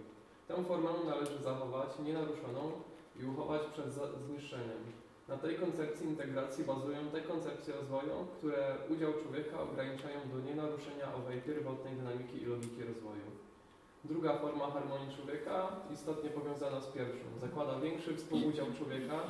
Tę 0.48 0.64
formę 0.64 0.90
należy 1.06 1.38
zachować 1.42 1.88
nienaruszoną 2.04 2.72
i 3.20 3.24
uchować 3.24 3.62
przed 3.72 3.86
zniszczeniem. 4.26 4.82
Na 5.28 5.36
tej 5.36 5.54
koncepcji 5.56 6.06
integracji 6.06 6.64
bazują 6.64 6.98
te 7.12 7.20
koncepcje 7.20 7.74
rozwoju, 7.74 8.26
które 8.38 8.76
udział 8.90 9.12
człowieka 9.22 9.60
ograniczają 9.60 10.20
do 10.32 10.40
nienaruszenia 10.40 11.14
owej 11.14 11.42
pierwotnej 11.42 11.94
dynamiki 11.96 12.42
i 12.42 12.44
logiki 12.44 12.84
rozwoju. 12.84 13.28
Druga 14.04 14.38
forma 14.38 14.70
harmonii 14.70 15.16
człowieka, 15.16 15.68
istotnie 15.94 16.30
powiązana 16.30 16.80
z 16.80 16.86
pierwszą, 16.86 17.24
zakłada 17.40 17.80
większy 17.80 18.16
współudział 18.16 18.66
człowieka, 18.78 19.20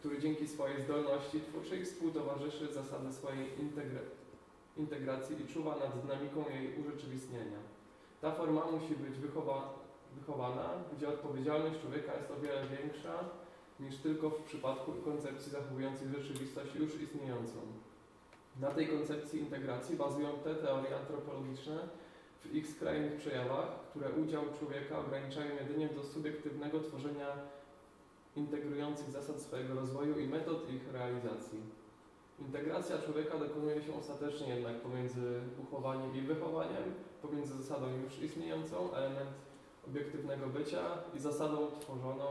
który 0.00 0.18
dzięki 0.18 0.48
swojej 0.48 0.82
zdolności 0.82 1.40
twórczej 1.40 1.84
współtowarzyszy 1.84 2.72
zasady 2.72 3.12
swojej 3.12 3.46
integra- 3.58 4.08
integracji 4.76 5.36
i 5.42 5.46
czuwa 5.52 5.76
nad 5.76 6.00
dynamiką 6.02 6.44
jej 6.48 6.80
urzeczywistnienia. 6.80 7.58
Ta 8.20 8.32
forma 8.32 8.62
musi 8.66 8.94
być 8.94 9.18
wychowa- 9.18 9.68
wychowana, 10.14 10.70
gdzie 10.96 11.08
odpowiedzialność 11.08 11.80
człowieka 11.80 12.14
jest 12.14 12.30
o 12.30 12.40
wiele 12.40 12.62
większa 12.66 13.14
niż 13.80 13.96
tylko 13.96 14.30
w 14.30 14.42
przypadku 14.42 14.92
koncepcji 14.92 15.52
zachowującej 15.52 16.08
rzeczywistość 16.08 16.74
już 16.74 17.00
istniejącą. 17.00 17.58
Na 18.60 18.70
tej 18.70 18.88
koncepcji 18.88 19.40
integracji 19.40 19.96
bazują 19.96 20.28
te 20.44 20.54
teorie 20.54 20.96
antropologiczne 20.96 21.88
w 22.44 22.54
ich 22.54 22.68
skrajnych 22.68 23.16
przejawach, 23.16 23.80
które 23.90 24.10
udział 24.10 24.42
człowieka 24.58 24.98
ograniczają 24.98 25.54
jedynie 25.54 25.88
do 25.88 26.04
subiektywnego 26.04 26.80
tworzenia 26.80 27.28
integrujących 28.36 29.10
zasad 29.10 29.40
swojego 29.40 29.74
rozwoju 29.74 30.18
i 30.18 30.28
metod 30.28 30.70
ich 30.70 30.92
realizacji. 30.92 31.60
Integracja 32.38 32.98
człowieka 32.98 33.38
dokonuje 33.38 33.82
się 33.82 33.94
ostatecznie 33.94 34.54
jednak 34.54 34.80
pomiędzy 34.80 35.40
uchowaniem 35.62 36.16
i 36.16 36.20
wychowaniem, 36.20 36.94
pomiędzy 37.22 37.62
zasadą 37.62 37.86
już 38.04 38.22
istniejącą, 38.22 38.92
element 38.94 39.30
obiektywnego 39.88 40.46
bycia 40.46 40.82
i 41.14 41.18
zasadą 41.18 41.70
tworzoną, 41.80 42.26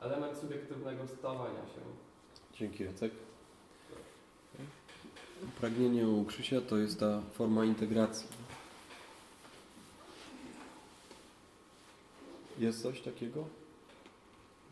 element 0.00 0.38
subiektywnego 0.38 1.06
stawania 1.06 1.66
się. 1.66 1.80
Dzięki 2.54 2.84
Jacek. 2.84 3.12
Pragnienie 5.60 6.08
u 6.08 6.24
Krzysia 6.24 6.60
to 6.60 6.76
jest 6.76 7.00
ta 7.00 7.20
forma 7.32 7.64
integracji. 7.64 8.28
Jest 12.58 12.82
coś 12.82 13.00
takiego? 13.00 13.44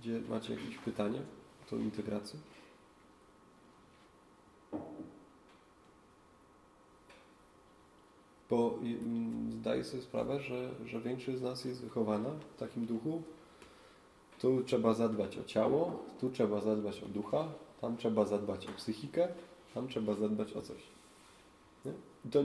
Gdzie 0.00 0.20
macie 0.28 0.54
jakieś 0.54 0.78
pytanie 0.78 1.20
o 1.66 1.70
tą 1.70 1.78
integrację? 1.78 2.38
Bo 8.50 8.78
mm, 8.82 9.52
zdaję 9.52 9.84
sobie 9.84 10.02
sprawę, 10.02 10.40
że, 10.40 10.70
że 10.86 11.00
większość 11.00 11.38
z 11.38 11.42
nas 11.42 11.64
jest 11.64 11.80
wychowana 11.80 12.30
w 12.30 12.58
takim 12.58 12.86
duchu. 12.86 13.22
Tu 14.38 14.62
trzeba 14.64 14.94
zadbać 14.94 15.38
o 15.38 15.44
ciało, 15.44 16.04
tu 16.20 16.30
trzeba 16.30 16.60
zadbać 16.60 17.02
o 17.02 17.06
ducha, 17.06 17.48
tam 17.80 17.96
trzeba 17.96 18.24
zadbać 18.24 18.66
o 18.66 18.72
psychikę, 18.72 19.28
tam 19.74 19.88
trzeba 19.88 20.14
zadbać 20.14 20.52
o 20.52 20.62
coś. 20.62 20.82
Nie? 21.84 21.92
To 22.30 22.44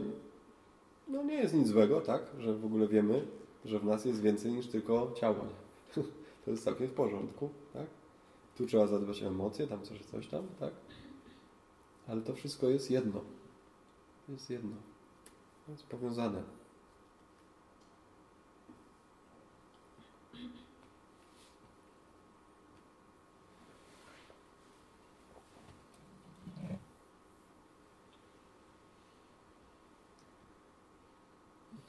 no 1.08 1.24
nie 1.24 1.34
jest 1.34 1.54
nic 1.54 1.68
złego, 1.68 2.02
tak? 2.02 2.22
Że 2.40 2.54
w 2.54 2.66
ogóle 2.66 2.88
wiemy, 2.88 3.28
że 3.66 3.80
w 3.80 3.86
nas 3.86 4.06
jest 4.06 4.22
więcej 4.22 4.52
niż 4.52 4.68
tylko 4.68 5.12
ciało. 5.16 5.38
Nie? 5.38 6.04
To 6.46 6.52
jest 6.52 6.64
całkiem 6.64 6.88
w 6.88 6.94
porządku, 6.94 7.50
tak? 7.74 7.86
Tu 8.58 8.66
trzeba 8.66 8.88
zadbać 8.88 9.24
o 9.24 9.28
emocje, 9.28 9.68
tam 9.68 9.82
coś, 9.82 10.02
coś 10.06 10.28
tam, 10.28 10.44
tak? 10.60 10.72
Ale 12.08 12.22
to 12.22 12.34
wszystko 12.34 12.70
jest 12.70 12.92
jedno. 12.92 13.22
Jest 14.30 14.50
jedno. 14.50 14.76
Jest 15.70 15.88
powiązane. 15.88 16.44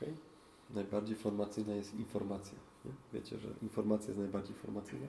Okay? 0.03 0.15
Najbardziej 0.75 1.17
formacyjna 1.17 1.75
jest 1.75 1.95
informacja. 1.95 2.59
Nie? 2.85 2.91
Wiecie, 3.12 3.38
że 3.38 3.49
informacja 3.62 4.09
jest 4.09 4.19
najbardziej 4.19 4.55
formacyjna? 4.55 5.07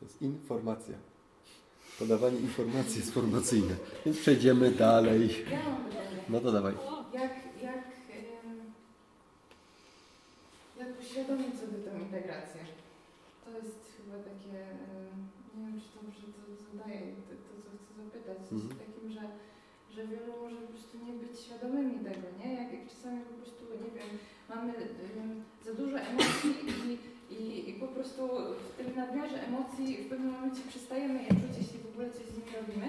To 0.00 0.06
jest 0.06 0.22
informacja. 0.22 0.94
Podawanie 1.98 2.38
informacji 2.38 2.96
jest 3.00 3.14
formacyjne. 3.14 3.76
Więc 4.06 4.18
przejdziemy 4.18 4.70
dalej. 4.70 5.30
No 6.28 6.40
to 6.40 6.52
dawaj. 6.52 6.74
Jak, 7.12 7.32
jak, 7.62 7.94
uświadomić 11.14 11.54
sobie 11.62 11.78
tę 11.84 11.92
integrację? 12.06 12.60
To 13.44 13.50
jest 13.58 13.78
chyba 13.96 14.16
takie, 14.30 14.54
nie 15.54 15.62
wiem 15.66 15.80
czy 15.82 15.90
dobrze 15.98 16.26
to 16.34 16.40
zadaję, 16.66 17.00
to, 17.26 17.32
to 17.46 17.52
co 17.64 17.70
chcę 17.80 17.92
zapytać, 18.02 18.38
sensie 18.48 18.68
Mhm. 18.70 18.80
takim, 18.82 19.06
że, 19.16 19.24
że 19.94 20.00
wielu 20.12 20.32
może 20.42 20.56
po 20.64 20.70
prostu 20.72 20.94
nie 21.06 21.14
być 21.22 21.34
świadomymi 21.44 21.96
tego, 22.08 22.26
nie? 22.40 22.48
Jak, 22.60 22.68
jak 22.76 22.84
czasami 22.92 23.18
po 23.28 23.34
nie 23.84 23.90
wiem, 23.98 24.10
mamy 24.48 24.72
za 25.66 25.72
dużo 25.74 25.98
emocji 25.98 26.50
i, 26.70 27.34
i, 27.34 27.70
i 27.70 27.72
po 27.72 27.86
prostu 27.86 28.22
w 28.68 28.76
tym 28.76 28.96
nadmiarze 28.96 29.46
emocji 29.48 29.96
w 29.96 30.08
pewnym 30.08 30.32
momencie 30.32 30.62
przestajemy 30.68 31.22
je 31.22 31.28
czuć, 31.28 31.54
jeśli 31.60 31.78
w 31.78 31.88
ogóle 31.90 32.10
coś 32.10 32.26
z 32.26 32.36
nimi 32.36 32.50
robimy. 32.60 32.86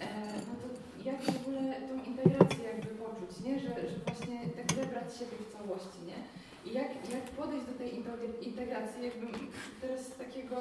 E, 0.00 0.06
no 0.48 0.54
to 0.62 0.66
jak 1.08 1.22
w 1.22 1.36
ogóle 1.40 1.74
tą 1.88 1.94
integrację 2.10 2.64
jakby 2.64 2.90
poczuć, 3.04 3.32
nie? 3.44 3.54
Że, 3.60 3.68
że 3.68 3.96
właśnie 4.06 4.38
tak 4.56 4.76
zebrać 4.76 5.08
siebie 5.18 5.36
w 5.40 5.52
całości, 5.54 6.00
nie? 6.10 6.18
I 6.70 6.74
jak, 6.74 6.90
jak 7.16 7.22
podejść 7.22 7.66
do 7.66 7.72
tej 7.72 7.90
integ- 7.98 8.42
integracji, 8.42 9.04
jakbym 9.04 9.32
teraz 9.80 10.00
z 10.06 10.16
takiego, 10.16 10.56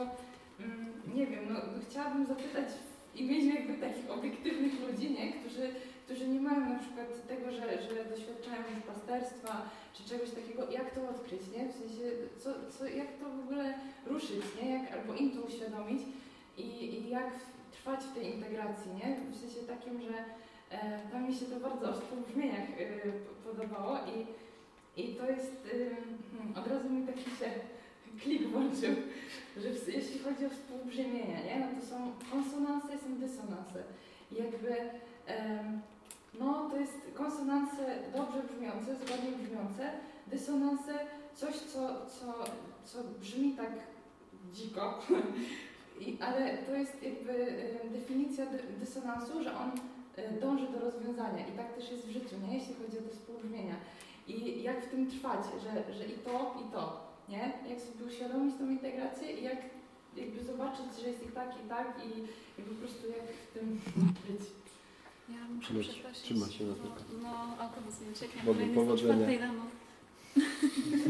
mm, 0.59 0.93
nie 1.15 1.27
wiem, 1.27 1.43
no 1.49 1.55
chciałabym 1.89 2.25
zapytać 2.25 2.67
w 3.13 3.17
imieniu 3.17 3.55
jakby 3.55 3.73
takich 3.73 4.11
obiektywnych 4.11 4.73
ludzi, 4.87 5.11
nie? 5.11 5.33
Którzy, 5.33 5.65
którzy 6.05 6.27
nie 6.27 6.39
mają 6.39 6.69
na 6.69 6.79
przykład 6.79 7.27
tego, 7.27 7.51
że, 7.51 7.61
że 7.61 8.05
doświadczają 8.09 8.61
już 8.75 8.83
pasterstwa, 8.87 9.69
czy 9.93 10.03
czegoś 10.03 10.29
takiego, 10.31 10.71
jak 10.71 10.95
to 10.95 11.09
odkryć, 11.09 11.41
nie? 11.57 11.67
W 11.69 11.73
sensie, 11.81 12.03
co, 12.39 12.49
co, 12.71 12.87
jak 12.87 13.07
to 13.19 13.25
w 13.29 13.39
ogóle 13.39 13.73
ruszyć, 14.05 14.43
nie? 14.61 14.69
Jak, 14.69 14.91
albo 14.93 15.13
im 15.13 15.31
to 15.31 15.41
uświadomić 15.41 16.01
i, 16.57 16.63
i 16.63 17.09
jak 17.09 17.29
trwać 17.71 17.99
w 18.03 18.13
tej 18.13 18.35
integracji, 18.35 18.91
nie? 18.91 19.15
W 19.31 19.39
sensie 19.39 19.67
takim, 19.67 20.01
że 20.01 20.13
e, 20.71 20.99
tam 21.11 21.27
mi 21.27 21.35
się 21.35 21.45
to 21.45 21.59
bardzo 21.59 21.93
w 21.93 22.27
brzmieniach 22.31 22.69
e, 22.69 22.75
p- 22.75 23.11
podobało 23.43 23.97
i, 23.97 24.17
i 25.01 25.15
to 25.15 25.25
jest, 25.31 25.67
e, 25.73 25.77
hmm, 26.37 26.57
od 26.57 26.67
razu 26.67 26.89
mi 26.89 27.07
taki 27.07 27.23
się 27.23 27.49
klik 28.21 28.47
włączył, 28.47 28.95
że 29.57 29.69
w, 29.69 29.87
jeśli 29.87 30.19
chodzi 30.19 30.45
o 30.45 30.49
współbrzmienia, 30.49 31.43
nie? 31.45 31.59
No 31.59 31.81
to 31.81 31.85
są 31.87 32.11
konsonanse 32.31 32.95
i 32.95 32.99
są 32.99 33.17
dysonanse. 33.19 33.83
Jakby, 34.31 34.75
no 36.39 36.69
to 36.69 36.77
jest 36.77 36.93
konsonanse 37.13 37.99
dobrze 38.15 38.43
brzmiące, 38.43 38.95
zgodnie 38.95 39.31
brzmiące, 39.31 39.91
dysonanse 40.27 40.93
coś, 41.35 41.55
co, 41.55 42.05
co, 42.05 42.33
co 42.85 43.03
brzmi 43.21 43.53
tak 43.53 43.71
dziko, 44.53 44.99
I, 46.01 46.17
ale 46.21 46.57
to 46.57 46.75
jest 46.75 47.03
jakby 47.03 47.33
definicja 47.91 48.45
dy, 48.45 48.59
dysonansu, 48.79 49.43
że 49.43 49.57
on 49.57 49.71
e, 50.15 50.39
dąży 50.39 50.67
do 50.67 50.79
rozwiązania 50.79 51.47
i 51.47 51.51
tak 51.51 51.73
też 51.73 51.91
jest 51.91 52.05
w 52.07 52.11
życiu, 52.11 52.35
nie? 52.47 52.57
jeśli 52.57 52.73
chodzi 52.73 52.99
o 52.99 53.01
te 53.01 53.09
współbrzmienia. 53.09 53.75
I 54.27 54.63
jak 54.63 54.85
w 54.85 54.89
tym 54.89 55.11
trwać, 55.11 55.39
że, 55.63 55.93
że 55.93 56.05
i 56.05 56.17
to, 56.17 56.55
i 56.61 56.71
to, 56.71 57.07
nie? 57.29 57.53
Jak 57.69 57.81
sobie 57.81 58.05
uświadomić 58.05 58.55
tą 58.57 58.69
integrację 58.69 59.31
i 59.31 59.43
jak 59.43 59.57
jakby 60.17 60.43
zobaczyć, 60.43 60.85
że 61.01 61.09
jest 61.09 61.23
i 61.23 61.31
tak, 61.31 61.49
i 61.65 61.69
tak 61.69 62.01
i, 62.05 62.19
i 62.61 62.63
po 62.63 62.75
prostu 62.75 63.07
jak 63.07 63.27
w 63.27 63.53
tym 63.53 63.81
być. 64.27 64.41
Ja 65.29 65.35
muszę 65.55 65.73
się- 65.73 65.79
przeprosić. 65.79 66.23
trzyma 66.23 66.47
się 66.49 66.63
na 66.63 66.69
no, 66.69 66.75
tylko. 66.75 66.95
no, 67.23 67.57
autobus 67.63 68.01
nie 68.01 68.11
ucieknie, 68.11 68.41
Bogu 68.43 68.59
kolejny 68.59 68.75
powodzenia. 68.75 69.27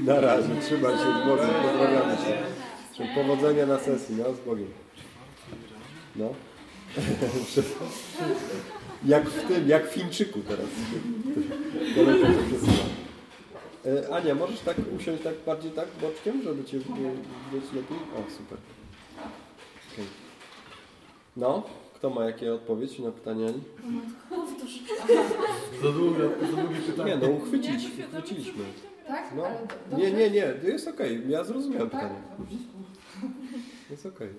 Na 0.04 0.22
razie, 0.22 0.50
trzymaj 0.62 0.94
się 0.94 1.00
z 1.00 1.28
Bogiem, 1.28 1.50
pozdrawiamy. 1.64 2.18
Życzę 2.92 3.08
Powodzenia 3.16 3.66
na 3.66 3.80
sesji, 3.80 4.16
no, 4.16 4.34
z 4.34 4.40
Bogiem. 4.40 4.68
No. 6.16 6.34
jak 9.06 9.30
w 9.30 9.48
tym, 9.48 9.70
jak 9.70 9.90
w 9.90 9.94
Chińczyku 9.94 10.40
teraz. 10.40 10.66
E, 13.86 14.16
Ania, 14.16 14.36
możesz 14.36 14.60
tak 14.60 14.78
usiąść 15.00 15.24
tak 15.24 15.34
bardziej 15.46 15.72
tak 15.72 15.88
boczkiem, 16.02 16.42
żeby 16.44 16.64
Cię 16.66 16.78
było 16.80 17.10
lepiej? 17.54 17.98
O, 17.98 18.32
super. 18.38 18.58
Okej. 19.94 20.06
No, 21.38 21.64
kto 21.96 22.10
ma 22.10 22.26
jakie 22.26 22.54
odpowiedzi 22.54 23.04
na 23.04 23.12
Ani? 23.48 23.64
Powtórz. 24.30 24.80
Za 25.82 25.92
długie 25.92 26.30
pytanie. 26.88 27.16
Nie, 27.16 27.18
no 27.18 27.34
uchwycić, 27.34 27.90
uchwyciliśmy. 28.08 28.64
Tak? 29.08 29.34
No. 29.36 29.44
Nie, 29.98 30.12
nie, 30.12 30.32
nie, 30.32 30.54
to 30.54 30.68
jest 30.68 30.88
okej, 30.88 31.30
ja 31.30 31.44
zrozumiałem 31.44 31.90
Tak? 31.90 32.02
pytanie. 32.02 32.22
Jest 33.90 34.06
okej. 34.06 34.30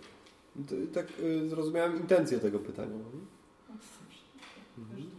Tak 0.95 1.07
y, 1.21 1.49
zrozumiałem 1.49 1.97
intencję 1.97 2.39
tego 2.39 2.59
pytania. 2.59 2.95
Mhm. 4.79 5.11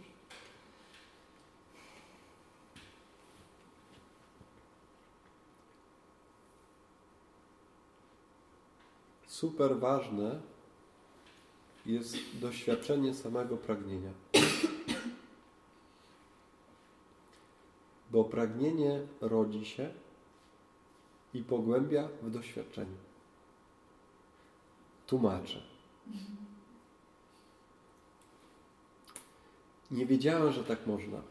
Super 9.26 9.78
ważne 9.78 10.40
jest 11.88 12.16
doświadczenie 12.34 13.14
samego 13.14 13.56
pragnienia. 13.56 14.10
Bo 18.10 18.24
pragnienie 18.24 19.00
rodzi 19.20 19.64
się 19.64 19.90
i 21.34 21.42
pogłębia 21.42 22.08
w 22.22 22.30
doświadczeniu. 22.30 22.96
Tłumaczę. 25.06 25.62
Nie 29.90 30.06
wiedziałem, 30.06 30.52
że 30.52 30.64
tak 30.64 30.86
można. 30.86 31.22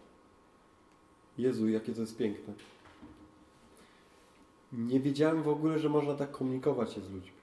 Jezu, 1.37 1.69
jakie 1.69 1.93
to 1.93 2.01
jest 2.01 2.17
piękne. 2.17 2.53
Nie 4.73 4.99
wiedziałem 4.99 5.43
w 5.43 5.47
ogóle, 5.47 5.79
że 5.79 5.89
można 5.89 6.13
tak 6.15 6.31
komunikować 6.31 6.93
się 6.93 7.01
z 7.01 7.11
ludźmi. 7.11 7.36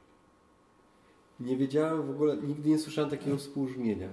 Nie 1.41 1.57
wiedziałem 1.57 2.03
w 2.03 2.11
ogóle, 2.11 2.37
nigdy 2.37 2.69
nie 2.69 2.79
słyszałem 2.79 3.11
takiego 3.11 3.37
współbrzmienia. 3.37 4.09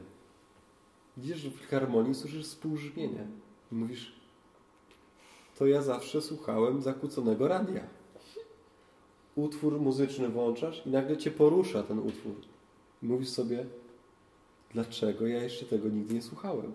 Widzisz, 1.18 1.50
w 1.50 1.68
harmonii 1.68 2.16
słyszysz 2.16 2.46
współbrzmienie. 2.46 3.28
I 3.72 3.76
mówisz, 3.76 4.16
to 5.58 5.68
ja 5.68 5.82
zawsze 5.82 6.22
słuchałem 6.22 6.82
zakłóconego 6.82 7.48
radia. 7.48 7.84
Utwór 9.36 9.80
muzyczny 9.80 10.30
włączasz 10.30 10.86
i 10.86 10.90
nagle 10.90 11.18
cię 11.18 11.32
porusza 11.32 11.84
ten 11.84 12.00
utwór. 12.00 12.36
I 13.04 13.06
mówisz 13.06 13.30
sobie, 13.30 13.66
dlaczego 14.74 15.28
ja 15.28 15.44
jeszcze 15.44 15.66
tego 15.66 15.90
nigdy 15.90 16.14
nie 16.14 16.22
słuchałem? 16.22 16.74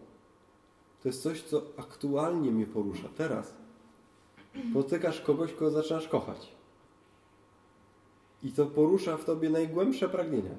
To 1.02 1.08
jest 1.08 1.22
coś, 1.22 1.42
co 1.42 1.62
aktualnie 1.76 2.50
mnie 2.50 2.66
porusza, 2.66 3.08
teraz. 3.16 3.54
Potykasz 4.74 5.20
kogoś, 5.20 5.52
kogo 5.52 5.70
zaczynasz 5.70 6.08
kochać. 6.08 6.55
I 8.46 8.52
to 8.52 8.66
porusza 8.66 9.16
w 9.16 9.24
tobie 9.24 9.50
najgłębsze 9.50 10.08
pragnienia. 10.08 10.54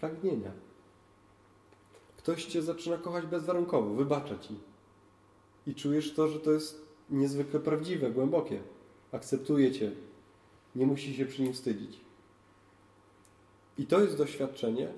Pragnienia. 0.00 0.52
Ktoś 2.16 2.44
cię 2.44 2.62
zaczyna 2.62 2.96
kochać 2.96 3.26
bezwarunkowo, 3.26 3.94
wybacza 3.94 4.38
ci. 4.38 4.54
I 5.66 5.74
czujesz 5.74 6.14
to, 6.14 6.28
że 6.28 6.40
to 6.40 6.52
jest 6.52 6.82
niezwykle 7.10 7.60
prawdziwe, 7.60 8.10
głębokie. 8.10 8.60
Akceptuje 9.12 9.72
cię. 9.72 9.92
Nie 10.74 10.86
musi 10.86 11.14
się 11.14 11.26
przy 11.26 11.42
nim 11.42 11.52
wstydzić. 11.52 12.00
I 13.78 13.86
to 13.86 14.00
jest 14.00 14.16
doświadczenie, 14.16 14.92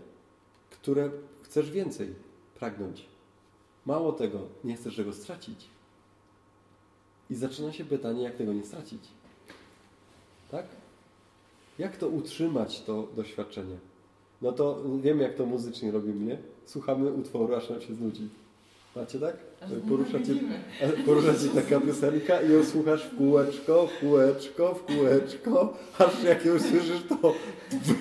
które 0.70 1.10
chcesz 1.42 1.70
więcej 1.70 2.14
pragnąć. 2.54 3.06
Mało 3.86 4.12
tego, 4.12 4.38
nie 4.64 4.76
chcesz 4.76 4.96
tego 4.96 5.12
stracić. 5.12 5.68
I 7.30 7.34
zaczyna 7.34 7.72
się 7.72 7.84
pytanie, 7.84 8.22
jak 8.22 8.36
tego 8.36 8.52
nie 8.52 8.64
stracić. 8.64 9.02
Tak? 10.50 10.79
Jak 11.80 11.96
to 11.96 12.08
utrzymać, 12.08 12.80
to 12.80 13.08
doświadczenie? 13.16 13.76
No 14.42 14.52
to 14.52 14.82
wiemy, 15.02 15.22
jak 15.22 15.34
to 15.34 15.46
muzycznie 15.46 15.90
robimy, 15.90 16.24
nie? 16.24 16.38
Słuchamy 16.64 17.12
utworu, 17.12 17.54
aż 17.54 17.70
nam 17.70 17.80
się 17.80 17.94
znudzi. 17.94 18.28
Macie 18.96 19.18
tak? 19.20 19.36
Porusza 19.88 20.18
cię, 20.18 20.34
porusza 21.06 21.34
cię 21.34 21.48
taka 21.48 21.80
piosenka 21.80 22.42
i 22.42 22.52
ją 22.52 22.64
słuchasz 22.64 23.04
w 23.04 23.16
kółeczko, 23.16 23.86
w 23.86 24.00
kółeczko, 24.00 24.74
w 24.74 24.84
kółeczko, 24.84 25.74
aż 25.98 26.22
jak 26.24 26.44
ją 26.44 26.58
słyszysz, 26.58 27.02
to 27.08 27.34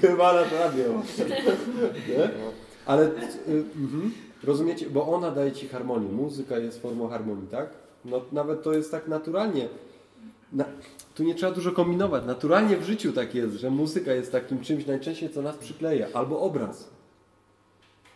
wywalasz 0.02 0.52
radio. 0.52 1.02
Nie? 2.10 2.30
Ale 2.86 3.06
y, 3.08 3.64
mhm, 3.76 4.12
rozumiecie, 4.44 4.90
bo 4.90 5.08
ona 5.08 5.32
daje 5.32 5.52
ci 5.52 5.68
harmonię. 5.68 6.12
Muzyka 6.12 6.58
jest 6.58 6.82
formą 6.82 7.08
harmonii, 7.08 7.48
tak? 7.48 7.70
No, 8.06 8.22
nawet 8.32 8.64
to 8.64 8.74
jest 8.74 8.92
tak 8.92 9.08
naturalnie. 9.08 9.70
Na, 10.54 10.66
tu 11.16 11.24
nie 11.24 11.36
trzeba 11.36 11.52
dużo 11.52 11.72
kombinować. 11.72 12.26
Naturalnie 12.26 12.78
w 12.78 12.84
życiu 12.84 13.14
tak 13.14 13.36
jest, 13.36 13.56
że 13.56 13.72
muzyka 13.72 14.14
jest 14.14 14.32
takim 14.32 14.62
czymś 14.62 14.86
najczęściej, 14.86 15.30
co 15.30 15.42
nas 15.42 15.58
przykleja. 15.58 16.08
Albo 16.14 16.40
obraz. 16.40 16.90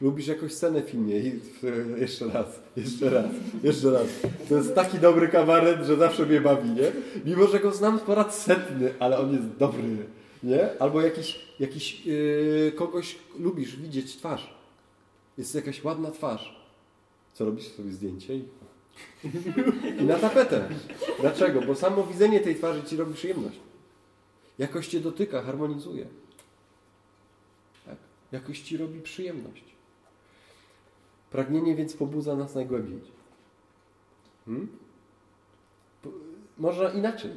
Lubisz 0.02 0.28
jakąś 0.28 0.54
scenę 0.54 0.82
w 0.82 0.89
filmie 0.89 1.19
i 1.19 1.39
jeszcze 2.02 2.28
raz, 2.28 2.60
jeszcze 2.78 3.10
raz, 3.10 3.32
jeszcze 3.63 3.91
raz. 3.91 4.08
To 4.50 4.56
jest 4.56 4.76
taki 4.76 5.00
dobry 5.00 5.28
kabaret, 5.28 5.86
że 5.86 5.96
zawsze 5.96 6.26
mnie 6.26 6.41
bawi, 6.41 6.69
nie? 6.69 6.91
Mimo, 7.26 7.48
że 7.48 7.60
go 7.60 7.72
znam 7.72 8.00
po 8.00 8.15
raz 8.15 8.41
setny, 8.41 8.93
ale 9.00 9.17
on 9.19 9.34
jest 9.34 9.48
dobry, 9.60 9.84
nie? 10.43 10.69
Albo 10.80 11.02
jakiś, 11.02 11.39
jakiś 11.60 12.06
yy, 12.06 12.72
kogoś 12.76 13.15
lubisz 13.39 13.76
widzieć 13.76 14.15
twarz. 14.15 14.54
Jest 15.38 15.56
jakaś 15.56 15.84
ładna 15.84 16.12
twarz. 16.12 16.63
Co 17.34 17.46
robisz 17.46 17.67
sobie 17.67 17.91
zdjęcie 17.91 18.39
i 19.99 20.03
na 20.03 20.15
tapetę. 20.15 20.69
Dlaczego? 21.21 21.62
Bo 21.62 21.75
samo 21.75 22.03
widzenie 22.03 22.39
tej 22.39 22.56
twarzy 22.56 22.84
ci 22.84 22.97
robi 22.97 23.13
przyjemność. 23.13 23.60
Jakoś 24.58 24.88
cię 24.88 24.99
dotyka, 24.99 25.41
harmonizuje. 25.41 26.08
Tak? 27.86 27.97
Jakoś 28.32 28.62
ci 28.62 28.77
robi 28.77 29.01
przyjemność. 29.01 29.63
Pragnienie 31.32 31.75
więc 31.75 31.93
pobudza 31.93 32.36
nas 32.36 32.56
najgłębiej. 32.56 33.01
Hmm? 34.45 34.67
Można 36.58 36.89
inaczej. 36.89 37.32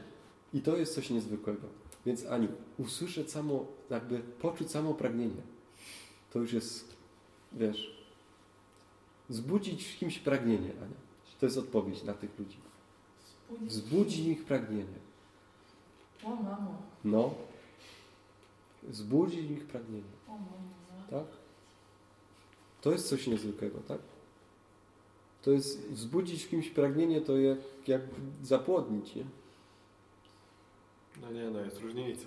I 0.55 0.61
to 0.61 0.77
jest 0.77 0.95
coś 0.95 1.11
niezwykłego. 1.11 1.69
Więc 2.07 2.27
Aniu, 2.27 2.49
usłyszeć 2.79 3.31
samo, 3.31 3.67
jakby 3.91 4.19
poczuć 4.19 4.71
samo 4.71 4.95
pragnienie. 4.95 5.43
To 6.33 6.39
już 6.39 6.53
jest, 6.53 6.97
wiesz, 7.53 8.07
wzbudzić 9.29 9.85
w 9.85 9.99
kimś 9.99 10.19
pragnienie, 10.19 10.71
Ania. 10.71 11.06
To 11.41 11.47
jest 11.47 11.59
odpowiedź 11.59 12.03
na 12.03 12.15
tych 12.15 12.39
ludzi. 12.39 12.57
Wzbudzić 13.63 14.21
w 14.23 14.27
nich 14.29 14.45
pragnienie. 14.45 14.99
O 16.25 16.29
mamo, 16.29 16.83
No. 17.05 17.35
Wzbudzić 18.83 19.41
w 19.47 19.51
nich 19.51 19.65
pragnienie. 19.67 20.03
o 20.29 20.33
mamo. 20.33 20.47
Tak? 21.11 21.25
To 22.81 22.93
jest 22.93 23.09
coś 23.09 23.27
niezwykłego, 23.27 23.79
tak? 23.89 23.99
To 25.43 25.51
jest 25.51 25.89
wzbudzić 25.91 26.45
w 26.45 26.49
kimś 26.49 26.69
pragnienie, 26.71 27.21
to 27.21 27.39
jak, 27.39 27.59
jak 27.87 28.01
zapłodnić, 28.43 29.15
nie? 29.15 29.25
No 31.23 31.31
nie, 31.33 31.51
no 31.51 31.61
jest 31.61 31.81
różnica. 31.81 32.27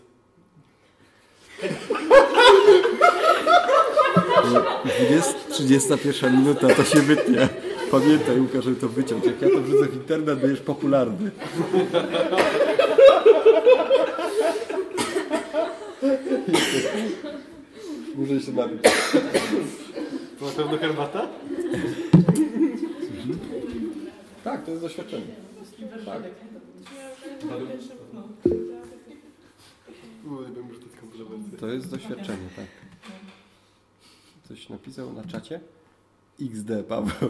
31 5.49 6.37
minuta, 6.37 6.75
to 6.75 6.83
się 6.83 7.01
wytnie. 7.01 7.49
Pamiętaj, 7.91 8.39
Łukasz, 8.39 8.63
żeby 8.65 8.75
to 8.75 8.89
wyciąć. 8.89 9.25
Jak 9.25 9.41
ja 9.41 9.49
to 9.49 9.61
wrzucę 9.61 9.87
w 9.87 9.95
internet, 9.95 10.39
będziesz 10.39 10.61
popularny. 10.61 11.31
Muszę 18.15 18.41
się 18.41 18.51
napić. 18.51 18.81
To 20.39 20.45
na 20.45 20.51
pewno 20.51 20.77
herbata? 20.77 21.27
Tak, 24.43 24.65
to 24.65 24.71
jest 24.71 24.83
doświadczenie. 24.83 25.35
Tak. 26.05 26.21
No. 28.13 28.29
To 31.59 31.67
jest 31.67 31.91
doświadczenie, 31.91 32.49
tak. 32.55 32.65
Coś 34.47 34.69
napisał 34.69 35.13
na 35.13 35.23
czacie? 35.23 35.59
XD, 36.41 36.71
Paweł. 36.87 37.29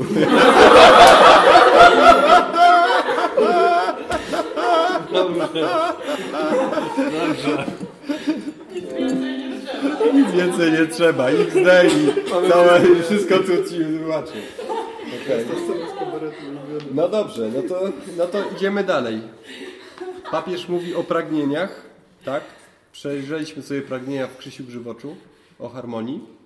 Nic 10.13 10.31
więcej 10.31 10.71
nie 10.71 10.87
trzeba. 10.87 11.29
XD 11.29 11.57
i 11.57 12.49
całe 12.49 12.81
wszystko, 13.03 13.35
co 13.39 13.69
ci 13.69 13.83
wybaczy. 13.83 14.33
No 16.93 17.09
dobrze, 17.09 17.49
no 17.55 17.61
to, 17.61 17.91
no 18.17 18.25
to 18.25 18.43
idziemy 18.55 18.83
dalej. 18.83 19.21
Papież 20.31 20.67
mówi 20.69 20.95
o 20.95 21.03
pragnieniach, 21.03 21.81
tak? 22.25 22.43
Przejrzeliśmy 22.91 23.63
sobie 23.63 23.81
pragnienia 23.81 24.27
w 24.27 24.37
Krzysiu 24.37 24.63
Grzywoczu 24.63 25.15
o 25.59 25.69
harmonii. 25.69 26.38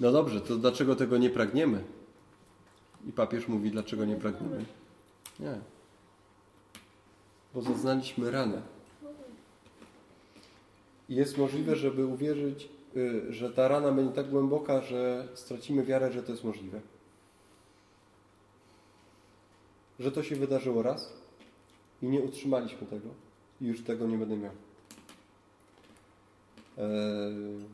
No 0.00 0.12
dobrze, 0.12 0.40
to 0.40 0.56
dlaczego 0.56 0.96
tego 0.96 1.18
nie 1.18 1.30
pragniemy? 1.30 1.84
I 3.06 3.12
papież 3.12 3.48
mówi, 3.48 3.70
dlaczego 3.70 4.04
nie 4.04 4.16
pragniemy. 4.16 4.64
Nie. 5.40 5.58
Bo 7.54 7.62
zaznaliśmy 7.62 8.30
ranę. 8.30 8.62
Jest 11.08 11.38
możliwe, 11.38 11.76
żeby 11.76 12.06
uwierzyć, 12.06 12.68
y, 12.96 13.32
że 13.32 13.50
ta 13.50 13.68
rana 13.68 13.92
będzie 13.92 14.14
tak 14.14 14.30
głęboka, 14.30 14.82
że 14.82 15.28
stracimy 15.34 15.84
wiarę, 15.84 16.12
że 16.12 16.22
to 16.22 16.32
jest 16.32 16.44
możliwe. 16.44 16.80
Że 19.98 20.12
to 20.12 20.22
się 20.22 20.36
wydarzyło 20.36 20.82
raz 20.82 21.12
i 22.02 22.06
nie 22.06 22.20
utrzymaliśmy 22.20 22.86
tego 22.86 23.08
i 23.60 23.66
już 23.66 23.82
tego 23.82 24.06
nie 24.06 24.18
będę 24.18 24.36
miał. 24.36 24.52
Eee, 26.78 27.64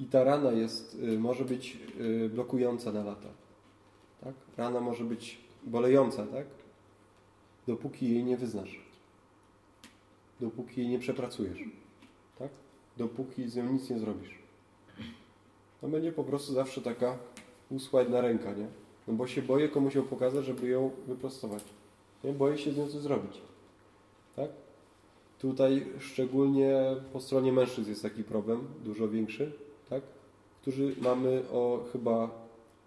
I 0.00 0.04
ta 0.04 0.24
rana 0.24 0.52
jest, 0.52 0.94
y, 0.94 1.18
może 1.18 1.44
być 1.44 1.78
y, 2.00 2.28
blokująca 2.28 2.92
na 2.92 3.04
lata. 3.04 3.28
Tak? 4.20 4.34
Rana 4.56 4.80
może 4.80 5.04
być 5.04 5.38
bolejąca, 5.64 6.26
tak? 6.26 6.46
Dopóki 7.66 8.10
jej 8.10 8.24
nie 8.24 8.36
wyznasz. 8.36 8.80
Dopóki 10.40 10.80
jej 10.80 10.90
nie 10.90 10.98
przepracujesz. 10.98 11.58
Tak? 12.38 12.48
Dopóki 12.96 13.48
z 13.48 13.56
nią 13.56 13.72
nic 13.72 13.90
nie 13.90 13.98
zrobisz. 13.98 14.38
To 15.80 15.88
będzie 15.88 16.12
po 16.12 16.24
prostu 16.24 16.52
zawsze 16.52 16.80
taka 16.80 17.18
usła 17.70 18.00
jedna 18.00 18.20
ręka, 18.20 18.52
nie? 18.52 18.66
No 19.08 19.14
bo 19.14 19.26
się 19.26 19.42
boję 19.42 19.68
komuś 19.68 19.94
ją 19.94 20.02
pokazać, 20.02 20.44
żeby 20.44 20.68
ją 20.68 20.90
wyprostować. 21.06 21.64
Nie? 22.24 22.32
Boję 22.32 22.58
się 22.58 22.72
z 22.72 22.76
nią 22.76 22.88
coś 22.88 23.00
zrobić. 23.00 23.40
Tak? 24.36 24.50
Tutaj 25.38 25.86
szczególnie 25.98 26.96
po 27.12 27.20
stronie 27.20 27.52
mężczyzn 27.52 27.90
jest 27.90 28.02
taki 28.02 28.24
problem, 28.24 28.66
dużo 28.84 29.08
większy, 29.08 29.52
tak? 29.90 30.02
Którzy 30.62 30.94
mamy 31.00 31.42
o 31.52 31.84
chyba 31.92 32.30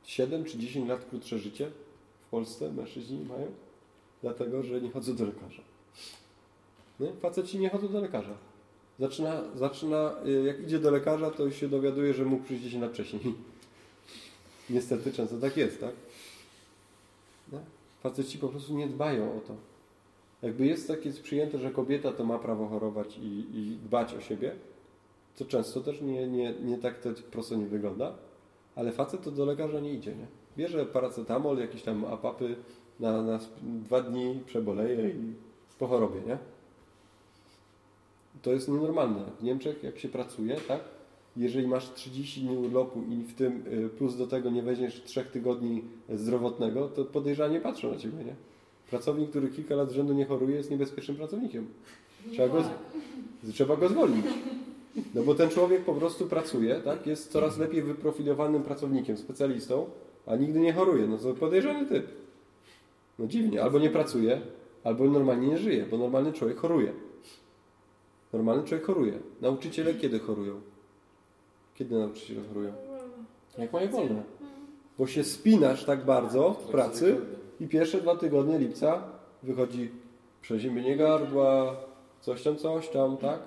7 0.03 0.45
czy 0.45 0.57
10 0.57 0.89
lat 0.89 1.05
krótsze 1.05 1.39
życie 1.39 1.71
w 2.27 2.29
Polsce, 2.29 2.71
mężczyźni 2.71 3.25
mają, 3.25 3.51
dlatego, 4.21 4.63
że 4.63 4.81
nie 4.81 4.91
chodzą 4.91 5.15
do 5.15 5.25
lekarza. 5.25 5.61
Nie? 6.99 7.13
Faceci 7.13 7.59
nie 7.59 7.69
chodzą 7.69 7.87
do 7.87 8.01
lekarza. 8.01 8.37
Zaczyna, 8.99 9.41
zaczyna, 9.55 10.15
y, 10.25 10.43
jak 10.43 10.61
idzie 10.61 10.79
do 10.79 10.91
lekarza, 10.91 11.31
to 11.31 11.51
się 11.51 11.69
dowiaduje, 11.69 12.13
że 12.13 12.25
mógł 12.25 12.43
przyjść 12.43 12.63
10 12.63 12.81
lat 12.81 12.93
wcześniej. 12.93 13.21
Niestety 14.69 15.13
często 15.13 15.37
tak 15.37 15.57
jest, 15.57 15.79
tak? 15.79 15.93
No. 17.51 17.59
Faceci 18.03 18.37
po 18.37 18.49
prostu 18.49 18.77
nie 18.77 18.87
dbają 18.87 19.37
o 19.37 19.39
to. 19.39 19.55
Jakby 20.41 20.65
jest 20.65 20.87
takie 20.87 21.11
przyjęte, 21.11 21.59
że 21.59 21.71
kobieta 21.71 22.11
to 22.11 22.23
ma 22.25 22.39
prawo 22.39 22.67
chorować 22.67 23.17
i, 23.17 23.45
i 23.53 23.77
dbać 23.85 24.13
o 24.13 24.21
siebie, 24.21 24.55
to 25.37 25.45
często 25.45 25.81
też 25.81 26.01
nie, 26.01 26.27
nie, 26.27 26.53
nie 26.63 26.77
tak 26.77 26.99
to 26.99 27.09
prosto 27.31 27.55
nie 27.55 27.65
wygląda, 27.65 28.13
ale 28.75 28.91
facet 28.91 29.21
to 29.23 29.31
do 29.31 29.45
lekarza 29.45 29.79
nie 29.79 29.93
idzie, 29.93 30.11
nie? 30.15 30.25
Bierze 30.57 30.85
paracetamol, 30.85 31.57
jakieś 31.57 31.81
tam 31.83 32.05
apapy 32.05 32.55
na, 32.99 33.21
na 33.21 33.39
dwa 33.63 34.01
dni, 34.01 34.39
przeboleje 34.45 35.09
i 35.09 35.33
po 35.79 35.87
chorobie, 35.87 36.21
nie? 36.27 36.37
To 38.41 38.51
jest 38.51 38.69
nienormalne. 38.69 39.21
W 39.39 39.43
Niemczech, 39.43 39.83
jak 39.83 39.99
się 39.99 40.09
pracuje, 40.09 40.55
tak? 40.67 40.81
Jeżeli 41.37 41.67
masz 41.67 41.93
30 41.93 42.41
dni 42.41 42.57
urlopu 42.57 43.03
i 43.09 43.15
w 43.23 43.33
tym 43.35 43.63
y, 43.85 43.89
plus 43.89 44.17
do 44.17 44.27
tego 44.27 44.49
nie 44.49 44.63
weźmiesz 44.63 45.03
3 45.03 45.23
tygodni 45.25 45.81
zdrowotnego, 46.09 46.87
to 46.89 47.05
podejrzanie 47.05 47.61
patrzą 47.61 47.91
na 47.91 47.97
ciebie, 47.97 48.23
nie? 48.23 48.35
Pracownik, 48.89 49.29
który 49.29 49.47
kilka 49.49 49.75
lat 49.75 49.89
z 49.89 49.93
rzędu 49.93 50.13
nie 50.13 50.25
choruje, 50.25 50.55
jest 50.55 50.71
niebezpiecznym 50.71 51.17
pracownikiem. 51.17 51.67
Trzeba 52.31 52.47
go, 52.49 52.63
z- 53.43 53.53
trzeba 53.53 53.75
go 53.75 53.89
zwolnić. 53.89 54.25
No 55.15 55.23
bo 55.23 55.35
ten 55.35 55.49
człowiek 55.49 55.85
po 55.85 55.93
prostu 55.93 56.27
pracuje, 56.27 56.75
tak? 56.75 57.07
Jest 57.07 57.31
coraz 57.31 57.57
lepiej 57.57 57.81
wyprofilowanym 57.81 58.63
pracownikiem, 58.63 59.17
specjalistą, 59.17 59.85
a 60.25 60.35
nigdy 60.35 60.59
nie 60.59 60.73
choruje. 60.73 61.07
No 61.07 61.17
to 61.17 61.33
podejrzany 61.33 61.85
typ. 61.85 62.07
No 63.19 63.27
dziwnie. 63.27 63.63
Albo 63.63 63.79
nie 63.79 63.89
pracuje, 63.89 64.41
albo 64.83 65.05
normalnie 65.05 65.47
nie 65.47 65.57
żyje, 65.57 65.85
bo 65.91 65.97
normalny 65.97 66.33
człowiek 66.33 66.57
choruje. 66.57 66.93
Normalny 68.33 68.63
człowiek 68.63 68.85
choruje. 68.85 69.13
Nauczyciele 69.41 69.93
kiedy 69.93 70.19
chorują? 70.19 70.61
Kiedy 71.75 71.99
nauczyciele 71.99 72.41
chorują? 72.47 72.73
Jak 73.57 73.73
mają 73.73 73.89
wolne. 73.89 74.23
Bo 74.97 75.07
się 75.07 75.23
spinasz 75.23 75.85
tak 75.85 76.05
bardzo 76.05 76.53
w 76.53 76.63
pracy 76.63 77.17
i 77.59 77.67
pierwsze 77.67 78.01
dwa 78.01 78.15
tygodnie 78.15 78.59
lipca 78.59 79.03
wychodzi 79.43 79.91
przeziębienie 80.41 80.97
gardła, 80.97 81.75
coś 82.21 82.43
tam, 82.43 82.55
coś 82.57 82.89
tam, 82.89 83.17
tak? 83.17 83.39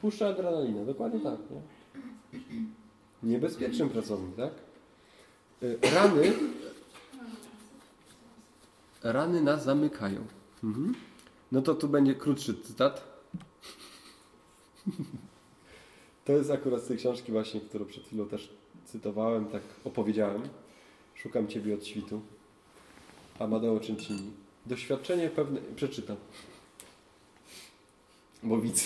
Puszcza 0.00 0.28
adrenalinę, 0.28 0.86
dokładnie 0.86 1.20
tak. 1.20 1.38
Nie? 1.50 1.60
Niebezpieczny 3.22 3.88
pracownik, 3.88 4.36
tak? 4.36 4.52
Y, 5.62 5.78
Rany, 5.94 6.32
rany 9.02 9.42
nas 9.42 9.64
zamykają. 9.64 10.26
Mhm. 10.64 10.94
No 11.52 11.62
to 11.62 11.74
tu 11.74 11.88
będzie 11.88 12.14
krótszy 12.14 12.54
cytat. 12.54 13.04
To 16.24 16.32
jest 16.32 16.50
akurat 16.50 16.82
z 16.82 16.86
tej 16.86 16.96
książki 16.96 17.32
właśnie, 17.32 17.60
którą 17.60 17.84
przed 17.84 18.04
chwilą 18.04 18.28
też 18.28 18.52
cytowałem, 18.84 19.46
tak 19.46 19.62
opowiedziałem. 19.84 20.42
Szukam 21.14 21.48
Ciebie 21.48 21.74
od 21.74 21.86
świtu. 21.86 22.20
Amadeo 23.38 23.80
Cencini. 23.80 24.30
Doświadczenie 24.66 25.30
pewne... 25.30 25.60
Przeczytam. 25.76 26.16
Bo 28.42 28.60
widzę. 28.60 28.82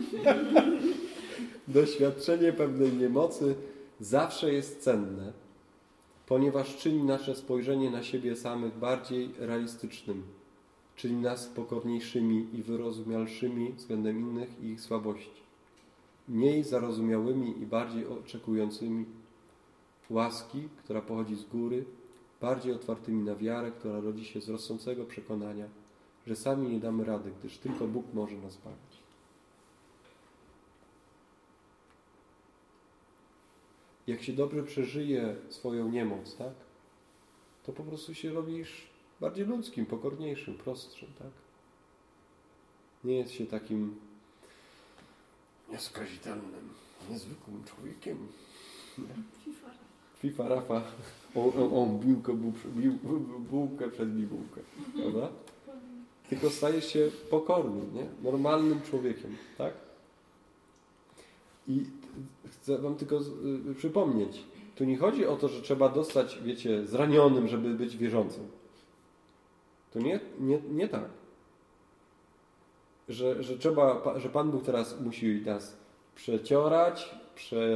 Doświadczenie 1.68 2.52
pewnej 2.52 2.92
niemocy 2.92 3.54
zawsze 4.00 4.52
jest 4.52 4.82
cenne, 4.82 5.32
ponieważ 6.26 6.76
czyni 6.76 7.02
nasze 7.02 7.34
spojrzenie 7.34 7.90
na 7.90 8.02
siebie 8.02 8.36
samych 8.36 8.78
bardziej 8.78 9.30
realistycznym, 9.38 10.22
czyni 10.96 11.22
nas 11.22 11.46
pokorniejszymi 11.46 12.46
i 12.52 12.62
wyrozumialszymi 12.62 13.72
względem 13.72 14.20
innych 14.20 14.62
i 14.62 14.66
ich 14.66 14.80
słabości, 14.80 15.42
mniej 16.28 16.64
zarozumiałymi 16.64 17.62
i 17.62 17.66
bardziej 17.66 18.06
oczekującymi 18.06 19.04
łaski, 20.10 20.68
która 20.84 21.00
pochodzi 21.00 21.36
z 21.36 21.44
góry, 21.44 21.84
bardziej 22.40 22.72
otwartymi 22.72 23.22
na 23.22 23.36
wiarę, 23.36 23.70
która 23.70 24.00
rodzi 24.00 24.24
się 24.24 24.40
z 24.40 24.48
rosnącego 24.48 25.04
przekonania, 25.04 25.66
że 26.26 26.36
sami 26.36 26.68
nie 26.68 26.80
damy 26.80 27.04
rady, 27.04 27.30
gdyż 27.40 27.58
tylko 27.58 27.86
Bóg 27.86 28.04
może 28.14 28.36
nas 28.36 28.56
bawić. 28.56 28.91
Jak 34.06 34.22
się 34.22 34.32
dobrze 34.32 34.62
przeżyje 34.62 35.36
swoją 35.50 35.88
niemoc, 35.88 36.36
tak? 36.36 36.52
To 37.66 37.72
po 37.72 37.82
prostu 37.82 38.14
się 38.14 38.32
robisz 38.32 38.86
bardziej 39.20 39.44
ludzkim, 39.46 39.86
pokorniejszym, 39.86 40.54
prostszym, 40.54 41.08
tak? 41.18 41.30
Nie 43.04 43.16
jest 43.16 43.30
się 43.32 43.46
takim 43.46 43.96
nieskazitelnym, 45.70 46.68
niezwykłym 47.10 47.64
człowiekiem. 47.64 48.18
FIFA. 49.44 49.70
FIFA 50.18 50.48
Rafa, 50.48 50.82
on, 51.34 51.50
on, 51.62 51.74
on 51.78 51.98
biłkę, 52.00 52.32
bu- 52.32 52.52
bił, 52.80 52.98
bułkę 53.38 53.90
przed 53.90 54.14
bibułkę, 54.14 54.60
prawda? 54.96 55.28
Tylko 56.28 56.50
stajesz 56.50 56.92
się 56.92 57.10
pokornym, 57.30 57.94
nie? 57.94 58.06
Normalnym 58.30 58.82
człowiekiem, 58.82 59.36
tak? 59.58 59.74
I 61.68 61.84
chcę 62.50 62.78
Wam 62.78 62.94
tylko 62.94 63.20
y, 63.70 63.74
przypomnieć, 63.74 64.44
tu 64.74 64.84
nie 64.84 64.98
chodzi 64.98 65.26
o 65.26 65.36
to, 65.36 65.48
że 65.48 65.62
trzeba 65.62 65.88
dostać, 65.88 66.38
wiecie, 66.44 66.86
zranionym, 66.86 67.48
żeby 67.48 67.74
być 67.74 67.96
wierzącym. 67.96 68.44
To 69.92 69.98
nie, 69.98 70.20
nie, 70.40 70.58
nie 70.70 70.88
tak. 70.88 71.08
Że, 73.08 73.42
że 73.42 73.58
trzeba, 73.58 74.02
że 74.16 74.28
Pan 74.28 74.50
Bóg 74.50 74.64
teraz 74.64 75.00
musi 75.00 75.42
nas 75.46 75.76
przeciorać, 76.14 77.14
prze, 77.34 77.68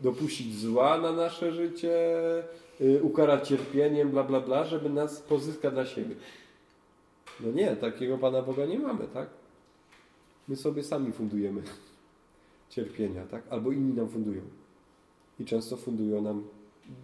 dopuścić 0.00 0.58
zła 0.58 0.98
na 0.98 1.12
nasze 1.12 1.52
życie, 1.52 1.94
y, 2.80 3.02
ukarać 3.02 3.48
cierpieniem, 3.48 4.10
bla, 4.10 4.24
bla, 4.24 4.40
bla, 4.40 4.64
żeby 4.64 4.90
nas 4.90 5.20
pozyskać 5.20 5.74
dla 5.74 5.86
siebie. 5.86 6.14
No 7.40 7.52
nie, 7.52 7.76
takiego 7.76 8.18
Pana 8.18 8.42
Boga 8.42 8.66
nie 8.66 8.78
mamy, 8.78 9.08
tak? 9.14 9.28
My 10.48 10.56
sobie 10.56 10.82
sami 10.82 11.12
fundujemy 11.12 11.62
cierpienia, 12.70 13.26
tak? 13.26 13.44
Albo 13.50 13.72
inni 13.72 13.94
nam 13.94 14.08
fundują. 14.08 14.42
I 15.38 15.44
często 15.44 15.76
fundują 15.76 16.22
nam 16.22 16.48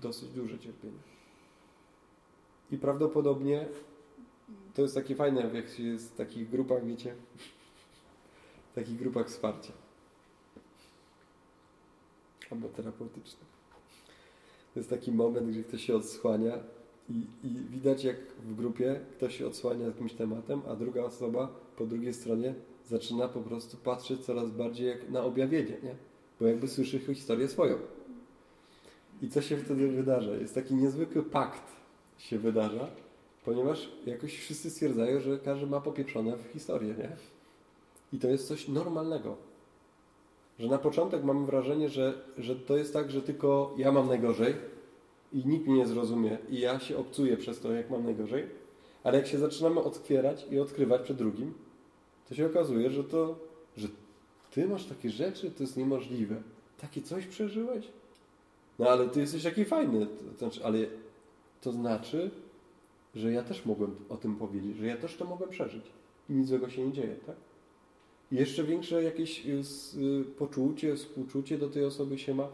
dosyć 0.02 0.28
duże 0.28 0.58
cierpienie. 0.58 0.98
I 2.70 2.78
prawdopodobnie 2.78 3.68
to 4.74 4.82
jest 4.82 4.94
takie 4.94 5.14
fajne, 5.14 5.50
jak 5.54 5.68
się 5.68 5.82
jest 5.82 6.12
w 6.12 6.16
takich 6.16 6.50
grupach, 6.50 6.86
wiecie, 6.86 7.14
w 8.72 8.74
takich 8.74 8.96
grupach 8.96 9.28
wsparcia. 9.28 9.72
Albo 12.50 12.68
terapeutycznych. 12.68 13.56
To 14.74 14.80
jest 14.80 14.90
taki 14.90 15.12
moment, 15.12 15.48
gdzie 15.48 15.64
ktoś 15.64 15.84
się 15.84 15.96
odsłania 15.96 16.58
i, 17.10 17.26
i 17.44 17.48
widać, 17.48 18.04
jak 18.04 18.16
w 18.20 18.54
grupie 18.54 19.00
ktoś 19.16 19.38
się 19.38 19.46
odsłania 19.46 19.86
jakimś 19.86 20.12
tematem, 20.12 20.62
a 20.68 20.76
druga 20.76 21.02
osoba 21.02 21.48
po 21.76 21.86
drugiej 21.86 22.14
stronie 22.14 22.54
zaczyna 22.87 23.28
po 23.28 23.41
prostu 23.41 23.76
patrzeć 23.76 24.20
coraz 24.20 24.51
bardziej 24.51 24.89
jak 24.89 25.11
na 25.11 25.24
objawienie, 25.24 25.76
nie? 25.82 25.95
Bo 26.41 26.47
jakby 26.47 26.68
słyszy 26.68 26.99
historię 26.99 27.49
swoją. 27.49 27.78
I 29.22 29.28
co 29.28 29.43
się 29.43 29.57
wtedy 29.57 29.89
wydarza? 29.89 30.30
Jest 30.30 30.55
taki 30.55 30.74
niezwykły 30.74 31.22
pakt 31.22 31.76
się 32.18 32.39
wydarza, 32.39 32.89
ponieważ 33.45 33.93
jakoś 34.07 34.39
wszyscy 34.39 34.70
stwierdzają, 34.70 35.20
że 35.20 35.39
każdy 35.39 35.66
ma 35.66 35.80
popieprzone 35.80 36.37
w 36.37 36.53
historię, 36.53 36.95
nie? 36.99 37.16
I 38.12 38.18
to 38.18 38.28
jest 38.28 38.49
coś 38.49 38.68
normalnego. 38.68 39.37
Że 40.59 40.68
na 40.68 40.78
początek 40.78 41.24
mamy 41.24 41.47
wrażenie, 41.47 41.89
że, 41.89 42.14
że 42.39 42.57
to 42.57 42.76
jest 42.76 42.93
tak, 42.93 43.11
że 43.11 43.22
tylko 43.22 43.74
ja 43.78 43.93
mam 43.93 44.09
najgorzej 44.09 44.55
i 45.32 45.47
nikt 45.47 45.66
mnie 45.66 45.76
nie 45.76 45.87
zrozumie 45.87 46.39
i 46.51 46.61
ja 46.61 46.80
się 46.80 46.99
obcuję 46.99 47.37
przez 47.37 47.61
to, 47.61 47.72
jak 47.72 47.91
mam 47.91 48.05
najgorzej, 48.05 48.47
ale 49.05 49.18
jak 49.18 49.26
się 49.26 49.39
zaczynamy 49.39 49.80
otwierać 49.80 50.47
i 50.51 50.59
odkrywać 50.59 51.03
przed 51.03 51.16
drugim, 51.16 51.55
to 52.29 52.35
się 52.35 52.47
okazuje, 52.47 52.91
że 52.91 53.05
to, 53.05 53.39
że 53.77 53.89
ty 54.51 54.68
masz 54.68 54.85
takie 54.85 55.11
rzeczy, 55.11 55.51
to 55.51 55.62
jest 55.62 55.77
niemożliwe. 55.77 56.43
Takie 56.81 57.03
coś 57.03 57.27
przeżyłeś? 57.27 57.89
No 58.79 58.89
ale 58.89 59.09
ty 59.09 59.20
jesteś 59.20 59.43
taki 59.43 59.64
fajny. 59.64 60.07
To 60.07 60.39
znaczy, 60.39 60.64
ale 60.64 60.79
to 61.61 61.72
znaczy, 61.72 62.31
że 63.14 63.33
ja 63.33 63.43
też 63.43 63.66
mogłem 63.66 63.97
o 64.09 64.16
tym 64.16 64.37
powiedzieć, 64.37 64.77
że 64.77 64.87
ja 64.87 64.97
też 64.97 65.16
to 65.16 65.24
mogłem 65.24 65.51
przeżyć. 65.51 65.85
I 66.31 66.33
nic 66.33 66.49
złego 66.49 66.70
się 66.70 66.87
nie 66.87 66.93
dzieje, 66.93 67.16
tak? 67.27 67.37
I 68.33 68.37
jeszcze 68.37 68.64
większe 68.64 69.03
jakieś 69.03 69.47
y, 69.47 69.62
y, 70.01 70.24
poczucie, 70.24 70.97
współczucie 70.97 71.59
do 71.59 71.68
tej 71.68 71.85
osoby 71.85 72.18
się 72.18 72.35
ma, 72.35 72.49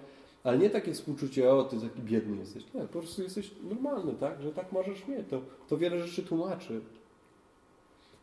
ale 0.44 0.58
nie 0.58 0.70
takie 0.70 0.92
współczucie, 0.92 1.52
o 1.52 1.64
ty 1.64 1.80
taki 1.80 2.02
biedny 2.02 2.36
jesteś. 2.36 2.64
Nie, 2.74 2.80
po 2.80 2.98
prostu 2.98 3.22
jesteś 3.22 3.50
normalny, 3.70 4.14
tak? 4.20 4.42
Że 4.42 4.52
tak 4.52 4.72
możesz 4.72 5.08
mieć. 5.08 5.28
To, 5.30 5.42
to 5.68 5.78
wiele 5.78 6.06
rzeczy 6.06 6.22
tłumaczy. 6.22 6.80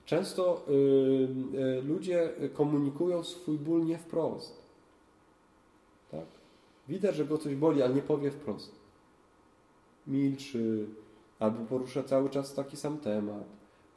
Często 0.10 0.66
y, 0.68 0.72
y, 1.58 1.82
ludzie 1.82 2.30
komunikują 2.54 3.24
swój 3.24 3.58
ból 3.58 3.86
nie 3.86 3.98
wprost. 3.98 4.62
Tak? 6.12 6.26
Widać, 6.88 7.16
że 7.16 7.26
go 7.26 7.38
coś 7.38 7.56
boli, 7.56 7.82
ale 7.82 7.94
nie 7.94 8.02
powie 8.02 8.32
wprost. 8.32 8.76
Milczy, 10.08 10.88
albo 11.40 11.66
porusza 11.66 12.04
cały 12.04 12.30
czas 12.30 12.54
taki 12.54 12.78
sam 12.78 12.98
temat, 12.98 13.44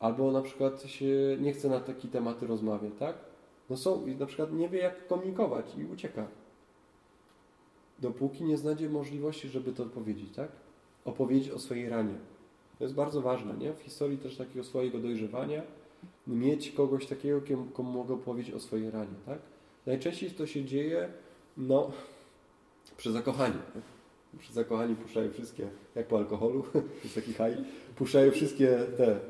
albo 0.00 0.32
na 0.32 0.42
przykład 0.42 0.82
się 0.82 1.36
nie 1.40 1.52
chce 1.52 1.68
na 1.68 1.80
takie 1.80 2.08
tematy 2.08 2.46
rozmawiać, 2.46 2.92
tak? 2.98 3.16
No 3.70 3.76
są, 3.76 4.06
i 4.06 4.16
na 4.16 4.26
przykład 4.26 4.52
nie 4.52 4.68
wie 4.68 4.78
jak 4.78 5.06
komunikować 5.06 5.66
i 5.78 5.84
ucieka. 5.84 6.26
Dopóki 7.98 8.44
nie 8.44 8.56
znajdzie 8.56 8.88
możliwości, 8.88 9.48
żeby 9.48 9.72
to 9.72 9.86
powiedzieć, 9.86 10.34
tak? 10.36 10.48
Opowiedzieć 11.04 11.50
o 11.50 11.58
swojej 11.58 11.88
ranie. 11.88 12.14
To 12.78 12.84
jest 12.84 12.94
bardzo 12.94 13.22
ważne, 13.22 13.54
nie? 13.54 13.72
W 13.72 13.80
historii 13.80 14.18
też 14.18 14.36
takiego 14.36 14.64
swojego 14.64 14.98
dojrzewania, 14.98 15.62
mieć 16.26 16.70
kogoś 16.70 17.06
takiego, 17.06 17.40
komu 17.72 17.92
mogę 17.92 18.18
powiedzieć 18.18 18.54
o 18.54 18.60
swojej 18.60 18.90
ranie, 18.90 19.14
tak? 19.26 19.38
Najczęściej 19.86 20.30
to 20.30 20.46
się 20.46 20.64
dzieje, 20.64 21.08
no, 21.56 21.90
przy 22.96 23.12
zakochaniu. 23.12 23.58
Przy 24.38 24.52
zakochaniu 24.52 24.96
puszczają 24.96 25.32
wszystkie, 25.32 25.68
jak 25.94 26.06
po 26.06 26.18
alkoholu, 26.18 26.64
jest 27.04 27.14
taki 27.14 27.32
haj, 27.32 27.56
puszczają 27.96 28.30
wszystkie 28.30 28.78
te, 28.96 29.20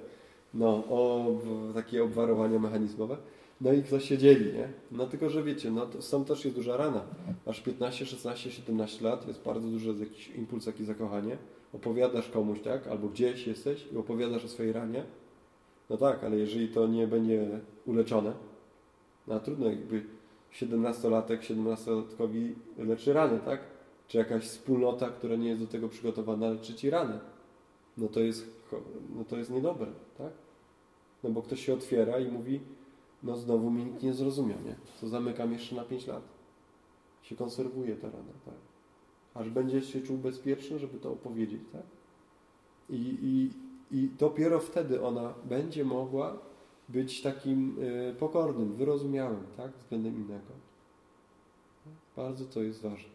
no, 0.55 0.68
o, 0.68 1.26
takie 1.74 2.05
obwarowania 2.05 2.59
mechanizmowe. 2.59 3.16
No 3.61 3.72
i 3.72 3.82
ktoś 3.82 4.09
się 4.09 4.18
dzieli, 4.18 4.53
nie? 4.53 4.68
No 4.90 5.07
tylko, 5.07 5.30
że 5.30 5.43
wiecie, 5.43 5.70
no 5.70 5.86
to 5.86 6.03
sam 6.03 6.24
też 6.24 6.45
jest 6.45 6.57
duża 6.57 6.76
rana. 6.76 7.03
Masz 7.47 7.61
15, 7.61 8.07
16, 8.07 8.51
17 8.51 9.05
lat, 9.05 9.28
jest 9.28 9.43
bardzo 9.43 9.68
duży 9.68 9.95
jakiś 10.01 10.28
impuls, 10.28 10.66
jakiś 10.66 10.86
zakochanie. 10.86 11.36
Opowiadasz 11.72 12.28
komuś, 12.28 12.61
tak? 12.61 12.86
Albo 12.86 13.09
gdzieś 13.09 13.47
jesteś 13.47 13.86
i 13.93 13.97
opowiadasz 13.97 14.45
o 14.45 14.49
swojej 14.49 14.72
ranie. 14.72 15.05
No 15.93 15.99
tak, 15.99 16.24
ale 16.24 16.36
jeżeli 16.36 16.68
to 16.68 16.86
nie 16.86 17.07
będzie 17.07 17.61
uleczone, 17.86 18.32
no 19.26 19.40
trudno 19.40 19.66
jakby 19.66 20.05
17-latek 20.53 21.38
17-latkowi 21.38 22.53
leczy 22.78 23.12
ranę, 23.12 23.38
tak? 23.38 23.61
Czy 24.09 24.18
jakaś 24.18 24.45
wspólnota, 24.45 25.11
która 25.11 25.36
nie 25.36 25.49
jest 25.49 25.61
do 25.61 25.66
tego 25.66 25.88
przygotowana, 25.88 26.51
leczy 26.51 26.74
ci 26.74 26.90
ranę. 26.90 27.20
No 27.99 28.09
to 28.09 28.20
jest, 28.20 28.47
no 29.16 29.24
to 29.24 29.36
jest 29.36 29.51
niedobre, 29.51 29.86
tak? 30.18 30.32
No 31.24 31.30
bo 31.30 31.43
ktoś 31.43 31.66
się 31.66 31.74
otwiera 31.74 32.18
i 32.18 32.30
mówi, 32.30 32.61
no 33.22 33.36
znowu 33.36 33.70
mi 33.70 33.84
nikt 33.84 34.03
nie 34.03 34.14
zrozumiał, 34.14 34.59
nie? 34.64 34.76
To 35.01 35.09
zamykam 35.09 35.53
jeszcze 35.53 35.76
na 35.76 35.84
5 35.84 36.07
lat. 36.07 36.22
Się 37.22 37.36
konserwuje 37.36 37.97
ta 37.97 38.11
rana, 38.11 38.32
tak? 38.45 38.55
Aż 39.34 39.51
będzie 39.51 39.82
się 39.82 40.01
czuł 40.01 40.18
bezpieczny, 40.18 40.78
żeby 40.78 40.99
to 40.99 41.12
opowiedzieć, 41.12 41.61
tak? 41.72 41.86
I, 42.90 43.18
i, 43.22 43.51
I 43.93 44.09
dopiero 44.18 44.61
wtedy 44.61 45.03
ona 45.05 45.34
będzie 45.45 45.84
mogła 45.84 46.38
być 46.88 47.22
takim 47.22 47.76
y, 47.82 48.14
pokornym, 48.18 48.74
wyrozumiałym, 48.74 49.43
tak? 49.57 49.72
Względem 49.82 50.16
innego. 50.16 50.53
Bardzo 52.16 52.45
to 52.45 52.62
jest 52.62 52.82
ważne. 52.82 53.12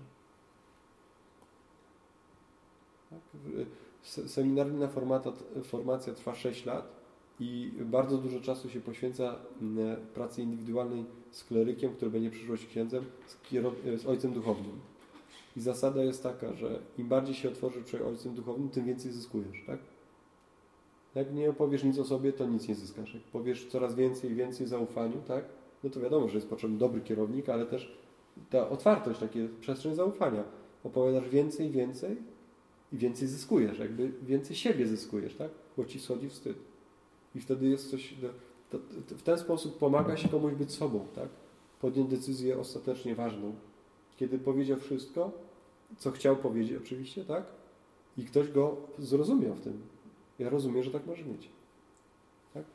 Tak? 3.10 3.20
W- 3.34 3.66
se- 4.08 4.30
Seminaryjna 4.30 4.88
formata, 4.88 5.32
formacja 5.64 6.14
trwa 6.14 6.36
6 6.36 6.66
lat 6.66 6.98
i 7.40 7.72
bardzo 7.86 8.18
dużo 8.18 8.40
czasu 8.40 8.70
się 8.70 8.80
poświęca 8.82 9.36
mm, 9.62 9.98
pracy 10.14 10.42
indywidualnej 10.42 11.06
z 11.32 11.44
klerykiem, 11.44 11.94
który 11.94 12.12
będzie 12.12 12.30
przyszłość 12.32 12.66
księdzem, 12.66 13.06
z, 13.28 14.02
z 14.02 14.06
ojcem 14.06 14.34
duchownym. 14.34 14.80
I 15.58 15.62
zasada 15.62 16.04
jest 16.04 16.24
taka, 16.24 16.54
że 16.54 16.80
im 16.98 17.08
bardziej 17.08 17.36
się 17.36 17.50
otworzysz 17.50 17.84
przed 17.84 18.02
Ojcem 18.02 18.36
Duchownym, 18.36 18.70
tym 18.70 18.86
więcej 18.86 19.12
zyskujesz, 19.12 19.64
tak? 19.68 19.80
Jak 21.18 21.34
nie 21.34 21.50
opowiesz 21.50 21.84
nic 21.84 22.00
o 22.00 22.06
sobie, 22.06 22.34
to 22.34 22.46
nic 22.46 22.68
nie 22.68 22.76
zyskasz. 22.76 23.14
Jak 23.14 23.24
powiesz 23.24 23.66
coraz 23.66 23.96
więcej 23.96 24.32
i 24.32 24.36
więcej 24.36 24.68
zaufaniu, 24.68 25.22
tak? 25.28 25.46
No 25.84 25.90
to 25.90 26.00
wiadomo, 26.00 26.28
że 26.28 26.36
jest 26.36 26.50
potrzebny 26.50 26.78
dobry 26.78 27.02
kierownik, 27.02 27.50
ale 27.50 27.66
też 27.66 27.98
ta 28.50 28.70
otwartość, 28.70 29.20
takie 29.20 29.50
przestrzeń 29.60 29.96
zaufania. 29.96 30.44
Opowiadasz 30.84 31.30
więcej, 31.30 31.72
więcej 31.72 32.18
i 32.94 32.98
więcej 32.98 33.28
zyskujesz, 33.28 33.80
jakby 33.80 34.12
więcej 34.22 34.56
siebie 34.56 34.88
zyskujesz, 34.88 35.36
tak? 35.36 35.52
Bo 35.78 35.86
ci 35.86 36.00
schodzi 36.00 36.30
wstyd. 36.30 36.58
I 37.36 37.40
wtedy 37.40 37.68
jest 37.68 37.92
coś, 37.92 38.14
to, 38.70 38.80
to, 39.10 39.16
w 39.16 39.24
ten 39.24 39.38
sposób 39.38 39.78
pomaga 39.78 40.18
się 40.18 40.30
komuś 40.30 40.54
być 40.54 40.72
sobą, 40.72 41.06
tak? 41.16 41.30
Podjąć 41.82 42.10
decyzję 42.10 42.60
ostatecznie 42.60 43.16
ważną. 43.16 43.56
Kiedy 44.18 44.40
powiedział 44.40 44.80
wszystko, 44.80 45.32
co 45.98 46.12
chciał 46.12 46.36
powiedzieć 46.36 46.78
oczywiście, 46.78 47.26
tak? 47.26 47.44
I 48.18 48.26
ktoś 48.26 48.52
go 48.52 48.78
zrozumiał 49.00 49.56
w 49.56 49.62
tym. 49.62 49.97
Ja 50.40 50.50
rozumiem, 50.50 50.84
że 50.84 50.92
tak 50.92 51.06
może 51.06 51.26
mieć. 51.26 51.50
Tak? 52.54 52.66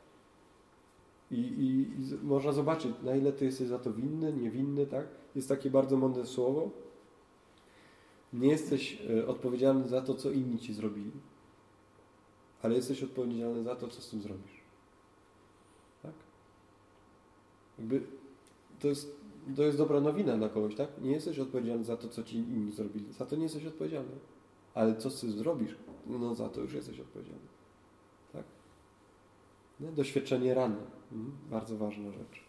I, 1.31 1.39
i, 1.39 1.81
I 1.81 2.15
można 2.23 2.51
zobaczyć, 2.51 2.91
na 3.03 3.15
ile 3.15 3.33
ty 3.33 3.45
jesteś 3.45 3.67
za 3.67 3.79
to 3.79 3.93
winny, 3.93 4.33
niewinny, 4.33 4.85
tak? 4.85 5.07
Jest 5.35 5.49
takie 5.49 5.69
bardzo 5.69 5.97
mądre 5.97 6.25
słowo. 6.25 6.69
Nie 8.33 8.47
jesteś 8.47 9.01
e, 9.09 9.27
odpowiedzialny 9.27 9.87
za 9.87 10.01
to, 10.01 10.15
co 10.15 10.31
inni 10.31 10.59
ci 10.59 10.73
zrobili, 10.73 11.11
ale 12.61 12.75
jesteś 12.75 13.03
odpowiedzialny 13.03 13.63
za 13.63 13.75
to, 13.75 13.87
co 13.87 14.01
z 14.01 14.09
tym 14.09 14.21
zrobisz. 14.21 14.61
Tak? 16.01 16.13
Jakby 17.79 18.01
to 18.79 18.87
jest, 18.87 19.17
to 19.55 19.63
jest 19.63 19.77
dobra 19.77 20.01
nowina 20.01 20.37
dla 20.37 20.49
kogoś, 20.49 20.75
tak? 20.75 20.89
Nie 21.01 21.11
jesteś 21.11 21.39
odpowiedzialny 21.39 21.83
za 21.83 21.97
to, 21.97 22.07
co 22.07 22.23
ci 22.23 22.37
inni 22.37 22.71
zrobili. 22.71 23.13
Za 23.13 23.25
to 23.25 23.35
nie 23.35 23.43
jesteś 23.43 23.65
odpowiedzialny. 23.65 24.15
Ale 24.73 24.95
co 24.95 25.09
z 25.09 25.21
tym 25.21 25.31
zrobisz, 25.31 25.75
no 26.07 26.35
za 26.35 26.49
to 26.49 26.61
już 26.61 26.73
jesteś 26.73 26.99
odpowiedzialny. 26.99 27.52
No, 29.83 29.91
doświadczenie 29.91 30.53
rany. 30.53 30.77
Mhm. 31.11 31.37
Bardzo 31.49 31.77
ważna 31.77 32.11
rzecz. 32.11 32.43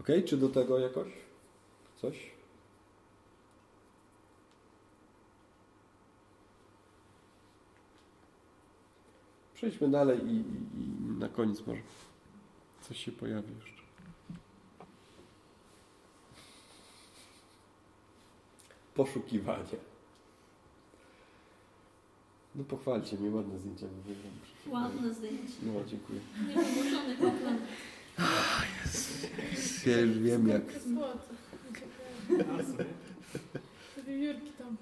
Ok? 0.00 0.06
Czy 0.26 0.36
do 0.36 0.48
tego 0.48 0.78
jakoś? 0.78 1.08
Coś? 1.96 2.30
Przejdźmy 9.54 9.88
dalej 9.90 10.18
i, 10.26 10.30
i, 10.30 10.80
i 10.80 11.18
na 11.18 11.28
koniec 11.28 11.66
może 11.66 11.82
coś 12.80 13.04
się 13.04 13.12
pojawi 13.12 13.54
jeszcze. 13.54 13.82
Poszukiwanie. 18.94 19.91
No 22.56 22.64
pochwalcie 22.64 23.16
mnie, 23.16 23.30
ładne 23.30 23.58
zdjęcia. 23.58 23.86
Ładne 24.70 25.14
zdjęcie. 25.14 25.52
No, 25.62 25.72
dziękuję. 25.86 26.20
Niewymuszony 26.48 27.16
komplement. 27.16 27.62
Jest, 29.52 29.86
ja 29.86 30.00
już 30.00 30.18
wiem 30.18 30.48
jak. 30.48 30.62
Wiewiórki 34.06 34.52
tam. 34.58 34.76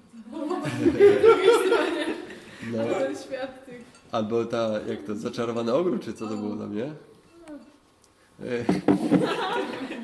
No. 2.71 2.87
Ten 2.99 3.15
świat 3.17 3.65
tych. 3.65 3.81
Albo 4.11 4.45
ta, 4.45 4.69
jak 4.87 5.03
to, 5.03 5.15
zaczarowany 5.15 5.73
ogród, 5.73 6.01
czy 6.03 6.13
co 6.13 6.27
to 6.27 6.37
było 6.37 6.55
tam, 6.55 6.75
nie? 6.75 6.83
E, 6.85 6.93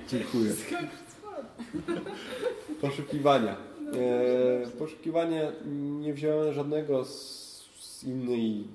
Dziękuję. 0.10 0.52
Poszukiwania. 2.82 3.56
E, 3.94 4.68
poszukiwania 4.80 5.52
nie 6.00 6.14
wziąłem 6.14 6.54
żadnego 6.54 7.06
z, 7.06 7.47
z 7.98 8.04
innej 8.04 8.68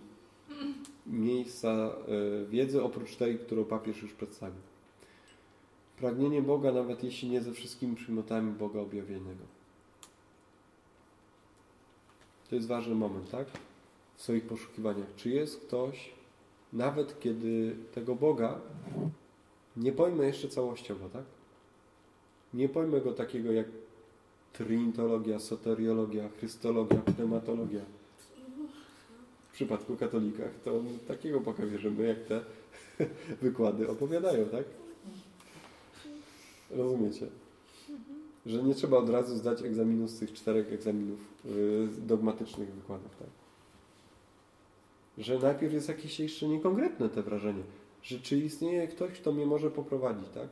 miejsca 1.06 1.68
e, 1.68 2.46
wiedzy, 2.46 2.82
oprócz 2.82 3.16
tej, 3.16 3.38
którą 3.38 3.64
papież 3.64 4.02
już 4.02 4.12
przedstawił. 4.12 4.60
Pragnienie 5.96 6.42
Boga, 6.42 6.72
nawet 6.72 7.04
jeśli 7.04 7.28
nie 7.28 7.40
ze 7.40 7.52
wszystkimi 7.52 7.96
przymiotami 7.96 8.52
Boga 8.52 8.80
objawionego. 8.80 9.44
To 12.50 12.54
jest 12.54 12.68
ważny 12.68 12.94
moment, 12.94 13.30
tak? 13.30 13.46
W 14.16 14.22
swoich 14.22 14.44
poszukiwaniach. 14.44 15.14
Czy 15.16 15.30
jest 15.30 15.60
ktoś, 15.60 16.10
nawet 16.72 17.20
kiedy 17.20 17.76
tego 17.94 18.14
Boga 18.14 18.60
nie 19.76 19.92
pojmę 19.92 20.26
jeszcze 20.26 20.48
całościowo, 20.48 21.08
tak? 21.08 21.24
Nie 22.54 22.68
pojmę 22.68 23.00
go 23.00 23.12
takiego 23.12 23.52
jak 23.52 23.66
trinitologia, 24.52 25.38
soteriologia, 25.38 26.28
chrystologia, 26.28 26.98
pneumatologia. 26.98 27.84
W 29.52 29.54
przypadku 29.54 29.96
katolikach 29.96 30.50
to 30.64 30.82
takiego 31.08 31.40
Boga 31.40 31.64
jak 32.06 32.24
te 32.24 32.40
wykłady 33.42 33.88
opowiadają, 33.88 34.46
tak? 34.46 34.64
Rozumiecie? 36.70 37.26
Że 38.46 38.62
nie 38.62 38.74
trzeba 38.74 38.96
od 38.96 39.10
razu 39.10 39.36
zdać 39.36 39.62
egzaminu 39.62 40.08
z 40.08 40.18
tych 40.18 40.32
czterech 40.32 40.72
egzaminów 40.72 41.18
yy, 41.44 41.88
dogmatycznych 41.98 42.74
wykładów, 42.74 43.16
tak? 43.18 43.28
Że 45.18 45.38
najpierw 45.38 45.72
jest 45.72 45.88
jakieś 45.88 46.20
jeszcze 46.20 46.48
niekonkretne 46.48 47.08
te 47.08 47.22
wrażenie, 47.22 47.62
że 48.02 48.20
czy 48.20 48.38
istnieje 48.38 48.88
ktoś, 48.88 49.10
kto 49.10 49.32
mnie 49.32 49.46
może 49.46 49.70
poprowadzić, 49.70 50.28
tak? 50.28 50.48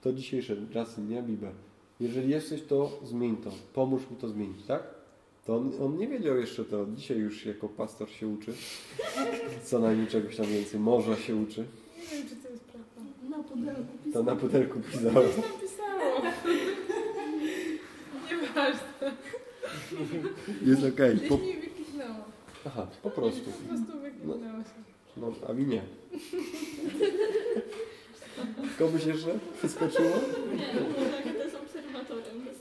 To 0.00 0.12
dzisiejsze 0.12 0.56
czasy, 0.72 1.00
nie 1.00 1.22
Bibel. 1.22 1.52
Jeżeli 2.00 2.30
jesteś, 2.30 2.62
to 2.62 2.98
zmień 3.04 3.36
to. 3.36 3.50
Pomóż 3.74 4.10
mi 4.10 4.16
to 4.16 4.28
zmienić, 4.28 4.66
tak? 4.66 5.03
To 5.44 5.56
on, 5.56 5.72
on 5.82 5.96
nie 5.98 6.08
wiedział 6.08 6.36
jeszcze 6.36 6.64
to. 6.64 6.86
Dzisiaj 6.96 7.18
już 7.18 7.46
jako 7.46 7.68
pastor 7.68 8.10
się 8.10 8.28
uczy. 8.28 8.52
Co 9.64 9.78
najmniej 9.78 10.06
czegoś 10.06 10.36
tam 10.36 10.46
więcej. 10.46 10.80
Może 10.80 11.16
się 11.16 11.36
uczy. 11.36 11.64
Nie 11.98 12.18
wiem, 12.18 12.28
czy 12.28 12.36
to 12.36 12.48
jest 12.48 12.64
prawda. 12.64 13.36
Na 13.36 13.42
pudelku 13.42 13.82
To 13.82 14.04
pisał. 14.04 14.24
na 14.24 14.36
pudelku 14.36 14.80
pisał. 14.80 15.12
Coś 15.12 15.34
tam 15.34 15.60
pisało. 15.60 16.22
Nieważne. 18.30 19.12
Jest 20.66 20.84
okej. 20.94 21.16
Gdzieś 21.16 21.28
Po... 21.28 21.38
mi 21.38 21.54
wykliknęło. 21.56 22.14
Aha, 22.66 22.86
po 23.02 23.10
prostu. 23.10 23.50
Po 23.50 23.68
prostu 23.68 24.00
wykliknęło 24.00 24.40
się. 24.62 24.84
No, 25.16 25.32
a 25.48 25.52
mi 25.52 25.66
nie. 25.66 25.82
Komuś 28.78 29.04
jeszcze 29.06 29.38
wyskoczyło? 29.62 30.08
Nie, 30.56 30.74
no, 30.74 30.80
to. 31.52 31.53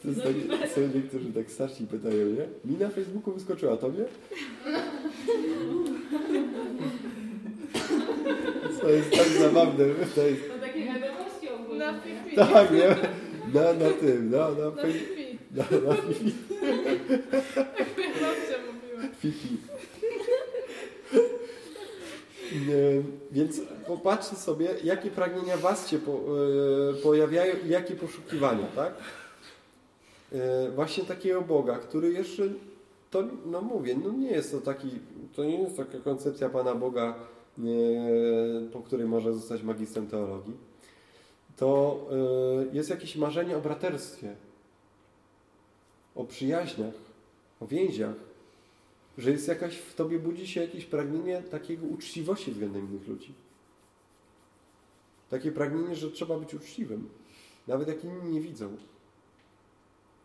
To 0.04 0.10
jest 0.10 0.22
tak, 0.24 0.70
są 0.70 0.82
niektórzy 0.96 1.34
tak 1.34 1.52
starsi 1.52 1.88
pytają, 1.88 2.26
nie? 2.28 2.72
Mi 2.72 2.78
na 2.80 2.90
Facebooku 2.90 3.34
wyskoczyła, 3.34 3.78
tobie? 3.78 4.06
To 8.82 8.90
jest 8.90 9.12
tak 9.12 9.28
zabawne. 9.28 9.86
To 10.16 10.22
jest, 10.22 10.42
takie 10.62 10.80
wiadomości 10.86 11.50
ogólne. 11.50 11.92
Na 11.92 12.00
Fifi. 12.02 12.36
tak, 12.36 12.72
nie? 12.72 12.88
Na, 13.54 13.74
na 13.74 13.90
tym, 14.02 14.30
na, 14.32 14.50
na, 14.50 14.72
Fifi. 14.84 15.38
na, 15.52 15.64
na 15.64 15.96
Fifi. 15.96 16.34
Jak 17.80 17.98
moja 17.98 18.10
babcia 18.10 18.58
mówiła. 18.74 19.14
Fifi. 19.20 19.58
Nie, 22.68 23.04
Więc 23.32 23.62
popatrzcie 23.88 24.36
sobie, 24.36 24.68
jakie 24.84 25.12
pragnienia 25.12 25.58
Was 25.58 25.90
się 25.90 26.00
po, 26.00 26.12
e, 26.12 26.94
pojawiają 26.94 27.56
i 27.66 27.70
jakie 27.70 27.96
poszukiwania, 27.96 28.66
tak? 28.76 28.94
E, 30.34 30.72
właśnie 30.72 31.04
takiego 31.04 31.42
Boga, 31.42 31.78
który 31.78 32.12
jeszcze, 32.12 32.44
to 33.12 33.24
no 33.46 33.62
mówię, 33.62 33.96
no 34.04 34.12
nie 34.12 34.32
jest 34.32 34.52
to 34.52 34.62
taki, 34.62 34.90
to 35.34 35.44
nie 35.44 35.60
jest 35.60 35.78
taka 35.78 36.00
koncepcja 36.00 36.50
Pana 36.50 36.76
Boga, 36.76 37.16
e, 37.60 37.62
po 38.72 38.80
której 38.80 39.08
może 39.08 39.34
zostać 39.34 39.64
magistrem 39.64 40.08
teologii. 40.08 40.54
To 41.58 42.00
e, 42.72 42.76
jest 42.76 42.90
jakieś 42.90 43.16
marzenie 43.16 43.58
o 43.58 43.62
braterstwie, 43.62 44.36
o 46.16 46.24
przyjaźniach, 46.24 46.94
o 47.60 47.68
więziach, 47.68 48.16
że 49.18 49.32
jest 49.32 49.48
jakaś, 49.48 49.78
w 49.78 49.96
tobie 49.96 50.20
budzi 50.20 50.48
się 50.48 50.62
jakieś 50.62 50.86
pragnienie 50.86 51.42
takiego 51.42 51.88
uczciwości 51.88 52.52
względem 52.52 52.90
innych 52.90 53.08
ludzi. 53.08 53.34
Takie 55.30 55.52
pragnienie, 55.52 55.96
że 55.96 56.12
trzeba 56.12 56.40
być 56.40 56.54
uczciwym, 56.54 57.10
nawet 57.68 57.88
jak 57.88 58.04
inni 58.04 58.32
nie 58.32 58.42
widzą. 58.42 58.78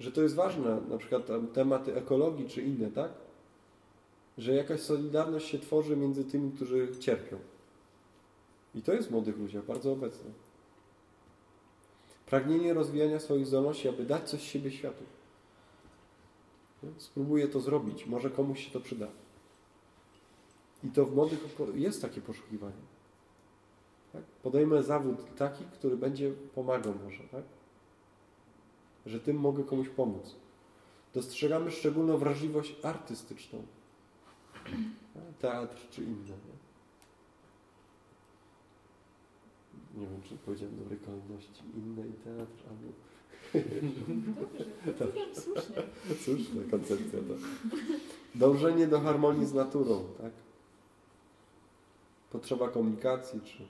Że 0.01 0.13
to 0.13 0.23
jest 0.23 0.35
ważne, 0.35 0.81
na 0.89 0.99
przykład 0.99 1.23
tematy 1.55 1.95
ekologii 1.95 2.49
czy 2.49 2.63
inne, 2.63 2.91
tak? 2.91 3.13
Że 4.39 4.55
jakaś 4.55 4.81
solidarność 4.81 5.49
się 5.49 5.59
tworzy 5.59 5.97
między 5.97 6.25
tymi, 6.25 6.53
którzy 6.53 6.89
cierpią. 7.01 7.39
I 8.75 8.83
to 8.83 8.93
jest 8.93 9.09
w 9.09 9.11
młodych 9.11 9.39
ludziach 9.39 9.65
bardzo 9.65 9.93
obecne. 9.93 10.31
Pragnienie 12.27 12.75
rozwijania 12.75 13.21
swoich 13.21 13.47
zdolności, 13.47 13.89
aby 13.89 14.05
dać 14.05 14.31
coś 14.31 14.41
z 14.41 14.45
siebie 14.45 14.71
światu. 14.71 15.05
Spróbuję 16.99 17.49
to 17.49 17.61
zrobić, 17.61 18.07
może 18.07 18.31
komuś 18.31 18.65
się 18.65 18.71
to 18.71 18.81
przyda. 18.81 19.09
I 20.85 20.89
to 20.89 21.07
w 21.07 21.15
młodych 21.15 21.39
jest 21.75 22.03
takie 22.03 22.21
poszukiwanie. 22.21 22.83
Tak? 24.13 24.23
Podejmę 24.23 24.83
zawód 24.83 25.17
taki, 25.37 25.65
który 25.65 25.97
będzie 25.97 26.33
pomagał 26.55 26.95
może, 27.05 27.25
tak? 27.25 27.43
Że 29.09 29.21
tym 29.21 29.37
mogę 29.37 29.65
komuś 29.65 29.89
pomóc. 29.89 30.35
Dostrzegamy 31.15 31.71
szczególną 31.71 32.19
wrażliwość 32.19 32.77
artystyczną. 32.83 33.63
Teatr 35.41 35.89
czy 35.91 36.03
inne. 36.03 36.35
Nie, 39.95 40.01
nie 40.01 40.07
wiem, 40.07 40.23
czy 40.23 40.37
powiedziałem 40.37 40.75
w 40.75 40.79
dobrej 40.79 40.99
kolejności. 40.99 41.63
Inne 41.77 42.09
i 42.09 42.13
teatr, 42.13 42.63
albo... 42.71 42.93
Dobrze, 44.87 44.99
całkiem 44.99 45.35
słusznie. 45.35 45.83
Słuszna 46.25 46.63
koncepcja 46.71 47.19
to. 47.19 47.35
Dążenie 48.35 48.87
do 48.87 49.01
harmonii 49.01 49.47
z 49.47 49.55
naturą, 49.55 50.05
tak? 50.19 50.33
Potrzeba 52.31 52.69
komunikacji, 52.69 53.41
czy 53.41 53.63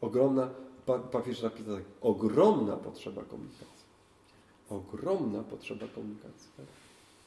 ogromna, 0.00 0.50
pa, 0.86 0.98
papież 0.98 1.42
napisał 1.42 1.76
tak, 1.76 1.84
ogromna 2.00 2.76
potrzeba 2.76 3.22
komunikacji. 3.22 3.77
Ogromna 4.70 5.42
potrzeba 5.42 5.86
komunikacji, 5.94 6.50
tak? 6.56 6.66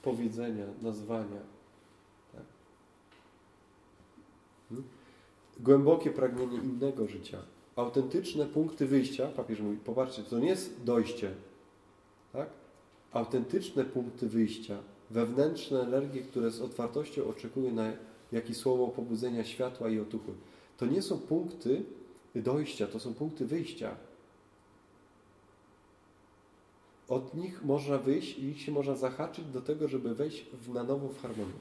Powiedzenia, 0.04 0.66
nazwania, 0.82 1.42
tak? 2.34 2.44
Hmm? 4.70 4.88
Głębokie 5.60 6.12
pragnienie 6.12 6.58
innego 6.58 7.08
życia. 7.08 7.38
Autentyczne 7.76 8.46
punkty 8.46 8.88
wyjścia, 8.88 9.28
papież 9.28 9.60
mówi, 9.60 9.78
popatrzcie, 9.78 10.24
to 10.24 10.40
nie 10.40 10.50
jest 10.50 10.84
dojście, 10.84 11.32
tak? 12.34 12.50
Autentyczne 13.12 13.86
punkty 13.86 14.30
wyjścia, 14.30 14.78
wewnętrzne 15.10 15.82
energie, 15.82 16.22
które 16.22 16.52
z 16.52 16.62
otwartością 16.62 17.28
oczekują 17.28 17.72
na 17.72 17.92
jakieś 18.32 18.58
słowo 18.58 18.88
pobudzenia 18.88 19.44
światła 19.44 19.90
i 19.90 20.00
otuchy. 20.00 20.32
To 20.78 20.86
nie 20.86 21.02
są 21.02 21.20
punkty 21.20 21.84
dojścia, 22.36 22.88
to 22.88 23.00
są 23.00 23.14
punkty 23.14 23.46
wyjścia. 23.46 23.96
Od 27.12 27.34
nich 27.34 27.64
można 27.64 27.98
wyjść 27.98 28.38
i 28.38 28.46
ich 28.46 28.62
się 28.62 28.72
można 28.72 28.96
zahaczyć 28.96 29.46
do 29.46 29.62
tego, 29.62 29.88
żeby 29.88 30.16
wejść 30.16 30.46
w, 30.54 30.74
na 30.74 30.84
nowo 30.84 31.08
w 31.08 31.22
harmonię. 31.22 31.60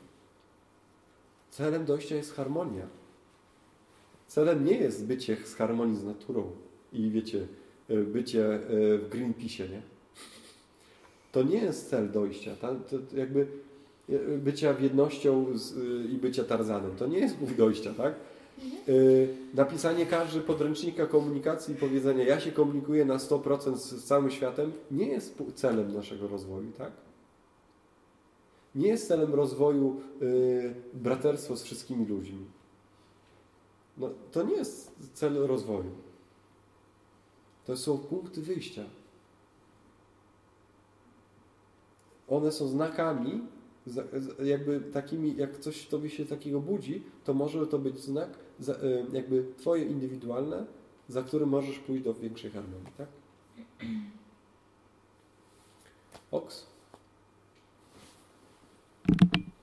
Celem 1.51 1.85
dojścia 1.85 2.17
jest 2.17 2.35
harmonia. 2.35 2.87
Celem 4.27 4.65
nie 4.65 4.77
jest 4.77 5.07
bycie 5.07 5.37
z 5.45 5.55
harmonii 5.55 5.97
z 5.97 6.05
naturą 6.05 6.51
i 6.93 7.11
wiecie, 7.11 7.47
bycie 7.89 8.61
w 9.03 9.07
Greenpeace, 9.11 9.69
nie? 9.69 9.83
To 11.33 11.43
nie 11.43 11.59
jest 11.59 11.91
cel 11.91 12.11
dojścia. 12.11 12.57
To, 12.57 12.69
jakby 13.17 13.47
bycia 14.39 14.75
w 14.75 14.83
jednością 14.83 15.47
z, 15.55 15.77
i 16.11 16.15
bycia 16.15 16.45
Tarzanem. 16.45 16.97
To 16.97 17.07
nie 17.07 17.19
jest 17.19 17.37
punkt 17.37 17.57
dojścia, 17.57 17.95
tak? 17.95 18.15
Yy, 18.87 19.29
napisanie 19.55 20.07
każdy 20.07 20.41
podręcznika 20.41 21.07
komunikacji 21.07 21.75
i 21.75 21.79
powiedzenie 21.79 22.25
ja 22.25 22.41
się 22.41 22.53
komunikuję 22.53 23.05
na 23.05 23.17
100% 23.17 23.77
z, 23.77 23.91
z 23.91 24.05
całym 24.05 24.31
światem 24.31 24.73
nie 24.91 25.07
jest 25.07 25.43
celem 25.55 25.95
naszego 25.95 26.29
rozwoju, 26.29 26.73
tak? 26.73 26.93
Nie 28.75 28.89
jest 28.89 29.09
celem 29.09 29.35
rozwoju 29.35 30.01
yy, 30.21 30.75
braterstwo 30.95 31.57
z 31.57 31.63
wszystkimi 31.63 32.07
ludźmi. 32.07 32.47
No, 33.99 34.11
to 34.33 34.43
nie 34.43 34.55
jest 34.55 34.93
cel 35.15 35.35
rozwoju. 35.47 35.91
To 37.65 37.77
są 37.77 37.99
punkty 37.99 38.43
wyjścia. 38.43 38.85
One 42.29 42.53
są 42.53 42.69
znakami, 42.69 43.43
jakby 44.45 44.81
takimi, 44.81 45.37
jak 45.37 45.59
coś 45.59 45.83
w 45.83 45.89
tobie 45.89 46.11
się 46.11 46.27
takiego 46.27 46.61
budzi, 46.61 47.03
to 47.25 47.35
może 47.35 47.67
to 47.67 47.79
być 47.79 48.01
znak, 48.01 48.39
jakby 49.13 49.45
twoje 49.59 49.85
indywidualne, 49.85 50.67
za 51.09 51.23
którym 51.23 51.49
możesz 51.49 51.79
pójść 51.79 52.05
do 52.05 52.15
większej 52.15 52.51
harmonii, 52.51 52.93
tak? 52.99 53.09
Oks? 56.31 56.67